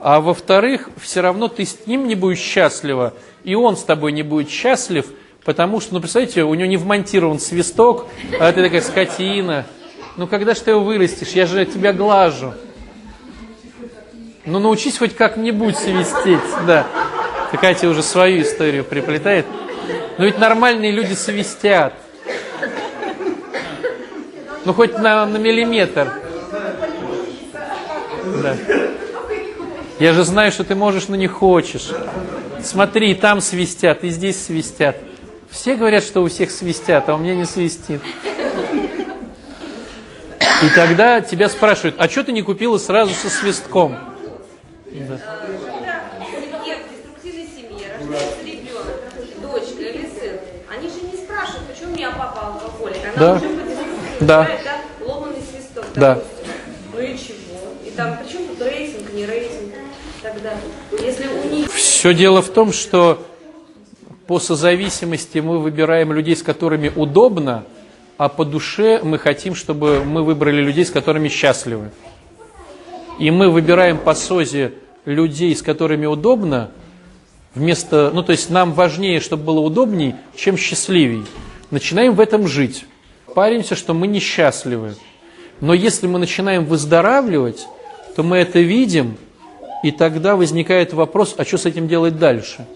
А 0.00 0.20
во-вторых, 0.20 0.90
все 1.00 1.22
равно 1.22 1.48
ты 1.48 1.64
с 1.64 1.86
ним 1.86 2.06
не 2.06 2.14
будешь 2.14 2.38
счастлива, 2.38 3.14
и 3.44 3.54
он 3.54 3.74
с 3.74 3.84
тобой 3.84 4.12
не 4.12 4.22
будет 4.22 4.50
счастлив, 4.50 5.06
потому 5.46 5.80
что, 5.80 5.94
ну, 5.94 6.00
представляете, 6.00 6.44
у 6.44 6.52
него 6.52 6.68
не 6.68 6.76
вмонтирован 6.76 7.40
свисток, 7.40 8.06
а 8.38 8.52
ты 8.52 8.62
такая 8.62 8.82
скотина. 8.82 9.64
Ну, 10.18 10.26
когда 10.26 10.52
же 10.52 10.60
ты 10.60 10.72
его 10.72 10.80
вырастешь? 10.80 11.28
Я 11.28 11.46
же 11.46 11.64
тебя 11.64 11.94
глажу. 11.94 12.52
Ну, 14.48 14.60
научись 14.60 14.96
хоть 14.96 15.14
как-нибудь 15.14 15.76
свистеть, 15.76 16.38
да. 16.66 16.86
Так 17.50 17.60
Катя 17.60 17.86
уже 17.86 18.02
свою 18.02 18.42
историю 18.42 18.82
приплетает. 18.82 19.44
Но 20.16 20.24
ведь 20.24 20.38
нормальные 20.38 20.90
люди 20.90 21.12
свистят. 21.12 21.92
Ну, 24.64 24.72
хоть 24.72 24.98
на, 24.98 25.26
на 25.26 25.36
миллиметр. 25.36 26.14
Да. 28.42 28.56
Я 29.98 30.14
же 30.14 30.24
знаю, 30.24 30.50
что 30.50 30.64
ты 30.64 30.74
можешь, 30.74 31.08
но 31.08 31.16
не 31.16 31.26
хочешь. 31.26 31.90
Смотри, 32.62 33.14
там 33.14 33.42
свистят, 33.42 34.02
и 34.02 34.08
здесь 34.08 34.42
свистят. 34.42 34.96
Все 35.50 35.74
говорят, 35.74 36.02
что 36.02 36.22
у 36.22 36.28
всех 36.28 36.50
свистят, 36.50 37.06
а 37.10 37.16
у 37.16 37.18
меня 37.18 37.34
не 37.34 37.44
свистит. 37.44 38.00
И 40.62 40.68
тогда 40.74 41.20
тебя 41.20 41.50
спрашивают, 41.50 41.96
а 41.98 42.08
что 42.08 42.24
ты 42.24 42.32
не 42.32 42.40
купила 42.40 42.78
сразу 42.78 43.12
со 43.12 43.28
свистком? 43.28 43.98
Да. 45.06 45.18
семье, 45.18 46.76
в 46.84 46.90
деструктивной 46.90 47.46
семье 47.46 47.86
рождается 47.98 48.42
ребенок, 48.44 48.96
дочка 49.42 49.82
или 49.82 50.02
сын, 50.06 50.38
они 50.68 50.88
же 50.88 51.00
не 51.10 51.16
спрашивают, 51.16 51.66
почему 51.68 51.92
у 51.92 51.96
меня 51.96 52.10
папа 52.10 52.54
алкоголик. 52.54 52.98
Она 53.04 53.16
Да. 53.16 53.32
уже 53.36 53.48
по 53.48 53.62
деструктивной 53.62 54.18
Да. 54.20 54.42
да, 54.64 55.06
ломаный 55.06 55.42
свисток, 55.50 55.84
Да. 55.94 56.14
допустим. 56.14 56.52
Ну 56.92 57.00
и 57.00 57.18
чего? 57.18 57.58
И 57.86 57.90
там, 57.90 58.18
причем 58.22 58.48
тут 58.48 58.60
рейтинг, 58.62 59.12
не 59.12 59.26
рейтинг, 59.26 59.72
далее. 60.22 60.60
Если 61.00 61.26
у 61.28 61.44
них 61.50 61.72
Все 61.72 62.14
дело 62.14 62.42
в 62.42 62.48
том, 62.50 62.72
что 62.72 63.24
по 64.26 64.38
созависимости 64.38 65.38
мы 65.38 65.58
выбираем 65.58 66.12
людей, 66.12 66.36
с 66.36 66.42
которыми 66.42 66.92
удобно, 66.94 67.64
а 68.18 68.28
по 68.28 68.44
душе 68.44 69.00
мы 69.02 69.18
хотим, 69.18 69.54
чтобы 69.54 70.04
мы 70.04 70.22
выбрали 70.22 70.60
людей, 70.60 70.84
с 70.84 70.90
которыми 70.90 71.28
счастливы. 71.28 71.90
И 73.18 73.30
мы 73.30 73.50
выбираем 73.50 73.98
по 73.98 74.14
созе 74.14 74.72
людей, 75.08 75.54
с 75.54 75.62
которыми 75.62 76.06
удобно, 76.06 76.70
вместо, 77.54 78.10
ну 78.12 78.22
то 78.22 78.32
есть 78.32 78.50
нам 78.50 78.72
важнее, 78.72 79.20
чтобы 79.20 79.44
было 79.44 79.60
удобней, 79.60 80.14
чем 80.36 80.56
счастливей. 80.56 81.24
Начинаем 81.70 82.14
в 82.14 82.20
этом 82.20 82.46
жить. 82.46 82.84
Паримся, 83.34 83.74
что 83.74 83.94
мы 83.94 84.06
несчастливы. 84.06 84.94
Но 85.60 85.74
если 85.74 86.06
мы 86.06 86.18
начинаем 86.18 86.64
выздоравливать, 86.64 87.66
то 88.16 88.22
мы 88.22 88.38
это 88.38 88.60
видим, 88.60 89.16
и 89.82 89.90
тогда 89.90 90.36
возникает 90.36 90.92
вопрос, 90.92 91.34
а 91.36 91.44
что 91.44 91.58
с 91.58 91.66
этим 91.66 91.88
делать 91.88 92.18
дальше? 92.18 92.66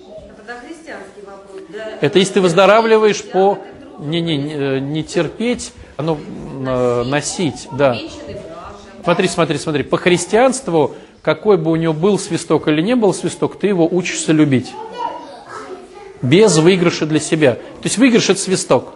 Это 2.01 2.19
если 2.19 2.35
ты 2.35 2.41
выздоравливаешь 2.41 3.23
по 3.23 3.59
не, 3.99 4.21
не, 4.21 4.37
не, 4.37 4.81
не 4.81 5.05
терпеть, 5.05 5.73
ну, 5.99 6.19
э, 6.67 7.05
носить, 7.05 7.69
да. 7.73 7.97
Смотри, 9.05 9.29
смотри, 9.29 9.59
смотри. 9.59 9.83
По 9.85 9.97
христианству, 9.97 10.95
какой 11.23 11.57
бы 11.57 11.71
у 11.71 11.77
него 11.77 11.93
был 11.93 12.19
свисток 12.19 12.69
или 12.69 12.83
не 12.83 12.97
был 12.97 13.15
свисток, 13.15 13.59
ты 13.59 13.69
его 13.69 13.89
учишься 13.91 14.33
любить. 14.33 14.73
Без 16.21 16.57
выигрыша 16.59 17.07
для 17.07 17.21
себя. 17.21 17.55
То 17.55 17.85
есть 17.85 17.97
выигрыш 17.97 18.31
это 18.31 18.41
свисток. 18.41 18.95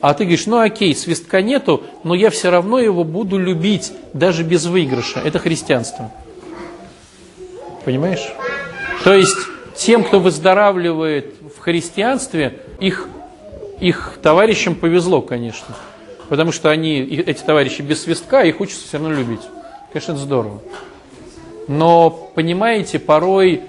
А 0.00 0.14
ты 0.14 0.24
говоришь, 0.24 0.46
ну 0.46 0.58
окей, 0.60 0.94
свистка 0.94 1.40
нету, 1.42 1.82
но 2.04 2.14
я 2.14 2.30
все 2.30 2.50
равно 2.50 2.78
его 2.78 3.02
буду 3.02 3.38
любить, 3.38 3.92
даже 4.12 4.44
без 4.44 4.66
выигрыша. 4.66 5.20
Это 5.20 5.38
христианство. 5.38 6.12
Понимаешь? 7.84 8.32
То 9.04 9.14
есть 9.14 9.36
тем, 9.74 10.04
кто 10.04 10.20
выздоравливает 10.20 11.34
в 11.56 11.60
христианстве, 11.60 12.60
их, 12.78 13.08
их 13.80 14.18
товарищам 14.22 14.74
повезло, 14.74 15.22
конечно. 15.22 15.74
Потому 16.28 16.52
что 16.52 16.70
они, 16.70 17.00
эти 17.00 17.42
товарищи 17.42 17.82
без 17.82 18.02
свистка, 18.02 18.42
их 18.42 18.60
учатся 18.60 18.86
все 18.86 18.98
равно 18.98 19.14
любить. 19.14 19.42
Конечно, 19.92 20.12
это 20.12 20.20
здорово. 20.20 20.60
Но, 21.68 22.10
понимаете, 22.34 22.98
порой 22.98 23.62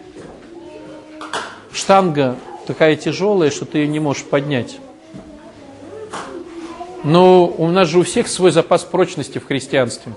штанга 1.72 2.36
такая 2.68 2.96
тяжелая, 2.96 3.50
что 3.50 3.66
ты 3.66 3.80
ее 3.80 3.88
не 3.88 4.00
можешь 4.00 4.24
поднять. 4.24 4.78
Но 7.04 7.46
у 7.48 7.68
нас 7.68 7.88
же 7.88 8.00
у 8.00 8.04
всех 8.04 8.28
свой 8.28 8.52
запас 8.52 8.84
прочности 8.84 9.40
в 9.40 9.46
христианстве. 9.46 10.14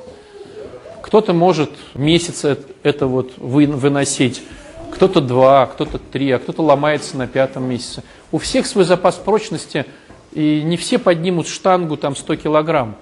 Кто-то 1.02 1.32
может 1.32 1.70
месяц 1.94 2.44
эт- 2.44 2.74
это 2.82 3.06
вот 3.06 3.32
вы- 3.36 3.66
выносить, 3.66 4.42
кто-то 4.90 5.20
два, 5.20 5.66
кто-то 5.66 5.98
три, 5.98 6.30
а 6.32 6.38
кто-то 6.38 6.62
ломается 6.62 7.16
на 7.16 7.26
пятом 7.26 7.64
месяце. 7.68 8.02
У 8.32 8.38
всех 8.38 8.66
свой 8.66 8.84
запас 8.84 9.16
прочности, 9.16 9.86
и 10.32 10.62
не 10.62 10.76
все 10.76 10.98
поднимут 10.98 11.48
штангу 11.48 11.96
там 11.96 12.14
100 12.14 12.36
килограмм. 12.36 12.96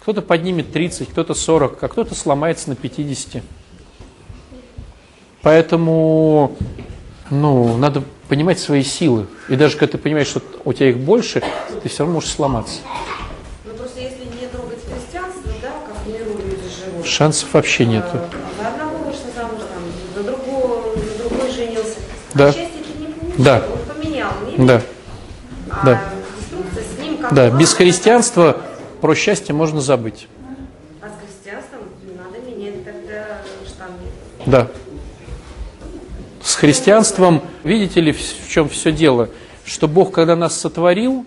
Кто-то 0.00 0.22
поднимет 0.22 0.72
30, 0.72 1.08
кто-то 1.08 1.34
40, 1.34 1.82
а 1.82 1.88
кто-то 1.88 2.14
сломается 2.14 2.70
на 2.70 2.76
50. 2.76 3.42
Поэтому, 5.42 6.56
ну, 7.30 7.76
надо 7.76 8.02
понимать 8.28 8.58
свои 8.60 8.82
силы. 8.82 9.26
И 9.48 9.56
даже 9.56 9.76
когда 9.76 9.92
ты 9.92 9.98
понимаешь, 9.98 10.28
что 10.28 10.40
у 10.64 10.72
тебя 10.72 10.90
их 10.90 10.98
больше, 10.98 11.42
ты 11.82 11.88
все 11.88 12.00
равно 12.00 12.14
можешь 12.14 12.30
сломаться. 12.30 12.78
Ну 13.64 13.74
просто 13.74 14.00
если 14.00 14.20
не 14.24 14.46
трогать 14.46 14.78
христианство, 14.84 15.50
да, 15.60 15.68
как 15.86 15.96
в 16.04 16.08
миру 16.08 16.30
люди 16.38 16.62
живут. 16.84 17.06
Шансов 17.06 17.52
вообще 17.52 17.84
нету. 17.86 18.06
а, 18.14 18.28
За 18.62 18.68
одного 18.68 18.98
вышла 18.98 19.30
замуж, 19.36 19.60
там, 19.62 19.82
за 20.16 20.30
другого, 20.30 20.82
за 20.96 21.28
другой 21.28 21.50
женился. 21.50 21.96
Да. 22.34 22.48
А 22.48 22.52
счастье 22.52 22.68
ты 22.86 23.00
не 23.00 23.06
получил, 23.12 23.44
Да. 23.44 23.62
он 23.66 23.94
поменял 23.96 24.30
мир, 24.46 24.66
Да, 24.66 24.82
а 25.70 25.84
да. 25.86 26.00
с 26.76 27.02
ним 27.02 27.16
как 27.18 27.34
да. 27.34 27.50
Без 27.50 27.74
христианства 27.74 28.58
про 29.00 29.14
счастье 29.16 29.54
можно 29.54 29.80
забыть. 29.80 30.28
А 31.02 31.06
с 31.08 31.12
христианством 31.20 31.80
надо 32.16 32.38
менять 32.48 32.84
тогда 32.84 33.38
штанги. 33.66 34.06
Да. 34.46 34.68
Христианством, 36.62 37.42
видите 37.64 38.00
ли, 38.00 38.12
в 38.12 38.48
чем 38.48 38.68
все 38.68 38.92
дело? 38.92 39.30
Что 39.64 39.88
Бог, 39.88 40.12
когда 40.12 40.36
нас 40.36 40.60
сотворил, 40.60 41.26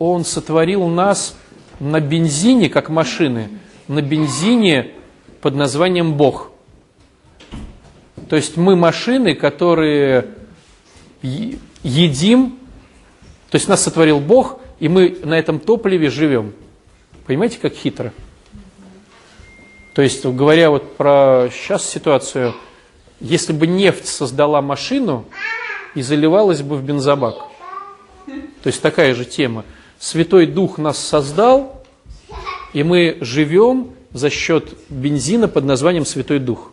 Он 0.00 0.24
сотворил 0.24 0.88
нас 0.88 1.36
на 1.78 2.00
бензине, 2.00 2.68
как 2.68 2.88
машины, 2.88 3.50
на 3.86 4.02
бензине 4.02 4.90
под 5.40 5.54
названием 5.54 6.14
Бог. 6.14 6.50
То 8.28 8.34
есть 8.34 8.56
мы 8.56 8.74
машины, 8.74 9.36
которые 9.36 10.30
едим, 11.22 12.58
то 13.50 13.54
есть 13.54 13.68
нас 13.68 13.80
сотворил 13.80 14.18
Бог, 14.18 14.58
и 14.80 14.88
мы 14.88 15.16
на 15.22 15.38
этом 15.38 15.60
топливе 15.60 16.10
живем. 16.10 16.52
Понимаете, 17.28 17.58
как 17.62 17.74
хитро? 17.74 18.12
То 19.94 20.02
есть, 20.02 20.26
говоря 20.26 20.70
вот 20.70 20.96
про 20.96 21.48
сейчас 21.52 21.88
ситуацию, 21.88 22.54
если 23.20 23.52
бы 23.52 23.66
нефть 23.66 24.06
создала 24.06 24.60
машину 24.60 25.24
и 25.94 26.02
заливалась 26.02 26.62
бы 26.62 26.76
в 26.76 26.82
бензобак. 26.82 27.36
То 28.26 28.66
есть 28.68 28.80
такая 28.82 29.14
же 29.14 29.24
тема. 29.24 29.64
Святой 29.98 30.46
Дух 30.46 30.78
нас 30.78 30.98
создал, 30.98 31.82
и 32.72 32.82
мы 32.82 33.18
живем 33.20 33.90
за 34.12 34.30
счет 34.30 34.74
бензина 34.88 35.48
под 35.48 35.64
названием 35.64 36.06
Святой 36.06 36.38
Дух. 36.38 36.70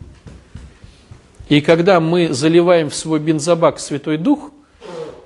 И 1.48 1.60
когда 1.60 2.00
мы 2.00 2.32
заливаем 2.32 2.88
в 2.88 2.94
свой 2.94 3.18
бензобак 3.18 3.78
Святой 3.78 4.16
Дух, 4.16 4.50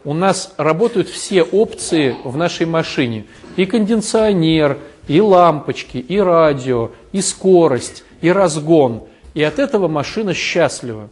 у 0.05 0.15
нас 0.15 0.55
работают 0.57 1.09
все 1.09 1.43
опции 1.43 2.17
в 2.25 2.37
нашей 2.37 2.67
машине. 2.67 3.27
И 3.57 3.67
кондиционер, 3.67 4.79
и 5.09 5.21
лампочки, 5.21 5.99
и 5.99 6.19
радио, 6.19 6.91
и 7.13 7.21
скорость, 7.21 8.05
и 8.21 8.31
разгон. 8.31 9.05
И 9.37 9.43
от 9.43 9.59
этого 9.59 9.87
машина 9.87 10.33
счастлива. 10.33 11.11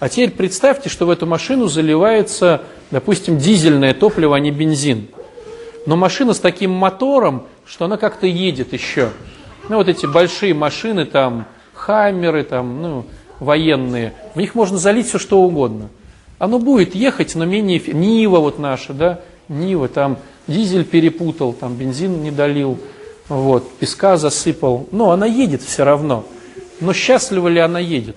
А 0.00 0.10
теперь 0.10 0.32
представьте, 0.32 0.90
что 0.90 1.06
в 1.06 1.10
эту 1.10 1.24
машину 1.24 1.66
заливается, 1.66 2.60
допустим, 2.90 3.38
дизельное 3.38 3.94
топливо, 3.94 4.36
а 4.36 4.38
не 4.38 4.50
бензин. 4.50 5.08
Но 5.86 5.96
машина 5.96 6.34
с 6.34 6.40
таким 6.40 6.72
мотором, 6.72 7.46
что 7.64 7.86
она 7.86 7.96
как-то 7.96 8.26
едет 8.26 8.74
еще. 8.74 9.08
Ну, 9.70 9.76
вот 9.76 9.88
эти 9.88 10.04
большие 10.04 10.52
машины, 10.52 11.06
там, 11.06 11.46
хаммеры, 11.72 12.44
там, 12.44 12.82
ну, 12.82 13.06
военные, 13.38 14.12
в 14.34 14.38
них 14.38 14.54
можно 14.54 14.76
залить 14.76 15.08
все, 15.08 15.18
что 15.18 15.40
угодно. 15.40 15.88
Оно 16.38 16.58
будет 16.58 16.94
ехать, 16.94 17.34
но 17.34 17.46
менее... 17.46 17.80
Нива 17.80 18.40
вот 18.40 18.58
наша, 18.58 18.92
да, 18.92 19.20
Нива, 19.48 19.88
там, 19.88 20.18
дизель 20.46 20.84
перепутал, 20.84 21.54
там, 21.54 21.76
бензин 21.76 22.22
не 22.22 22.30
долил, 22.30 22.78
вот, 23.30 23.72
песка 23.78 24.18
засыпал. 24.18 24.86
Но 24.92 25.12
она 25.12 25.24
едет 25.24 25.62
все 25.62 25.84
равно. 25.84 26.26
Но 26.80 26.92
счастлива 26.92 27.48
ли 27.48 27.60
она 27.60 27.78
едет? 27.78 28.16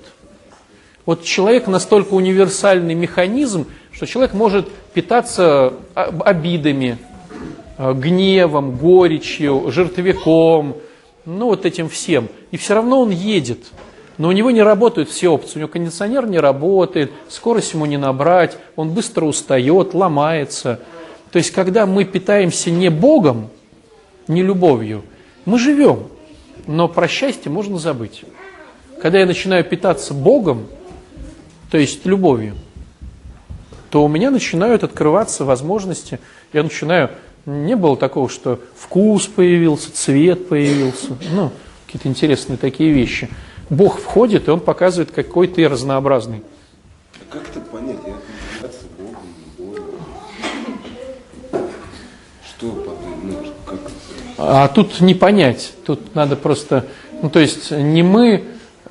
Вот 1.05 1.24
человек 1.24 1.68
настолько 1.68 2.14
универсальный 2.14 2.93
механизм, 2.93 3.68
что 3.91 4.05
человек 4.05 4.34
может 4.34 4.70
питаться 4.93 5.74
а, 5.95 6.05
обидами, 6.24 6.97
а, 7.78 7.93
гневом, 7.93 8.78
горечью, 8.78 9.70
жертвяком, 9.70 10.78
ну 11.26 11.47
вот 11.47 11.66
этим 11.66 11.89
всем. 11.89 12.30
И 12.51 12.57
все 12.57 12.76
равно 12.76 13.01
он 13.01 13.09
едет. 13.09 13.59
Но 14.18 14.30
у 14.30 14.32
него 14.32 14.51
не 14.51 14.61
работают 14.61 15.09
все 15.09 15.30
опции. 15.30 15.55
У 15.55 15.59
него 15.59 15.70
кондиционер 15.70 16.28
не 16.28 16.39
работает, 16.39 17.11
скорость 17.28 17.74
ему 17.74 17.86
не 17.86 17.97
набрать, 17.97 18.57
он 18.76 18.91
быстро 18.91 19.26
устает, 19.26 19.93
ломается. 19.93 20.80
То 21.32 21.38
есть, 21.38 21.51
когда 21.51 21.86
мы 21.86 22.05
питаемся 22.05 22.70
не 22.70 22.89
Богом, 22.89 23.49
не 24.28 24.43
любовью, 24.43 25.03
мы 25.45 25.59
живем, 25.59 26.07
но 26.68 26.88
про 26.88 27.07
счастье 27.07 27.51
можно 27.51 27.78
забыть. 27.78 28.24
Когда 29.04 29.20
я 29.20 29.26
начинаю 29.26 29.66
питаться 29.66 30.14
Богом, 30.14 30.66
то 31.70 31.78
есть 31.78 32.06
любовью, 32.06 32.56
то 33.89 34.06
у 34.06 34.08
меня 34.08 34.32
начинают 34.32 34.86
открываться 34.86 35.43
возможности. 35.43 36.22
Я 36.54 36.64
начинаю, 36.64 37.10
не 37.45 37.76
было 37.76 37.97
такого, 37.97 38.30
что 38.30 38.62
вкус 38.78 39.28
появился, 39.28 39.91
цвет 39.91 40.47
появился, 40.47 41.18
ну, 41.34 41.51
какие-то 41.86 42.08
интересные 42.08 42.56
такие 42.56 42.93
вещи. 42.93 43.28
Бог 43.70 43.99
входит, 43.99 44.47
и 44.47 44.51
Он 44.51 44.62
показывает, 44.62 45.12
какой 45.12 45.49
ты 45.49 45.68
разнообразный. 45.68 46.41
А 47.16 47.34
как 47.34 47.49
это 47.49 47.60
понять? 47.60 47.97
Я 48.08 48.14
питаться 48.56 48.86
Богом, 48.97 49.26
Богом. 49.58 49.95
Что 52.47 52.72
потом, 52.72 53.20
ну, 53.22 53.38
как? 53.66 53.80
А 54.38 54.70
тут 54.70 55.01
не 55.01 55.14
понять, 55.14 55.74
тут 55.86 56.16
надо 56.16 56.38
просто, 56.38 56.86
ну 57.22 57.30
то 57.30 57.39
есть 57.39 57.70
не 57.70 58.01
мы 58.01 58.45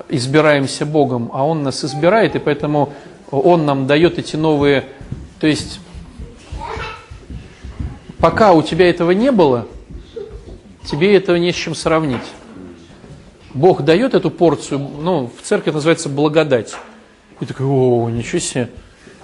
избираемся 0.09 0.85
Богом, 0.85 1.29
а 1.33 1.45
Он 1.45 1.63
нас 1.63 1.83
избирает, 1.83 2.35
и 2.35 2.39
поэтому 2.39 2.93
Он 3.31 3.65
нам 3.65 3.87
дает 3.87 4.19
эти 4.19 4.35
новые, 4.35 4.85
то 5.39 5.47
есть 5.47 5.79
пока 8.19 8.53
у 8.53 8.61
тебя 8.61 8.89
этого 8.89 9.11
не 9.11 9.31
было, 9.31 9.67
тебе 10.85 11.15
этого 11.15 11.35
не 11.35 11.51
с 11.51 11.55
чем 11.55 11.75
сравнить. 11.75 12.21
Бог 13.53 13.83
дает 13.83 14.13
эту 14.13 14.31
порцию, 14.31 14.79
ну, 14.79 15.29
в 15.37 15.45
церкви 15.45 15.69
это 15.69 15.77
называется 15.77 16.09
благодать. 16.09 16.75
И 17.39 17.45
такой, 17.45 17.65
о, 17.65 18.09
ничего 18.09 18.39
себе. 18.39 18.69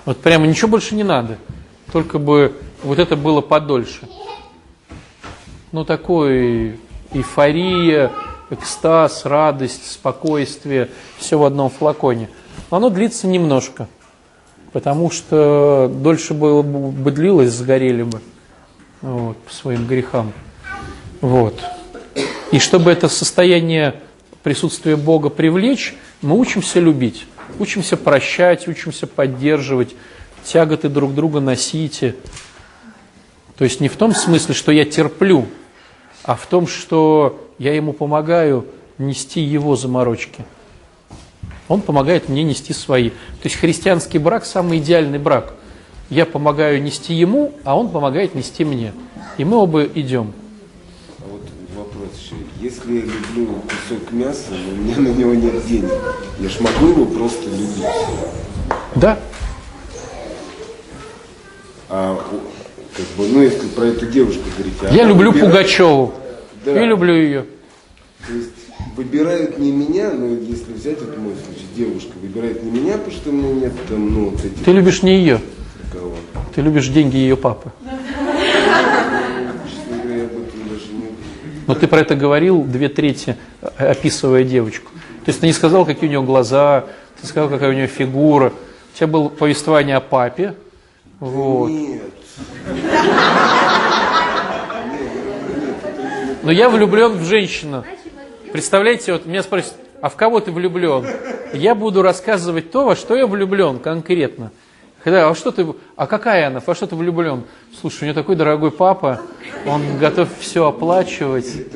Вот 0.06 0.18
прямо 0.18 0.46
ничего 0.46 0.68
больше 0.68 0.96
не 0.96 1.04
надо. 1.04 1.38
Только 1.92 2.20
бы 2.20 2.54
вот 2.84 3.00
это 3.00 3.16
было 3.16 3.42
подольше. 3.42 4.08
Ну, 5.72 5.86
такой 5.86 6.80
эйфория, 7.14 8.12
экстаз, 8.50 9.26
радость, 9.26 9.92
спокойствие, 9.92 10.90
все 11.18 11.38
в 11.38 11.44
одном 11.44 11.70
флаконе. 11.70 12.30
Но 12.72 12.78
оно 12.78 12.90
длится 12.90 13.28
немножко, 13.28 13.88
потому 14.72 15.12
что 15.12 15.92
дольше 15.94 16.34
было 16.34 16.62
бы 16.62 17.12
длилось, 17.12 17.52
сгорели 17.52 18.04
бы 18.04 18.22
вот, 19.02 19.38
по 19.38 19.54
своим 19.54 19.86
грехам. 19.88 20.34
Вот. 21.22 21.62
И 22.52 22.60
чтобы 22.60 22.92
это 22.92 23.10
состояние 23.10 23.96
присутствия 24.44 24.96
Бога 24.96 25.30
привлечь, 25.30 25.96
мы 26.22 26.38
учимся 26.38 26.80
любить, 26.80 27.28
учимся 27.60 27.98
прощать, 27.98 28.68
учимся 28.68 29.06
поддерживать, 29.08 29.96
тяготы 30.44 30.90
друг 30.90 31.14
друга 31.14 31.40
носите. 31.40 32.16
То 33.58 33.66
есть 33.66 33.82
не 33.82 33.90
в 33.90 33.98
том 33.98 34.14
смысле, 34.14 34.56
что 34.56 34.72
я 34.72 34.86
терплю, 34.86 35.46
а 36.24 36.36
в 36.36 36.46
том, 36.48 36.68
что 36.68 37.49
я 37.60 37.76
ему 37.76 37.94
помогаю 37.94 38.66
нести 38.98 39.42
его 39.42 39.76
заморочки. 39.76 40.44
Он 41.68 41.82
помогает 41.82 42.30
мне 42.30 42.44
нести 42.44 42.74
свои. 42.74 43.10
То 43.12 43.44
есть 43.44 43.58
христианский 43.58 44.18
брак 44.18 44.46
самый 44.46 44.80
идеальный 44.80 45.20
брак. 45.20 45.54
Я 46.10 46.26
помогаю 46.26 46.82
нести 46.82 47.14
ему, 47.14 47.54
а 47.64 47.78
он 47.78 47.90
помогает 47.90 48.34
нести 48.34 48.66
мне. 48.66 48.94
И 49.38 49.44
мы 49.44 49.58
оба 49.58 49.84
идем. 49.84 50.34
А 51.20 51.24
вот 51.30 51.42
вопрос 51.78 52.10
еще. 52.18 52.36
Если 52.60 52.96
я 52.96 53.02
люблю 53.02 53.62
кусок 53.62 54.12
мяса, 54.12 54.52
но 54.52 54.74
у 54.74 54.76
меня 54.78 54.98
на 54.98 55.08
него 55.10 55.34
нет 55.36 55.66
денег, 55.68 55.92
я 56.40 56.50
ж 56.50 56.60
могу 56.62 56.88
его 56.88 57.06
просто 57.06 57.50
любить? 57.50 57.86
Да, 58.96 59.20
А 61.90 62.20
как 62.96 63.06
бы, 63.18 63.28
ну 63.28 63.42
если 63.42 63.68
про 63.68 63.86
эту 63.86 64.06
девушку 64.08 64.44
говорить, 64.58 64.76
а 64.82 64.94
я 64.94 65.04
люблю 65.04 65.34
Пугачеву. 65.34 66.14
Да. 66.66 66.72
Я 66.72 66.86
люблю 66.86 67.14
ее. 67.14 67.46
То 68.28 68.34
есть 68.34 68.50
выбирают 68.96 69.58
не 69.60 69.72
меня, 69.72 70.12
но 70.12 70.28
если 70.28 70.74
взять 70.74 71.00
вот 71.00 71.18
мой 71.18 71.34
случай, 71.46 71.66
девушка 71.76 72.12
выбирает 72.22 72.64
не 72.64 72.72
меня, 72.72 72.94
потому 72.98 73.12
что 73.12 73.30
у 73.30 73.34
меня 73.34 73.54
нет 73.54 73.74
там, 73.88 74.14
ну, 74.14 74.30
вот 74.32 74.44
этих 74.44 74.64
Ты 74.64 74.72
любишь 74.72 75.04
не 75.04 75.18
ее, 75.18 75.40
кого. 75.92 76.16
ты 76.54 76.62
любишь 76.62 76.88
деньги 76.90 77.16
ее 77.18 77.38
папы. 77.38 77.72
Но 81.68 81.76
ты 81.76 81.88
про 81.88 82.00
это 82.00 82.16
говорил 82.16 82.64
две 82.64 82.90
трети, 82.90 83.38
описывая 83.78 84.44
девочку. 84.44 84.92
То 85.24 85.30
есть 85.30 85.40
ты 85.40 85.46
не 85.46 85.54
сказал, 85.54 85.86
какие 85.86 86.08
у 86.08 86.10
нее 86.10 86.24
глаза, 86.24 86.86
ты 87.22 87.28
сказал, 87.28 87.48
какая 87.50 87.70
у 87.70 87.74
нее 87.74 87.88
фигура. 87.88 88.52
У 88.94 88.98
тебя 88.98 89.08
было 89.08 89.30
повествование 89.30 89.96
о 89.96 90.02
папе. 90.02 90.56
Вот. 91.20 91.70
Нет. 91.70 92.02
Но 96.50 96.54
я 96.54 96.68
влюблен 96.68 97.12
в 97.12 97.26
женщину. 97.26 97.86
Представляете, 98.52 99.14
вот 99.14 99.28
меня 99.28 99.44
спросят, 99.44 99.76
а 100.02 100.10
в 100.10 100.16
кого 100.16 100.40
ты 100.40 100.52
влюблен? 100.52 101.06
Я 101.54 101.76
буду 101.76 102.02
рассказывать 102.02 102.72
то, 102.72 102.86
во 102.86 102.96
что 102.96 103.16
я 103.16 103.28
влюблен 103.28 103.78
конкретно. 103.78 104.52
Когда, 105.04 105.30
а 105.30 105.36
что 105.36 105.52
ты, 105.52 105.68
а 105.96 106.08
какая 106.08 106.48
она, 106.48 106.60
во 106.60 106.74
что 106.74 106.88
ты 106.88 106.96
влюблен? 106.96 107.44
Слушай, 107.80 108.00
у 108.00 108.06
нее 108.06 108.14
такой 108.16 108.36
дорогой 108.36 108.72
папа, 108.72 109.22
он 109.68 110.00
готов 110.00 110.28
все 110.40 110.66
оплачивать. 110.66 111.68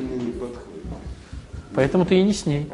Поэтому 1.76 2.04
ты 2.04 2.16
и 2.16 2.22
не 2.24 2.32
с 2.32 2.44
ней. 2.44 2.68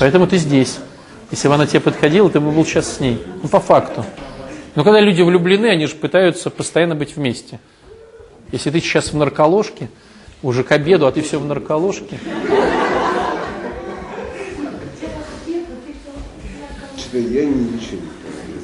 Поэтому 0.00 0.26
ты 0.26 0.38
здесь. 0.38 0.80
Если 1.30 1.46
бы 1.46 1.54
она 1.54 1.68
тебе 1.68 1.78
подходила, 1.78 2.28
ты 2.28 2.40
бы 2.40 2.50
был 2.50 2.66
сейчас 2.66 2.96
с 2.96 2.98
ней. 2.98 3.22
Ну, 3.44 3.48
по 3.48 3.60
факту. 3.60 4.04
Но 4.74 4.82
когда 4.82 4.98
люди 4.98 5.22
влюблены, 5.22 5.66
они 5.66 5.86
же 5.86 5.94
пытаются 5.94 6.50
постоянно 6.50 6.96
быть 6.96 7.14
вместе. 7.14 7.60
Если 8.52 8.70
ты 8.70 8.80
сейчас 8.80 9.12
в 9.12 9.16
нарколожке, 9.16 9.88
уже 10.42 10.62
к 10.62 10.72
обеду, 10.72 11.06
а 11.06 11.12
ты 11.12 11.22
все 11.22 11.38
в 11.38 11.44
нарколожке, 11.46 12.18
Что-то 16.96 17.18
я 17.18 17.44
ничего 17.44 18.00
не 18.00 18.16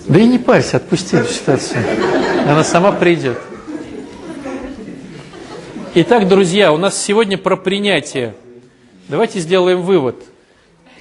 да 0.09 0.19
и 0.19 0.27
не 0.27 0.39
парься, 0.39 0.79
отпусти 0.79 1.17
эту 1.17 1.33
ситуацию. 1.33 1.85
Она 2.47 2.65
сама 2.65 2.93
придет. 2.93 3.39
Итак, 5.95 6.27
друзья, 6.27 6.73
у 6.73 6.77
нас 6.77 7.01
сегодня 7.01 7.39
про 7.39 7.57
принятие. 7.57 8.35
Давайте 9.09 9.39
сделаем 9.39 9.83
вывод. 9.83 10.17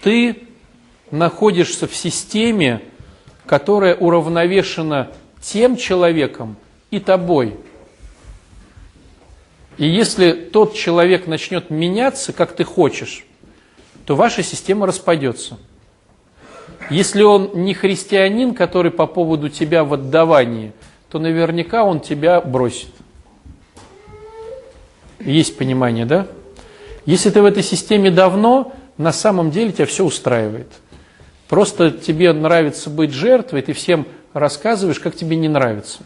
Ты 0.03 0.43
находишься 1.09 1.87
в 1.87 1.95
системе, 1.95 2.81
которая 3.45 3.95
уравновешена 3.95 5.09
тем 5.41 5.77
человеком 5.77 6.57
и 6.91 6.99
тобой. 6.99 7.55
И 9.81 9.87
если 9.87 10.33
тот 10.33 10.75
человек 10.75 11.25
начнет 11.25 11.71
меняться, 11.71 12.33
как 12.33 12.55
ты 12.55 12.63
хочешь, 12.63 13.25
то 14.05 14.15
ваша 14.15 14.43
система 14.43 14.85
распадется. 14.85 15.57
Если 16.91 17.23
он 17.23 17.49
не 17.55 17.73
христианин, 17.73 18.53
который 18.53 18.91
по 18.91 19.07
поводу 19.07 19.49
тебя 19.49 19.83
в 19.83 19.95
отдавании, 19.95 20.73
то 21.09 21.17
наверняка 21.17 21.83
он 21.83 21.99
тебя 21.99 22.41
бросит. 22.41 22.89
Есть 25.19 25.57
понимание, 25.57 26.05
да? 26.05 26.27
Если 27.07 27.31
ты 27.31 27.41
в 27.41 27.45
этой 27.45 27.63
системе 27.63 28.11
давно, 28.11 28.73
на 28.99 29.11
самом 29.11 29.49
деле 29.49 29.71
тебя 29.71 29.87
все 29.87 30.05
устраивает. 30.05 30.71
Просто 31.49 31.89
тебе 31.89 32.31
нравится 32.33 32.91
быть 32.91 33.13
жертвой, 33.13 33.63
ты 33.63 33.73
всем 33.73 34.05
рассказываешь, 34.33 34.99
как 34.99 35.15
тебе 35.15 35.37
не 35.37 35.47
нравится. 35.47 36.03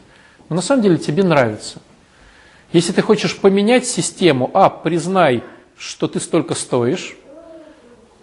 Но 0.48 0.56
на 0.56 0.62
самом 0.62 0.82
деле 0.82 0.98
тебе 0.98 1.26
нравится. 1.26 1.82
Если 2.74 2.92
ты 2.92 3.02
хочешь 3.02 3.38
поменять 3.38 3.86
систему, 3.86 4.52
а, 4.54 4.70
признай, 4.70 5.44
что 5.78 6.08
ты 6.08 6.20
столько 6.20 6.56
стоишь, 6.56 7.16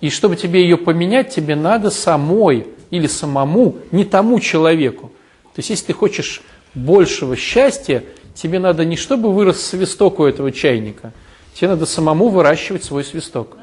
и 0.01 0.11
чтобы 0.11 0.37
тебе 0.37 0.63
ее 0.63 0.77
поменять, 0.77 1.35
тебе 1.35 1.55
надо 1.55 1.91
самой 1.91 2.67
или 2.91 3.07
самому, 3.07 3.77
не 3.93 4.05
тому 4.05 4.41
человеку. 4.41 5.13
То 5.55 5.59
есть, 5.59 5.71
если 5.71 5.87
ты 5.87 5.93
хочешь 5.93 6.43
большего 6.75 7.37
счастья, 7.37 8.03
тебе 8.35 8.59
надо 8.59 8.85
не 8.85 8.97
чтобы 8.97 9.33
вырос 9.33 9.65
свисток 9.65 10.21
у 10.21 10.25
этого 10.25 10.51
чайника, 10.51 11.13
тебе 11.55 11.69
надо 11.69 11.87
самому 11.87 12.29
выращивать 12.29 12.85
свой 12.85 13.05
свисток. 13.05 13.57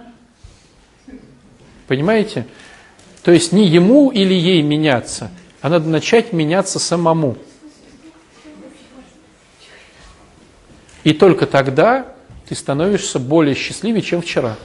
Понимаете? 1.88 2.46
То 3.24 3.32
есть 3.32 3.52
не 3.52 3.68
ему 3.68 4.12
или 4.12 4.34
ей 4.34 4.62
меняться, 4.62 5.32
а 5.62 5.70
надо 5.70 5.90
начать 5.90 6.32
меняться 6.32 6.80
самому. 6.80 7.36
И 11.10 11.14
только 11.14 11.47
тогда 11.47 12.05
ты 12.47 12.53
становишься 12.53 13.18
более 13.18 13.55
счастливее, 13.55 14.03
чем 14.03 14.22
вчера. 14.22 14.57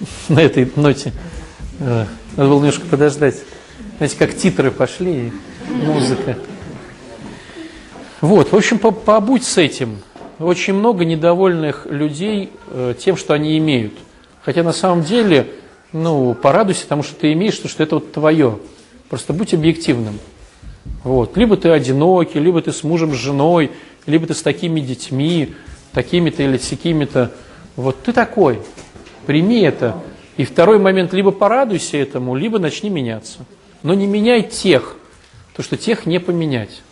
На 0.30 0.40
этой 0.40 0.72
ноте 0.74 1.12
э, 1.80 2.06
надо 2.34 2.48
было 2.48 2.60
немножко 2.60 2.86
подождать. 2.86 3.42
Знаете, 3.98 4.16
как 4.16 4.34
титры 4.34 4.70
пошли, 4.70 5.26
и 5.26 5.32
музыка. 5.70 6.38
Вот, 8.22 8.52
в 8.52 8.56
общем, 8.56 8.78
по- 8.78 8.90
побудь 8.90 9.44
с 9.44 9.58
этим. 9.58 9.98
Очень 10.38 10.72
много 10.72 11.04
недовольных 11.04 11.84
людей 11.84 12.52
э, 12.68 12.94
тем, 12.98 13.18
что 13.18 13.34
они 13.34 13.58
имеют. 13.58 13.92
Хотя 14.42 14.62
на 14.62 14.72
самом 14.72 15.04
деле, 15.04 15.46
ну, 15.92 16.32
порадуйся 16.32 16.88
тому, 16.88 17.02
что 17.02 17.16
ты 17.16 17.34
имеешь, 17.34 17.56
потому 17.56 17.70
что 17.70 17.82
это 17.82 17.96
вот 17.96 18.12
твое. 18.14 18.60
Просто 19.10 19.34
будь 19.34 19.52
объективным. 19.52 20.18
Вот. 21.04 21.36
Либо 21.36 21.56
ты 21.56 21.70
одинокий, 21.70 22.40
либо 22.40 22.60
ты 22.60 22.72
с 22.72 22.82
мужем, 22.84 23.12
с 23.12 23.16
женой, 23.16 23.70
либо 24.06 24.26
ты 24.26 24.34
с 24.34 24.42
такими 24.42 24.80
детьми, 24.80 25.54
такими-то 25.92 26.42
или 26.42 26.58
сякими-то. 26.58 27.32
Вот 27.76 28.02
ты 28.02 28.12
такой. 28.12 28.60
Прими 29.26 29.62
это. 29.62 30.02
И 30.36 30.44
второй 30.44 30.78
момент, 30.78 31.12
либо 31.12 31.30
порадуйся 31.30 31.96
этому, 31.96 32.34
либо 32.34 32.58
начни 32.58 32.90
меняться. 32.90 33.40
Но 33.82 33.94
не 33.94 34.06
меняй 34.06 34.42
тех, 34.42 34.96
потому 35.50 35.64
что 35.64 35.76
тех 35.76 36.06
не 36.06 36.18
поменять. 36.18 36.82